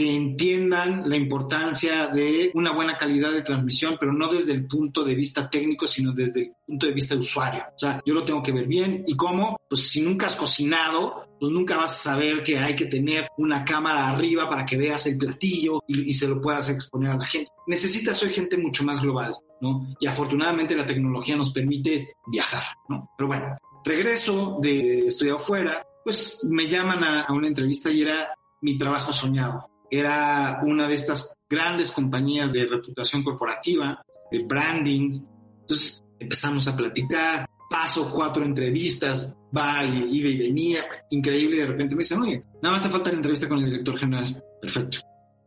que 0.00 0.16
entiendan 0.16 1.10
la 1.10 1.14
importancia 1.14 2.06
de 2.06 2.50
una 2.54 2.72
buena 2.72 2.96
calidad 2.96 3.32
de 3.32 3.42
transmisión, 3.42 3.98
pero 4.00 4.14
no 4.14 4.28
desde 4.28 4.52
el 4.52 4.66
punto 4.66 5.04
de 5.04 5.14
vista 5.14 5.50
técnico, 5.50 5.86
sino 5.86 6.14
desde 6.14 6.40
el 6.40 6.52
punto 6.66 6.86
de 6.86 6.92
vista 6.92 7.14
de 7.14 7.20
usuario. 7.20 7.64
O 7.76 7.78
sea, 7.78 8.00
yo 8.06 8.14
lo 8.14 8.24
tengo 8.24 8.42
que 8.42 8.50
ver 8.50 8.66
bien. 8.66 9.04
¿Y 9.06 9.14
cómo? 9.14 9.60
Pues 9.68 9.90
si 9.90 10.00
nunca 10.00 10.24
has 10.24 10.36
cocinado, 10.36 11.26
pues 11.38 11.52
nunca 11.52 11.76
vas 11.76 11.90
a 11.90 12.12
saber 12.12 12.42
que 12.42 12.58
hay 12.58 12.74
que 12.74 12.86
tener 12.86 13.28
una 13.36 13.62
cámara 13.62 14.08
arriba 14.08 14.48
para 14.48 14.64
que 14.64 14.78
veas 14.78 15.04
el 15.04 15.18
platillo 15.18 15.82
y, 15.86 16.08
y 16.08 16.14
se 16.14 16.26
lo 16.26 16.40
puedas 16.40 16.70
exponer 16.70 17.10
a 17.10 17.18
la 17.18 17.26
gente. 17.26 17.50
Necesitas 17.66 18.22
hoy 18.22 18.30
gente 18.30 18.56
mucho 18.56 18.84
más 18.84 19.02
global, 19.02 19.36
¿no? 19.60 19.86
Y 20.00 20.06
afortunadamente 20.06 20.74
la 20.74 20.86
tecnología 20.86 21.36
nos 21.36 21.52
permite 21.52 22.14
viajar, 22.26 22.64
¿no? 22.88 23.10
Pero 23.18 23.28
bueno, 23.28 23.58
regreso 23.84 24.60
de 24.62 25.08
estudiar 25.08 25.36
afuera, 25.36 25.86
pues 26.02 26.38
me 26.48 26.68
llaman 26.68 27.04
a, 27.04 27.20
a 27.24 27.34
una 27.34 27.48
entrevista 27.48 27.90
y 27.90 28.00
era 28.00 28.32
mi 28.62 28.78
trabajo 28.78 29.12
soñado 29.12 29.69
era 29.90 30.60
una 30.64 30.86
de 30.86 30.94
estas 30.94 31.36
grandes 31.48 31.90
compañías 31.92 32.52
de 32.52 32.66
reputación 32.66 33.22
corporativa, 33.22 34.02
de 34.30 34.44
branding. 34.44 35.20
Entonces 35.60 36.02
empezamos 36.18 36.68
a 36.68 36.76
platicar, 36.76 37.46
paso 37.68 38.10
cuatro 38.10 38.44
entrevistas, 38.44 39.32
va 39.56 39.84
y 39.84 40.18
iba 40.18 40.28
y 40.28 40.38
venía, 40.38 40.84
increíble, 41.10 41.56
y 41.56 41.60
de 41.60 41.66
repente 41.66 41.94
me 41.94 42.00
dicen, 42.00 42.20
oye, 42.20 42.44
nada 42.62 42.74
más 42.74 42.82
te 42.82 42.88
falta 42.88 43.10
la 43.10 43.16
entrevista 43.16 43.48
con 43.48 43.58
el 43.58 43.64
director 43.64 43.98
general. 43.98 44.42
Perfecto. 44.60 44.98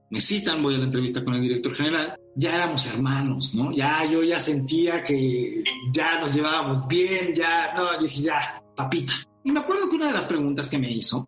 Me 0.10 0.22
citan, 0.22 0.62
voy 0.62 0.76
a 0.76 0.78
la 0.78 0.86
entrevista 0.86 1.24
con 1.24 1.34
el 1.34 1.42
director 1.42 1.74
general. 1.76 2.16
Ya 2.36 2.56
éramos 2.56 2.86
hermanos, 2.86 3.56
¿no? 3.56 3.72
Ya 3.72 4.06
yo 4.06 4.24
ya 4.24 4.40
sentía 4.40 5.04
que 5.04 5.64
ya 5.92 6.20
nos 6.20 6.34
llevábamos 6.34 6.88
bien, 6.88 7.34
ya, 7.34 7.74
no, 7.76 7.98
dije, 8.00 8.22
ya, 8.24 8.62
papita. 8.76 9.14
Y 9.44 9.52
me 9.52 9.60
acuerdo 9.60 9.90
que 9.90 9.96
una 9.96 10.08
de 10.08 10.14
las 10.14 10.26
preguntas 10.26 10.70
que 10.70 10.78
me 10.78 10.92
hizo 10.92 11.28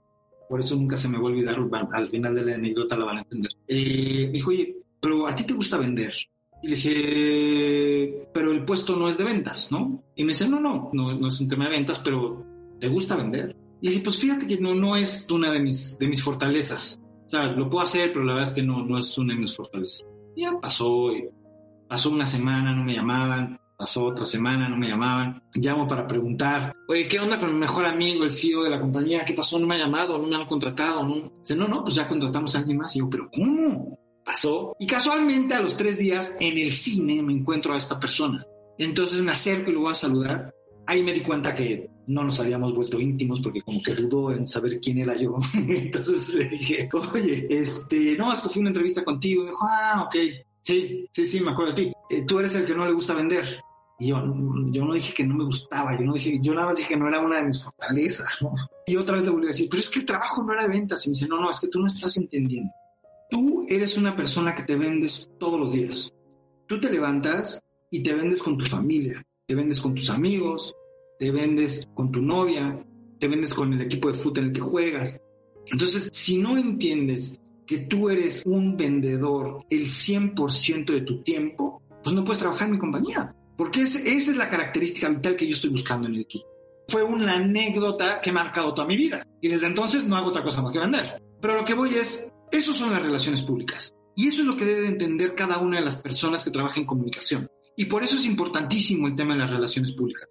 por 0.49 0.60
eso 0.60 0.75
nunca 0.75 0.97
se 0.97 1.08
me 1.08 1.17
va 1.17 1.23
a 1.23 1.27
olvidar, 1.27 1.58
al 1.91 2.10
final 2.10 2.36
de 2.36 2.45
la 2.45 2.55
anécdota 2.55 2.97
la 2.97 3.05
van 3.05 3.17
a 3.17 3.21
entender. 3.21 3.51
Eh, 3.67 4.29
dijo, 4.31 4.51
oye, 4.51 4.77
pero 4.99 5.27
a 5.27 5.36
ti 5.36 5.43
te 5.43 5.53
gusta 5.53 5.77
vender. 5.77 6.13
Y 6.62 6.67
le 6.67 6.75
dije, 6.75 8.27
pero 8.34 8.51
el 8.51 8.65
puesto 8.65 8.95
no 8.95 9.10
es 9.10 9.17
de 9.17 9.23
ventas, 9.23 9.71
¿no? 9.71 10.03
Y 10.15 10.23
me 10.23 10.29
dice, 10.29 10.47
no, 10.47 10.60
no, 10.60 10.89
no, 10.93 11.13
no 11.13 11.27
es 11.27 11.39
un 11.39 11.47
tema 11.47 11.65
de 11.65 11.71
ventas, 11.71 11.99
pero 11.99 12.43
¿te 12.79 12.88
gusta 12.88 13.15
vender? 13.15 13.55
Y 13.81 13.86
le 13.86 13.91
dije, 13.91 14.03
pues 14.03 14.17
fíjate 14.17 14.47
que 14.47 14.58
no, 14.58 14.73
no 14.73 14.95
es 14.95 15.29
una 15.29 15.51
de 15.51 15.60
mis, 15.60 15.97
de 15.99 16.08
mis 16.08 16.23
fortalezas. 16.23 16.99
O 17.27 17.29
sea, 17.29 17.47
lo 17.51 17.69
puedo 17.69 17.84
hacer, 17.84 18.13
pero 18.13 18.25
la 18.25 18.34
verdad 18.34 18.49
es 18.49 18.55
que 18.55 18.63
no, 18.63 18.84
no 18.84 18.97
es 18.97 19.17
una 19.17 19.34
de 19.34 19.41
mis 19.41 19.55
fortalezas. 19.55 20.05
Y 20.36 20.41
ya 20.41 20.60
pasó, 20.60 21.15
y 21.15 21.29
pasó 21.88 22.10
una 22.10 22.25
semana, 22.25 22.73
no 22.73 22.84
me 22.84 22.95
llamaban. 22.95 23.60
Pasó 23.77 24.05
otra 24.05 24.25
semana, 24.25 24.69
no 24.69 24.77
me 24.77 24.88
llamaban. 24.88 25.43
Llamo 25.53 25.88
para 25.88 26.07
preguntar, 26.07 26.73
oye, 26.88 27.07
¿qué 27.07 27.19
onda 27.19 27.38
con 27.38 27.51
mi 27.51 27.59
mejor 27.59 27.85
amigo, 27.85 28.23
el 28.23 28.31
CEO 28.31 28.63
de 28.63 28.69
la 28.69 28.79
compañía? 28.79 29.25
¿Qué 29.25 29.33
pasó? 29.33 29.59
No 29.59 29.67
me 29.67 29.75
ha 29.75 29.79
llamado, 29.79 30.17
no 30.17 30.27
me 30.27 30.35
han 30.35 30.45
contratado. 30.45 31.05
No. 31.05 31.33
Dice, 31.39 31.55
no, 31.55 31.67
no, 31.67 31.83
pues 31.83 31.95
ya 31.95 32.07
contratamos 32.07 32.55
a 32.55 32.59
alguien 32.59 32.77
más. 32.77 32.95
Y 32.95 32.99
yo, 32.99 33.09
¿pero 33.09 33.29
cómo? 33.29 33.99
Pasó. 34.23 34.75
Y 34.79 34.88
casualmente 34.88 35.55
a 35.55 35.61
los 35.61 35.75
tres 35.75 35.97
días 35.97 36.38
en 36.39 36.57
el 36.57 36.73
cine 36.73 37.21
me 37.21 37.33
encuentro 37.33 37.73
a 37.73 37.77
esta 37.77 37.99
persona. 37.99 38.45
Entonces 38.77 39.21
me 39.21 39.31
acerco 39.31 39.71
y 39.71 39.73
lo 39.73 39.81
voy 39.81 39.91
a 39.91 39.95
saludar. 39.95 40.53
Ahí 40.88 41.03
me 41.03 41.13
di 41.13 41.21
cuenta 41.21 41.53
que 41.53 41.89
no 42.07 42.23
nos 42.23 42.39
habíamos 42.39 42.73
vuelto 42.73 42.99
íntimos 42.99 43.41
porque 43.41 43.61
como 43.61 43.81
que 43.81 43.95
dudó 43.95 44.31
en 44.31 44.47
saber 44.47 44.79
quién 44.79 44.99
era 44.99 45.15
yo. 45.15 45.38
Entonces 45.53 46.33
le 46.33 46.45
dije, 46.45 46.89
oye, 47.13 47.47
este, 47.49 48.15
no, 48.17 48.31
es 48.31 48.39
que 48.41 48.49
fui 48.49 48.61
una 48.61 48.69
entrevista 48.69 49.03
contigo. 49.03 49.41
Y 49.41 49.45
me 49.45 49.51
dijo, 49.51 49.65
ah, 49.69 50.03
ok. 50.07 50.15
Sí, 50.65 51.08
sí, 51.12 51.28
sí, 51.28 51.41
me 51.41 51.51
acuerdo 51.51 51.73
de 51.73 51.84
ti. 51.84 51.93
Eh, 52.10 52.25
tú 52.25 52.39
eres 52.39 52.56
el 52.56 52.65
que 52.65 52.73
no 52.73 52.88
le 52.88 52.93
gusta 52.93 53.13
vender. 53.13 53.60
Y 53.99 54.08
yo, 54.08 54.17
yo 54.71 54.84
no 54.84 54.93
dije 54.93 55.13
que 55.13 55.23
no 55.23 55.36
me 55.36 55.45
gustaba, 55.45 55.97
yo 55.97 56.04
no 56.04 56.13
dije, 56.13 56.39
yo 56.41 56.54
nada 56.54 56.67
más 56.67 56.75
dije 56.75 56.89
que 56.89 56.97
no 56.97 57.08
era 57.08 57.21
una 57.21 57.38
de 57.38 57.45
mis 57.45 57.63
fortalezas. 57.63 58.39
Y 58.88 58.95
otra 58.97 59.15
vez 59.15 59.23
le 59.23 59.30
volví 59.30 59.45
a 59.45 59.49
decir, 59.49 59.67
pero 59.69 59.80
es 59.80 59.89
que 59.89 59.99
el 59.99 60.06
trabajo 60.06 60.43
no 60.43 60.54
era 60.54 60.63
de 60.63 60.69
ventas. 60.69 61.06
Y 61.06 61.10
me 61.10 61.13
dice, 61.13 61.28
no, 61.28 61.39
no, 61.39 61.51
es 61.51 61.60
que 61.60 61.67
tú 61.67 61.80
no 61.80 61.86
estás 61.86 62.17
entendiendo. 62.17 62.71
Tú 63.30 63.65
eres 63.69 63.95
una 63.95 64.15
persona 64.15 64.56
que 64.56 64.63
te 64.63 64.75
vendes 64.75 65.30
todos 65.39 65.60
los 65.60 65.71
días. 65.71 66.12
Tú 66.67 66.80
te 66.80 66.89
levantas 66.89 67.62
y 67.91 68.01
te 68.01 68.15
vendes 68.15 68.41
con 68.41 68.58
tu 68.58 68.65
familia, 68.65 69.23
te 69.45 69.54
vendes 69.54 69.80
con 69.80 69.93
tus 69.93 70.10
amigos, 70.10 70.75
te 71.19 71.30
vendes 71.30 71.88
con 71.93 72.12
tu 72.12 72.21
novia, 72.21 72.84
te 73.19 73.28
vendes 73.28 73.54
con 73.54 73.71
el 73.71 73.82
equipo 73.82 74.12
de 74.12 74.15
fútbol 74.15 74.39
en 74.39 74.45
el 74.45 74.54
que 74.54 74.62
juegas. 74.62 75.19
Entonces, 75.67 76.10
si 76.12 76.39
no 76.39 76.58
entiendes 76.58 77.39
que 77.65 77.80
tú 77.80 78.10
eres 78.10 78.43
un 78.45 78.78
vendedor 78.78 79.65
el 79.69 79.88
100% 79.88 80.86
de 80.86 81.01
tu 81.01 81.21
tiempo, 81.23 81.82
pues 82.04 82.15
no 82.15 82.23
puedes 82.23 82.39
trabajar 82.39 82.67
en 82.67 82.73
mi 82.73 82.80
compañía. 82.80 83.36
Porque 83.58 83.82
esa 83.82 83.99
es 83.99 84.36
la 84.36 84.49
característica 84.49 85.10
vital 85.10 85.36
que 85.36 85.47
yo 85.47 85.54
estoy 85.54 85.69
buscando 85.69 86.08
en 86.08 86.15
el 86.15 86.21
equipo. 86.21 86.45
Fue 86.88 87.04
una 87.04 87.38
anécdota 87.38 88.21
que 88.21 88.30
ha 88.30 88.34
marcado 88.34 88.73
toda 88.73 88.88
mi 88.88 88.97
vida. 88.97 89.25
Y 89.41 89.47
desde 89.47 89.67
entonces 89.67 90.04
no 90.06 90.15
hago 90.15 90.30
otra 90.30 90.43
cosa 90.43 90.62
más 90.62 90.71
que 90.71 90.80
vender. 90.80 91.21
Pero 91.41 91.56
lo 91.56 91.65
que 91.65 91.73
voy 91.73 91.95
es, 91.95 92.32
eso 92.51 92.73
son 92.73 92.91
las 92.91 93.01
relaciones 93.01 93.41
públicas. 93.41 93.95
Y 94.15 94.28
eso 94.28 94.41
es 94.41 94.47
lo 94.47 94.56
que 94.56 94.65
debe 94.65 94.88
entender 94.88 95.36
cada 95.36 95.58
una 95.58 95.80
de 95.80 95.86
las 95.86 96.01
personas 96.01 96.43
que 96.43 96.51
trabajan 96.51 96.82
en 96.82 96.88
comunicación. 96.88 97.47
Y 97.75 97.86
por 97.86 98.04
eso 98.04 98.15
es 98.15 98.25
importantísimo 98.25 99.08
el 99.08 99.15
tema 99.15 99.34
de 99.34 99.39
las 99.39 99.49
relaciones 99.49 99.93
públicas. 99.93 100.28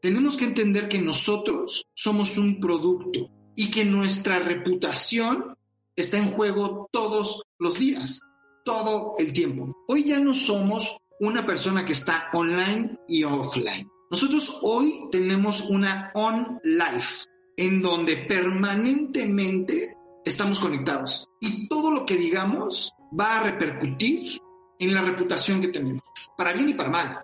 Tenemos 0.00 0.36
que 0.36 0.46
entender 0.46 0.88
que 0.88 1.00
nosotros 1.00 1.84
somos 1.94 2.36
un 2.38 2.58
producto 2.58 3.28
y 3.54 3.70
que 3.70 3.84
nuestra 3.84 4.40
reputación 4.40 5.54
está 5.96 6.18
en 6.18 6.32
juego 6.32 6.88
todos 6.92 7.42
los 7.58 7.78
días, 7.78 8.20
todo 8.64 9.14
el 9.18 9.32
tiempo. 9.32 9.76
Hoy 9.88 10.04
ya 10.04 10.18
no 10.18 10.34
somos 10.34 10.96
una 11.20 11.46
persona 11.46 11.84
que 11.84 11.92
está 11.92 12.30
online 12.32 12.98
y 13.08 13.24
offline. 13.24 13.88
Nosotros 14.10 14.58
hoy 14.62 15.08
tenemos 15.10 15.62
una 15.62 16.10
on 16.14 16.60
life 16.64 17.24
en 17.56 17.82
donde 17.82 18.16
permanentemente 18.16 19.96
estamos 20.24 20.58
conectados 20.58 21.28
y 21.40 21.68
todo 21.68 21.90
lo 21.90 22.04
que 22.04 22.16
digamos 22.16 22.92
va 23.18 23.38
a 23.38 23.42
repercutir 23.44 24.38
en 24.78 24.94
la 24.94 25.02
reputación 25.02 25.60
que 25.60 25.68
tenemos, 25.68 26.02
para 26.36 26.52
bien 26.52 26.70
y 26.70 26.74
para 26.74 26.90
mal. 26.90 27.20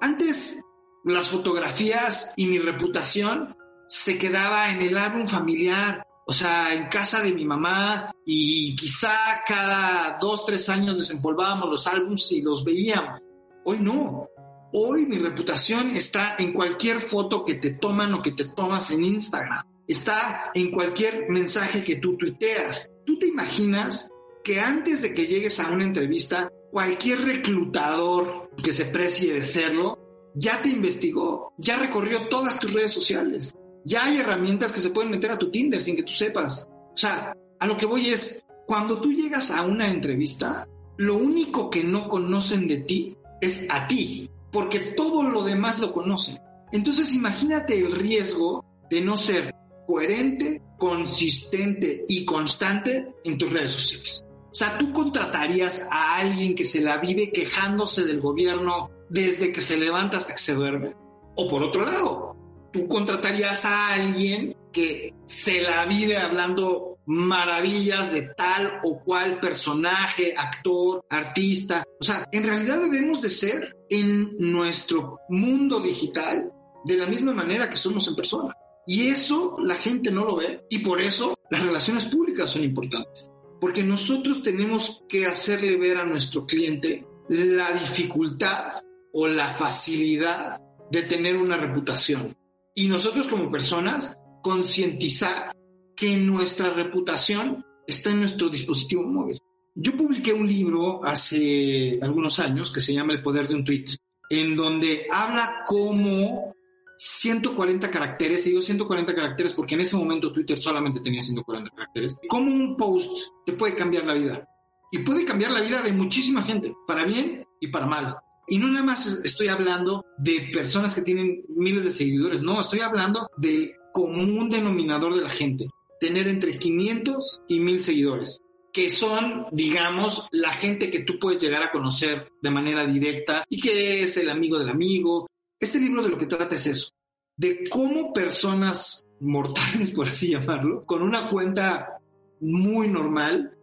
Antes 0.00 0.60
las 1.04 1.28
fotografías 1.28 2.32
y 2.36 2.46
mi 2.46 2.58
reputación 2.58 3.56
se 3.88 4.16
quedaba 4.16 4.70
en 4.70 4.82
el 4.82 4.96
álbum 4.96 5.26
familiar, 5.26 6.06
o 6.30 6.32
sea, 6.32 6.72
en 6.72 6.86
casa 6.86 7.20
de 7.20 7.32
mi 7.32 7.44
mamá 7.44 8.14
y 8.24 8.76
quizá 8.76 9.42
cada 9.44 10.16
dos, 10.20 10.46
tres 10.46 10.68
años 10.68 10.96
desempolvábamos 10.96 11.68
los 11.68 11.88
álbums 11.88 12.30
y 12.30 12.40
los 12.40 12.62
veíamos. 12.64 13.20
Hoy 13.64 13.80
no. 13.80 14.28
Hoy 14.72 15.06
mi 15.06 15.18
reputación 15.18 15.90
está 15.90 16.36
en 16.38 16.52
cualquier 16.52 17.00
foto 17.00 17.44
que 17.44 17.54
te 17.54 17.70
toman 17.70 18.14
o 18.14 18.22
que 18.22 18.30
te 18.30 18.44
tomas 18.44 18.92
en 18.92 19.02
Instagram. 19.02 19.64
Está 19.88 20.52
en 20.54 20.70
cualquier 20.70 21.28
mensaje 21.30 21.82
que 21.82 21.96
tú 21.96 22.16
tuiteas. 22.16 22.88
¿Tú 23.04 23.18
te 23.18 23.26
imaginas 23.26 24.08
que 24.44 24.60
antes 24.60 25.02
de 25.02 25.12
que 25.12 25.26
llegues 25.26 25.58
a 25.58 25.72
una 25.72 25.82
entrevista, 25.82 26.48
cualquier 26.70 27.22
reclutador 27.22 28.52
que 28.62 28.72
se 28.72 28.84
precie 28.84 29.34
de 29.34 29.44
serlo, 29.44 29.98
ya 30.36 30.62
te 30.62 30.68
investigó, 30.68 31.52
ya 31.58 31.76
recorrió 31.76 32.28
todas 32.28 32.60
tus 32.60 32.72
redes 32.72 32.92
sociales, 32.92 33.52
ya 33.84 34.04
hay 34.04 34.18
herramientas 34.18 34.72
que 34.72 34.80
se 34.80 34.90
pueden 34.90 35.10
meter 35.10 35.30
a 35.30 35.38
tu 35.38 35.50
Tinder 35.50 35.80
sin 35.80 35.96
que 35.96 36.02
tú 36.02 36.12
sepas. 36.12 36.68
O 36.92 36.96
sea, 36.96 37.34
a 37.58 37.66
lo 37.66 37.76
que 37.76 37.86
voy 37.86 38.08
es, 38.08 38.44
cuando 38.66 39.00
tú 39.00 39.12
llegas 39.12 39.50
a 39.50 39.62
una 39.64 39.90
entrevista, 39.90 40.66
lo 40.96 41.16
único 41.16 41.70
que 41.70 41.82
no 41.82 42.08
conocen 42.08 42.68
de 42.68 42.78
ti 42.78 43.16
es 43.40 43.64
a 43.68 43.86
ti, 43.86 44.30
porque 44.52 44.78
todo 44.78 45.22
lo 45.22 45.44
demás 45.44 45.78
lo 45.78 45.92
conocen. 45.92 46.38
Entonces 46.72 47.14
imagínate 47.14 47.78
el 47.78 47.92
riesgo 47.92 48.64
de 48.90 49.00
no 49.00 49.16
ser 49.16 49.54
coherente, 49.86 50.62
consistente 50.78 52.04
y 52.08 52.24
constante 52.24 53.14
en 53.24 53.38
tus 53.38 53.52
redes 53.52 53.72
sociales. 53.72 54.24
O 54.50 54.54
sea, 54.54 54.78
tú 54.78 54.92
contratarías 54.92 55.86
a 55.90 56.16
alguien 56.16 56.54
que 56.54 56.64
se 56.64 56.80
la 56.80 56.98
vive 56.98 57.30
quejándose 57.30 58.04
del 58.04 58.20
gobierno 58.20 58.90
desde 59.08 59.52
que 59.52 59.60
se 59.60 59.76
levanta 59.76 60.18
hasta 60.18 60.34
que 60.34 60.42
se 60.42 60.54
duerme. 60.54 60.94
O 61.36 61.48
por 61.48 61.62
otro 61.62 61.84
lado, 61.84 62.36
tú 62.72 62.88
contratarías 62.88 63.64
a 63.64 63.94
alguien 63.94 64.56
que 64.72 65.14
se 65.26 65.60
la 65.60 65.84
vive 65.86 66.16
hablando 66.16 66.98
maravillas 67.06 68.12
de 68.12 68.22
tal 68.36 68.80
o 68.84 69.00
cual 69.00 69.40
personaje, 69.40 70.34
actor, 70.36 71.04
artista. 71.10 71.84
O 72.00 72.04
sea, 72.04 72.28
en 72.30 72.44
realidad 72.44 72.80
debemos 72.80 73.20
de 73.20 73.30
ser 73.30 73.76
en 73.88 74.36
nuestro 74.38 75.18
mundo 75.28 75.80
digital 75.80 76.52
de 76.84 76.96
la 76.96 77.06
misma 77.06 77.32
manera 77.32 77.68
que 77.68 77.76
somos 77.76 78.06
en 78.06 78.14
persona. 78.14 78.54
Y 78.86 79.08
eso 79.08 79.56
la 79.62 79.74
gente 79.74 80.10
no 80.10 80.24
lo 80.24 80.36
ve 80.36 80.64
y 80.70 80.78
por 80.78 81.00
eso 81.00 81.34
las 81.50 81.64
relaciones 81.64 82.06
públicas 82.06 82.50
son 82.50 82.64
importantes. 82.64 83.28
Porque 83.60 83.82
nosotros 83.82 84.42
tenemos 84.42 85.04
que 85.08 85.26
hacerle 85.26 85.76
ver 85.76 85.98
a 85.98 86.04
nuestro 86.04 86.46
cliente 86.46 87.06
la 87.28 87.72
dificultad 87.72 88.82
o 89.12 89.26
la 89.26 89.50
facilidad 89.50 90.60
de 90.90 91.02
tener 91.02 91.36
una 91.36 91.56
reputación 91.56 92.36
y 92.74 92.88
nosotros 92.88 93.26
como 93.28 93.50
personas 93.50 94.16
concientizar 94.42 95.52
que 95.94 96.16
nuestra 96.16 96.70
reputación 96.70 97.64
está 97.86 98.10
en 98.10 98.20
nuestro 98.20 98.48
dispositivo 98.48 99.02
móvil. 99.02 99.40
Yo 99.74 99.96
publiqué 99.96 100.32
un 100.32 100.46
libro 100.46 101.04
hace 101.04 101.98
algunos 102.02 102.38
años 102.40 102.72
que 102.72 102.80
se 102.80 102.94
llama 102.94 103.12
El 103.12 103.22
poder 103.22 103.48
de 103.48 103.54
un 103.54 103.64
tweet, 103.64 103.86
en 104.28 104.56
donde 104.56 105.06
habla 105.12 105.62
cómo 105.66 106.54
140 106.96 107.90
caracteres, 107.90 108.46
y 108.46 108.50
digo 108.50 108.62
140 108.62 109.14
caracteres 109.14 109.54
porque 109.54 109.74
en 109.74 109.82
ese 109.82 109.96
momento 109.96 110.32
Twitter 110.32 110.60
solamente 110.60 111.00
tenía 111.00 111.22
140 111.22 111.70
caracteres, 111.70 112.18
cómo 112.28 112.50
un 112.50 112.76
post 112.76 113.28
te 113.46 113.52
puede 113.52 113.74
cambiar 113.74 114.04
la 114.04 114.14
vida. 114.14 114.46
Y 114.92 114.98
puede 114.98 115.24
cambiar 115.24 115.52
la 115.52 115.60
vida 115.60 115.82
de 115.82 115.92
muchísima 115.92 116.42
gente, 116.42 116.74
para 116.86 117.04
bien 117.04 117.46
y 117.60 117.68
para 117.68 117.86
mal. 117.86 118.16
Y 118.50 118.58
no 118.58 118.66
nada 118.66 118.84
más 118.84 119.06
estoy 119.22 119.46
hablando 119.46 120.04
de 120.18 120.50
personas 120.52 120.92
que 120.92 121.02
tienen 121.02 121.44
miles 121.48 121.84
de 121.84 121.92
seguidores, 121.92 122.42
no, 122.42 122.60
estoy 122.60 122.80
hablando 122.80 123.30
del 123.36 123.74
común 123.92 124.50
denominador 124.50 125.14
de 125.14 125.22
la 125.22 125.30
gente, 125.30 125.68
tener 126.00 126.26
entre 126.26 126.58
500 126.58 127.42
y 127.46 127.60
1000 127.60 127.82
seguidores, 127.84 128.40
que 128.72 128.90
son, 128.90 129.46
digamos, 129.52 130.26
la 130.32 130.52
gente 130.52 130.90
que 130.90 131.04
tú 131.04 131.20
puedes 131.20 131.40
llegar 131.40 131.62
a 131.62 131.70
conocer 131.70 132.28
de 132.42 132.50
manera 132.50 132.84
directa 132.84 133.44
y 133.48 133.60
que 133.60 134.02
es 134.02 134.16
el 134.16 134.28
amigo 134.28 134.58
del 134.58 134.70
amigo. 134.70 135.28
Este 135.60 135.78
libro 135.78 136.02
de 136.02 136.08
lo 136.08 136.18
que 136.18 136.26
trata 136.26 136.56
es 136.56 136.66
eso, 136.66 136.88
de 137.36 137.68
cómo 137.70 138.12
personas 138.12 139.04
mortales, 139.20 139.90
por 139.94 140.08
así 140.08 140.32
llamarlo, 140.32 140.84
con 140.86 141.02
una 141.02 141.28
cuenta 141.28 142.00
muy 142.40 142.88
normal, 142.88 143.56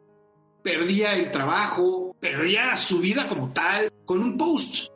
perdía 0.63 1.13
el 1.17 1.29
trabajo, 1.29 2.06
perdía 2.19 2.75
su 2.77 2.99
vida 2.99 3.27
como 3.27 3.51
tal 3.53 3.91
con 4.05 4.21
un 4.21 4.37
post 4.37 4.87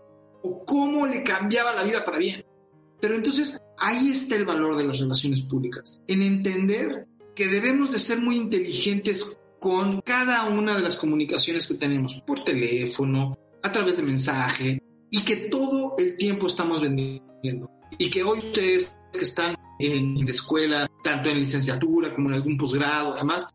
o 0.44 0.66
cómo 0.66 1.06
le 1.06 1.24
cambiaba 1.24 1.76
la 1.76 1.84
vida 1.84 2.04
para 2.04 2.18
bien. 2.18 2.46
Pero 3.00 3.16
entonces 3.16 3.62
ahí 3.78 4.10
está 4.10 4.36
el 4.36 4.46
valor 4.46 4.76
de 4.78 4.86
las 4.86 5.00
relaciones 5.00 5.42
públicas, 5.42 6.00
en 6.08 6.22
entender 6.22 7.08
que 7.36 7.48
debemos 7.48 7.92
de 7.92 8.00
ser 8.00 8.20
muy 8.20 8.36
inteligentes 8.36 9.38
con 9.60 10.02
cada 10.02 10.46
una 10.50 10.76
de 10.76 10.82
las 10.82 10.98
comunicaciones 10.98 11.68
que 11.68 11.76
tenemos 11.76 12.22
por 12.26 12.44
teléfono, 12.44 13.38
a 13.64 13.72
través 13.72 13.98
de 13.98 14.04
mensaje, 14.04 14.80
y 15.10 15.22
que 15.22 15.36
todo 15.36 15.96
el 15.98 16.18
tiempo 16.18 16.48
estamos 16.48 16.82
vendiendo. 16.82 17.70
Y 17.98 18.10
que 18.10 18.24
hoy 18.24 18.40
ustedes 18.40 18.96
que 19.14 19.24
están 19.24 19.56
en 19.80 20.16
la 20.24 20.32
escuela, 20.32 20.90
tanto 21.04 21.30
en 21.30 21.40
licenciatura 21.40 22.14
como 22.14 22.30
en 22.30 22.36
algún 22.36 22.58
posgrado, 22.58 23.14
además, 23.14 23.48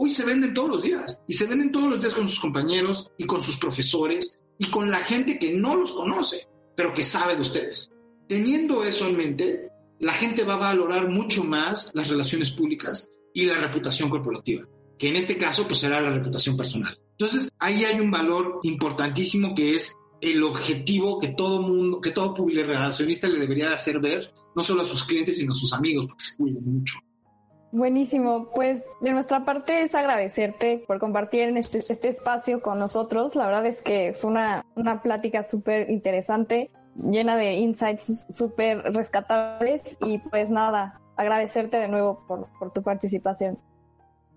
hoy 0.00 0.12
se 0.12 0.24
venden 0.24 0.54
todos 0.54 0.68
los 0.68 0.82
días 0.82 1.22
y 1.26 1.34
se 1.34 1.46
venden 1.46 1.72
todos 1.72 1.90
los 1.90 2.00
días 2.00 2.14
con 2.14 2.28
sus 2.28 2.38
compañeros 2.38 3.10
y 3.18 3.24
con 3.24 3.42
sus 3.42 3.56
profesores 3.56 4.38
y 4.56 4.66
con 4.66 4.90
la 4.90 4.98
gente 4.98 5.38
que 5.38 5.54
no 5.54 5.74
los 5.74 5.92
conoce, 5.92 6.46
pero 6.76 6.94
que 6.94 7.02
sabe 7.02 7.34
de 7.34 7.42
ustedes. 7.42 7.90
Teniendo 8.28 8.84
eso 8.84 9.08
en 9.08 9.16
mente, 9.16 9.68
la 9.98 10.12
gente 10.12 10.44
va 10.44 10.54
a 10.54 10.72
valorar 10.72 11.10
mucho 11.10 11.42
más 11.42 11.90
las 11.94 12.06
relaciones 12.06 12.52
públicas 12.52 13.10
y 13.34 13.46
la 13.46 13.58
reputación 13.58 14.08
corporativa, 14.08 14.68
que 14.96 15.08
en 15.08 15.16
este 15.16 15.36
caso 15.36 15.66
pues 15.66 15.80
será 15.80 16.00
la 16.00 16.10
reputación 16.10 16.56
personal. 16.56 16.96
Entonces, 17.18 17.48
ahí 17.58 17.84
hay 17.84 17.98
un 17.98 18.12
valor 18.12 18.60
importantísimo 18.62 19.52
que 19.52 19.74
es 19.74 19.96
el 20.20 20.44
objetivo 20.44 21.18
que 21.18 21.28
todo 21.28 21.60
mundo, 21.60 22.00
que 22.00 22.12
todo 22.12 22.34
público 22.34 22.62
relacionista 22.62 23.26
le 23.26 23.40
debería 23.40 23.68
de 23.68 23.74
hacer 23.74 23.98
ver, 23.98 24.32
no 24.54 24.62
solo 24.62 24.82
a 24.82 24.86
sus 24.86 25.02
clientes, 25.02 25.36
sino 25.36 25.52
a 25.52 25.56
sus 25.56 25.72
amigos, 25.72 26.06
porque 26.06 26.24
se 26.24 26.36
cuiden 26.36 26.72
mucho. 26.72 26.98
Buenísimo, 27.70 28.50
pues 28.54 28.82
de 29.02 29.12
nuestra 29.12 29.44
parte 29.44 29.82
es 29.82 29.94
agradecerte 29.94 30.84
por 30.86 30.98
compartir 30.98 31.54
este, 31.56 31.78
este 31.78 32.08
espacio 32.08 32.62
con 32.62 32.78
nosotros. 32.78 33.34
La 33.34 33.46
verdad 33.46 33.66
es 33.66 33.82
que 33.82 34.14
fue 34.14 34.30
una, 34.30 34.64
una 34.74 35.02
plática 35.02 35.44
súper 35.44 35.90
interesante, 35.90 36.70
llena 36.96 37.36
de 37.36 37.54
insights 37.54 38.26
súper 38.32 38.82
rescatables 38.94 39.98
y 40.00 40.18
pues 40.18 40.48
nada, 40.48 40.94
agradecerte 41.16 41.76
de 41.76 41.88
nuevo 41.88 42.24
por, 42.26 42.48
por 42.58 42.72
tu 42.72 42.82
participación. 42.82 43.58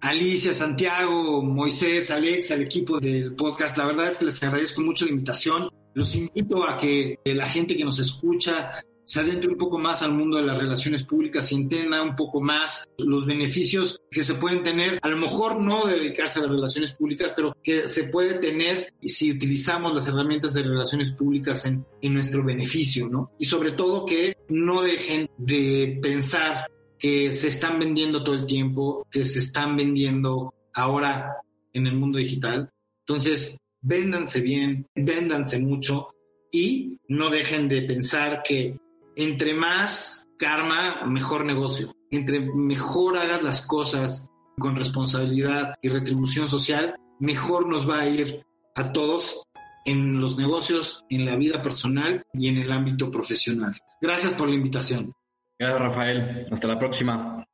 Alicia, 0.02 0.54
Santiago, 0.54 1.42
Moisés, 1.42 2.12
Alex, 2.12 2.52
al 2.52 2.62
equipo 2.62 3.00
del 3.00 3.36
podcast, 3.36 3.78
la 3.78 3.86
verdad 3.86 4.08
es 4.08 4.18
que 4.18 4.26
les 4.26 4.44
agradezco 4.44 4.82
mucho 4.82 5.06
la 5.06 5.12
invitación. 5.12 5.70
Los 5.94 6.16
invito 6.16 6.68
a 6.68 6.78
que 6.78 7.20
la 7.24 7.46
gente 7.46 7.78
que 7.78 7.86
nos 7.86 8.00
escucha 8.00 8.74
se 9.06 9.20
adentre 9.20 9.50
un 9.50 9.58
poco 9.58 9.78
más 9.78 10.02
al 10.02 10.14
mundo 10.14 10.38
de 10.38 10.44
las 10.44 10.58
relaciones 10.58 11.04
públicas 11.04 11.52
y 11.52 11.56
entienda 11.56 12.02
un 12.02 12.16
poco 12.16 12.42
más 12.42 12.88
los 12.98 13.26
beneficios 13.26 14.02
que 14.10 14.24
se 14.24 14.36
pueden 14.36 14.64
tener, 14.64 15.00
a 15.02 15.10
lo 15.10 15.18
mejor 15.18 15.60
no 15.60 15.86
de 15.88 16.00
dedicarse 16.00 16.40
a 16.40 16.44
las 16.44 16.52
relaciones 16.52 16.94
públicas, 16.94 17.34
pero 17.36 17.56
que 17.64 17.88
se 17.88 18.06
puede 18.06 18.36
tener 18.36 18.94
si 19.04 19.32
utilizamos 19.32 19.94
las 19.94 20.08
herramientas 20.08 20.54
de 20.54 20.64
relaciones 20.64 21.12
públicas 21.12 21.66
en, 21.66 21.86
en 22.02 22.14
nuestro 22.14 22.44
beneficio, 22.44 23.10
¿no? 23.10 23.32
Y 23.38 23.46
sobre 23.46 23.72
todo 23.72 24.06
que 24.06 24.38
no 24.50 24.82
dejen 24.82 25.30
de 25.38 26.00
pensar 26.02 26.68
que 26.98 27.34
se 27.34 27.48
están 27.48 27.80
vendiendo 27.80 28.24
todo 28.24 28.36
el 28.36 28.46
tiempo, 28.46 29.08
que 29.10 29.26
se 29.26 29.40
están 29.40 29.76
vendiendo 29.76 30.54
ahora 30.74 31.38
en 31.74 31.88
el 31.88 31.96
mundo 31.96 32.20
digital. 32.20 32.70
Entonces, 33.00 33.58
véndanse 33.82 34.42
bien, 34.42 34.86
véndanse 34.96 35.60
mucho 35.60 36.10
y 36.52 37.00
no 37.08 37.30
dejen 37.30 37.68
de 37.68 37.82
pensar 37.82 38.44
que 38.44 38.78
entre 39.22 39.54
más 39.54 40.28
karma, 40.38 41.06
mejor 41.06 41.46
negocio. 41.46 41.96
Entre 42.10 42.40
mejor 42.40 43.18
hagas 43.18 43.44
las 43.44 43.66
cosas 43.66 44.30
con 44.58 44.76
responsabilidad 44.76 45.76
y 45.82 45.90
retribución 45.90 46.50
social, 46.50 46.96
mejor 47.20 47.68
nos 47.68 47.90
va 47.90 48.02
a 48.02 48.10
ir 48.10 48.44
a 48.76 48.92
todos 48.92 49.44
en 49.86 50.20
los 50.20 50.38
negocios, 50.38 51.04
en 51.10 51.26
la 51.26 51.36
vida 51.36 51.62
personal 51.62 52.24
y 52.34 52.48
en 52.48 52.58
el 52.58 52.72
ámbito 52.72 53.12
profesional. 53.12 53.74
Gracias 54.02 54.34
por 54.34 54.50
la 54.50 54.56
invitación. 54.56 55.14
Gracias, 55.58 55.80
Rafael. 55.80 56.48
Hasta 56.52 56.68
la 56.68 56.80
próxima. 56.80 57.46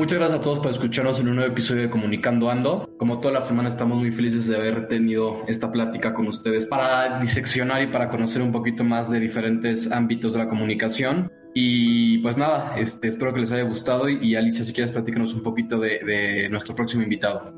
Muchas 0.00 0.18
gracias 0.18 0.40
a 0.40 0.42
todos 0.42 0.60
por 0.60 0.70
escucharnos 0.70 1.20
en 1.20 1.28
un 1.28 1.36
nuevo 1.36 1.52
episodio 1.52 1.82
de 1.82 1.90
Comunicando 1.90 2.48
Ando. 2.48 2.88
Como 2.96 3.20
toda 3.20 3.34
la 3.34 3.42
semana 3.42 3.68
estamos 3.68 3.98
muy 3.98 4.10
felices 4.10 4.46
de 4.48 4.56
haber 4.56 4.88
tenido 4.88 5.42
esta 5.46 5.70
plática 5.70 6.14
con 6.14 6.26
ustedes 6.26 6.64
para 6.64 7.20
diseccionar 7.20 7.82
y 7.82 7.88
para 7.88 8.08
conocer 8.08 8.40
un 8.40 8.50
poquito 8.50 8.82
más 8.82 9.10
de 9.10 9.20
diferentes 9.20 9.92
ámbitos 9.92 10.32
de 10.32 10.38
la 10.38 10.48
comunicación. 10.48 11.30
Y 11.52 12.16
pues 12.20 12.38
nada, 12.38 12.78
este, 12.78 13.08
espero 13.08 13.34
que 13.34 13.40
les 13.40 13.52
haya 13.52 13.64
gustado 13.64 14.08
y, 14.08 14.34
Alicia, 14.36 14.64
si 14.64 14.72
quieres 14.72 14.90
platícanos 14.90 15.34
un 15.34 15.42
poquito 15.42 15.78
de, 15.78 16.48
nuestro 16.50 16.74
próximo 16.74 17.02
invitado. 17.02 17.52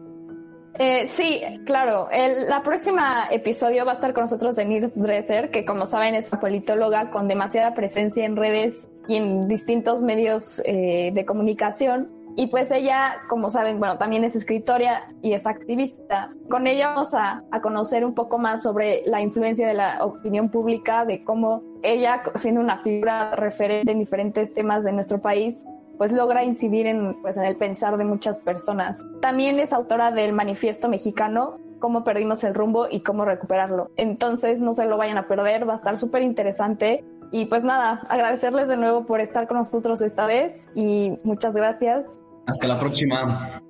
Eh, 0.80 1.06
sí, 1.06 1.42
claro. 1.64 2.08
El, 2.10 2.48
la 2.48 2.64
próxima 2.64 3.28
episodio 3.30 3.84
va 3.84 3.92
a 3.92 3.94
estar 3.94 4.12
con 4.14 4.24
nosotros 4.24 4.56
Denise 4.56 4.90
Dresser, 4.96 5.52
que 5.52 5.64
como 5.64 5.86
saben 5.86 6.16
es 6.16 6.32
una 6.32 6.40
politóloga 6.40 7.10
con 7.10 7.28
demasiada 7.28 7.72
presencia 7.74 8.24
en 8.24 8.34
redes 8.34 8.88
y 9.06 9.14
en 9.14 9.46
distintos 9.46 10.02
medios 10.02 10.60
eh, 10.64 11.12
de 11.14 11.24
comunicación. 11.24 12.21
Y 12.36 12.46
pues 12.46 12.70
ella, 12.70 13.16
como 13.28 13.50
saben, 13.50 13.78
bueno, 13.78 13.98
también 13.98 14.24
es 14.24 14.34
escritora 14.34 15.08
y 15.20 15.34
es 15.34 15.46
activista. 15.46 16.30
Con 16.48 16.66
ella 16.66 16.88
vamos 16.88 17.12
a, 17.14 17.42
a, 17.50 17.60
conocer 17.60 18.04
un 18.04 18.14
poco 18.14 18.38
más 18.38 18.62
sobre 18.62 19.02
la 19.06 19.20
influencia 19.20 19.66
de 19.66 19.74
la 19.74 20.04
opinión 20.04 20.48
pública, 20.48 21.04
de 21.04 21.24
cómo 21.24 21.62
ella, 21.82 22.22
siendo 22.36 22.60
una 22.60 22.78
figura 22.78 23.36
referente 23.36 23.92
en 23.92 23.98
diferentes 23.98 24.54
temas 24.54 24.82
de 24.84 24.92
nuestro 24.92 25.20
país, 25.20 25.62
pues 25.98 26.10
logra 26.10 26.42
incidir 26.42 26.86
en, 26.86 27.20
pues, 27.22 27.36
en 27.36 27.44
el 27.44 27.56
pensar 27.56 27.96
de 27.96 28.04
muchas 28.04 28.40
personas. 28.40 28.98
También 29.20 29.60
es 29.60 29.72
autora 29.72 30.10
del 30.10 30.32
Manifiesto 30.32 30.88
Mexicano, 30.88 31.58
cómo 31.78 32.04
perdimos 32.04 32.42
el 32.44 32.54
rumbo 32.54 32.86
y 32.90 33.00
cómo 33.00 33.24
recuperarlo. 33.24 33.90
Entonces 33.96 34.60
no 34.60 34.74
se 34.74 34.86
lo 34.86 34.96
vayan 34.96 35.18
a 35.18 35.28
perder, 35.28 35.68
va 35.68 35.74
a 35.74 35.76
estar 35.76 35.98
súper 35.98 36.22
interesante. 36.22 37.04
Y 37.30 37.46
pues 37.46 37.64
nada, 37.64 38.00
agradecerles 38.08 38.68
de 38.68 38.76
nuevo 38.76 39.06
por 39.06 39.20
estar 39.20 39.48
con 39.48 39.58
nosotros 39.58 40.00
esta 40.00 40.26
vez 40.26 40.68
y 40.74 41.18
muchas 41.24 41.54
gracias. 41.54 42.04
Hasta 42.46 42.66
la 42.66 42.78
próxima. 42.78 43.60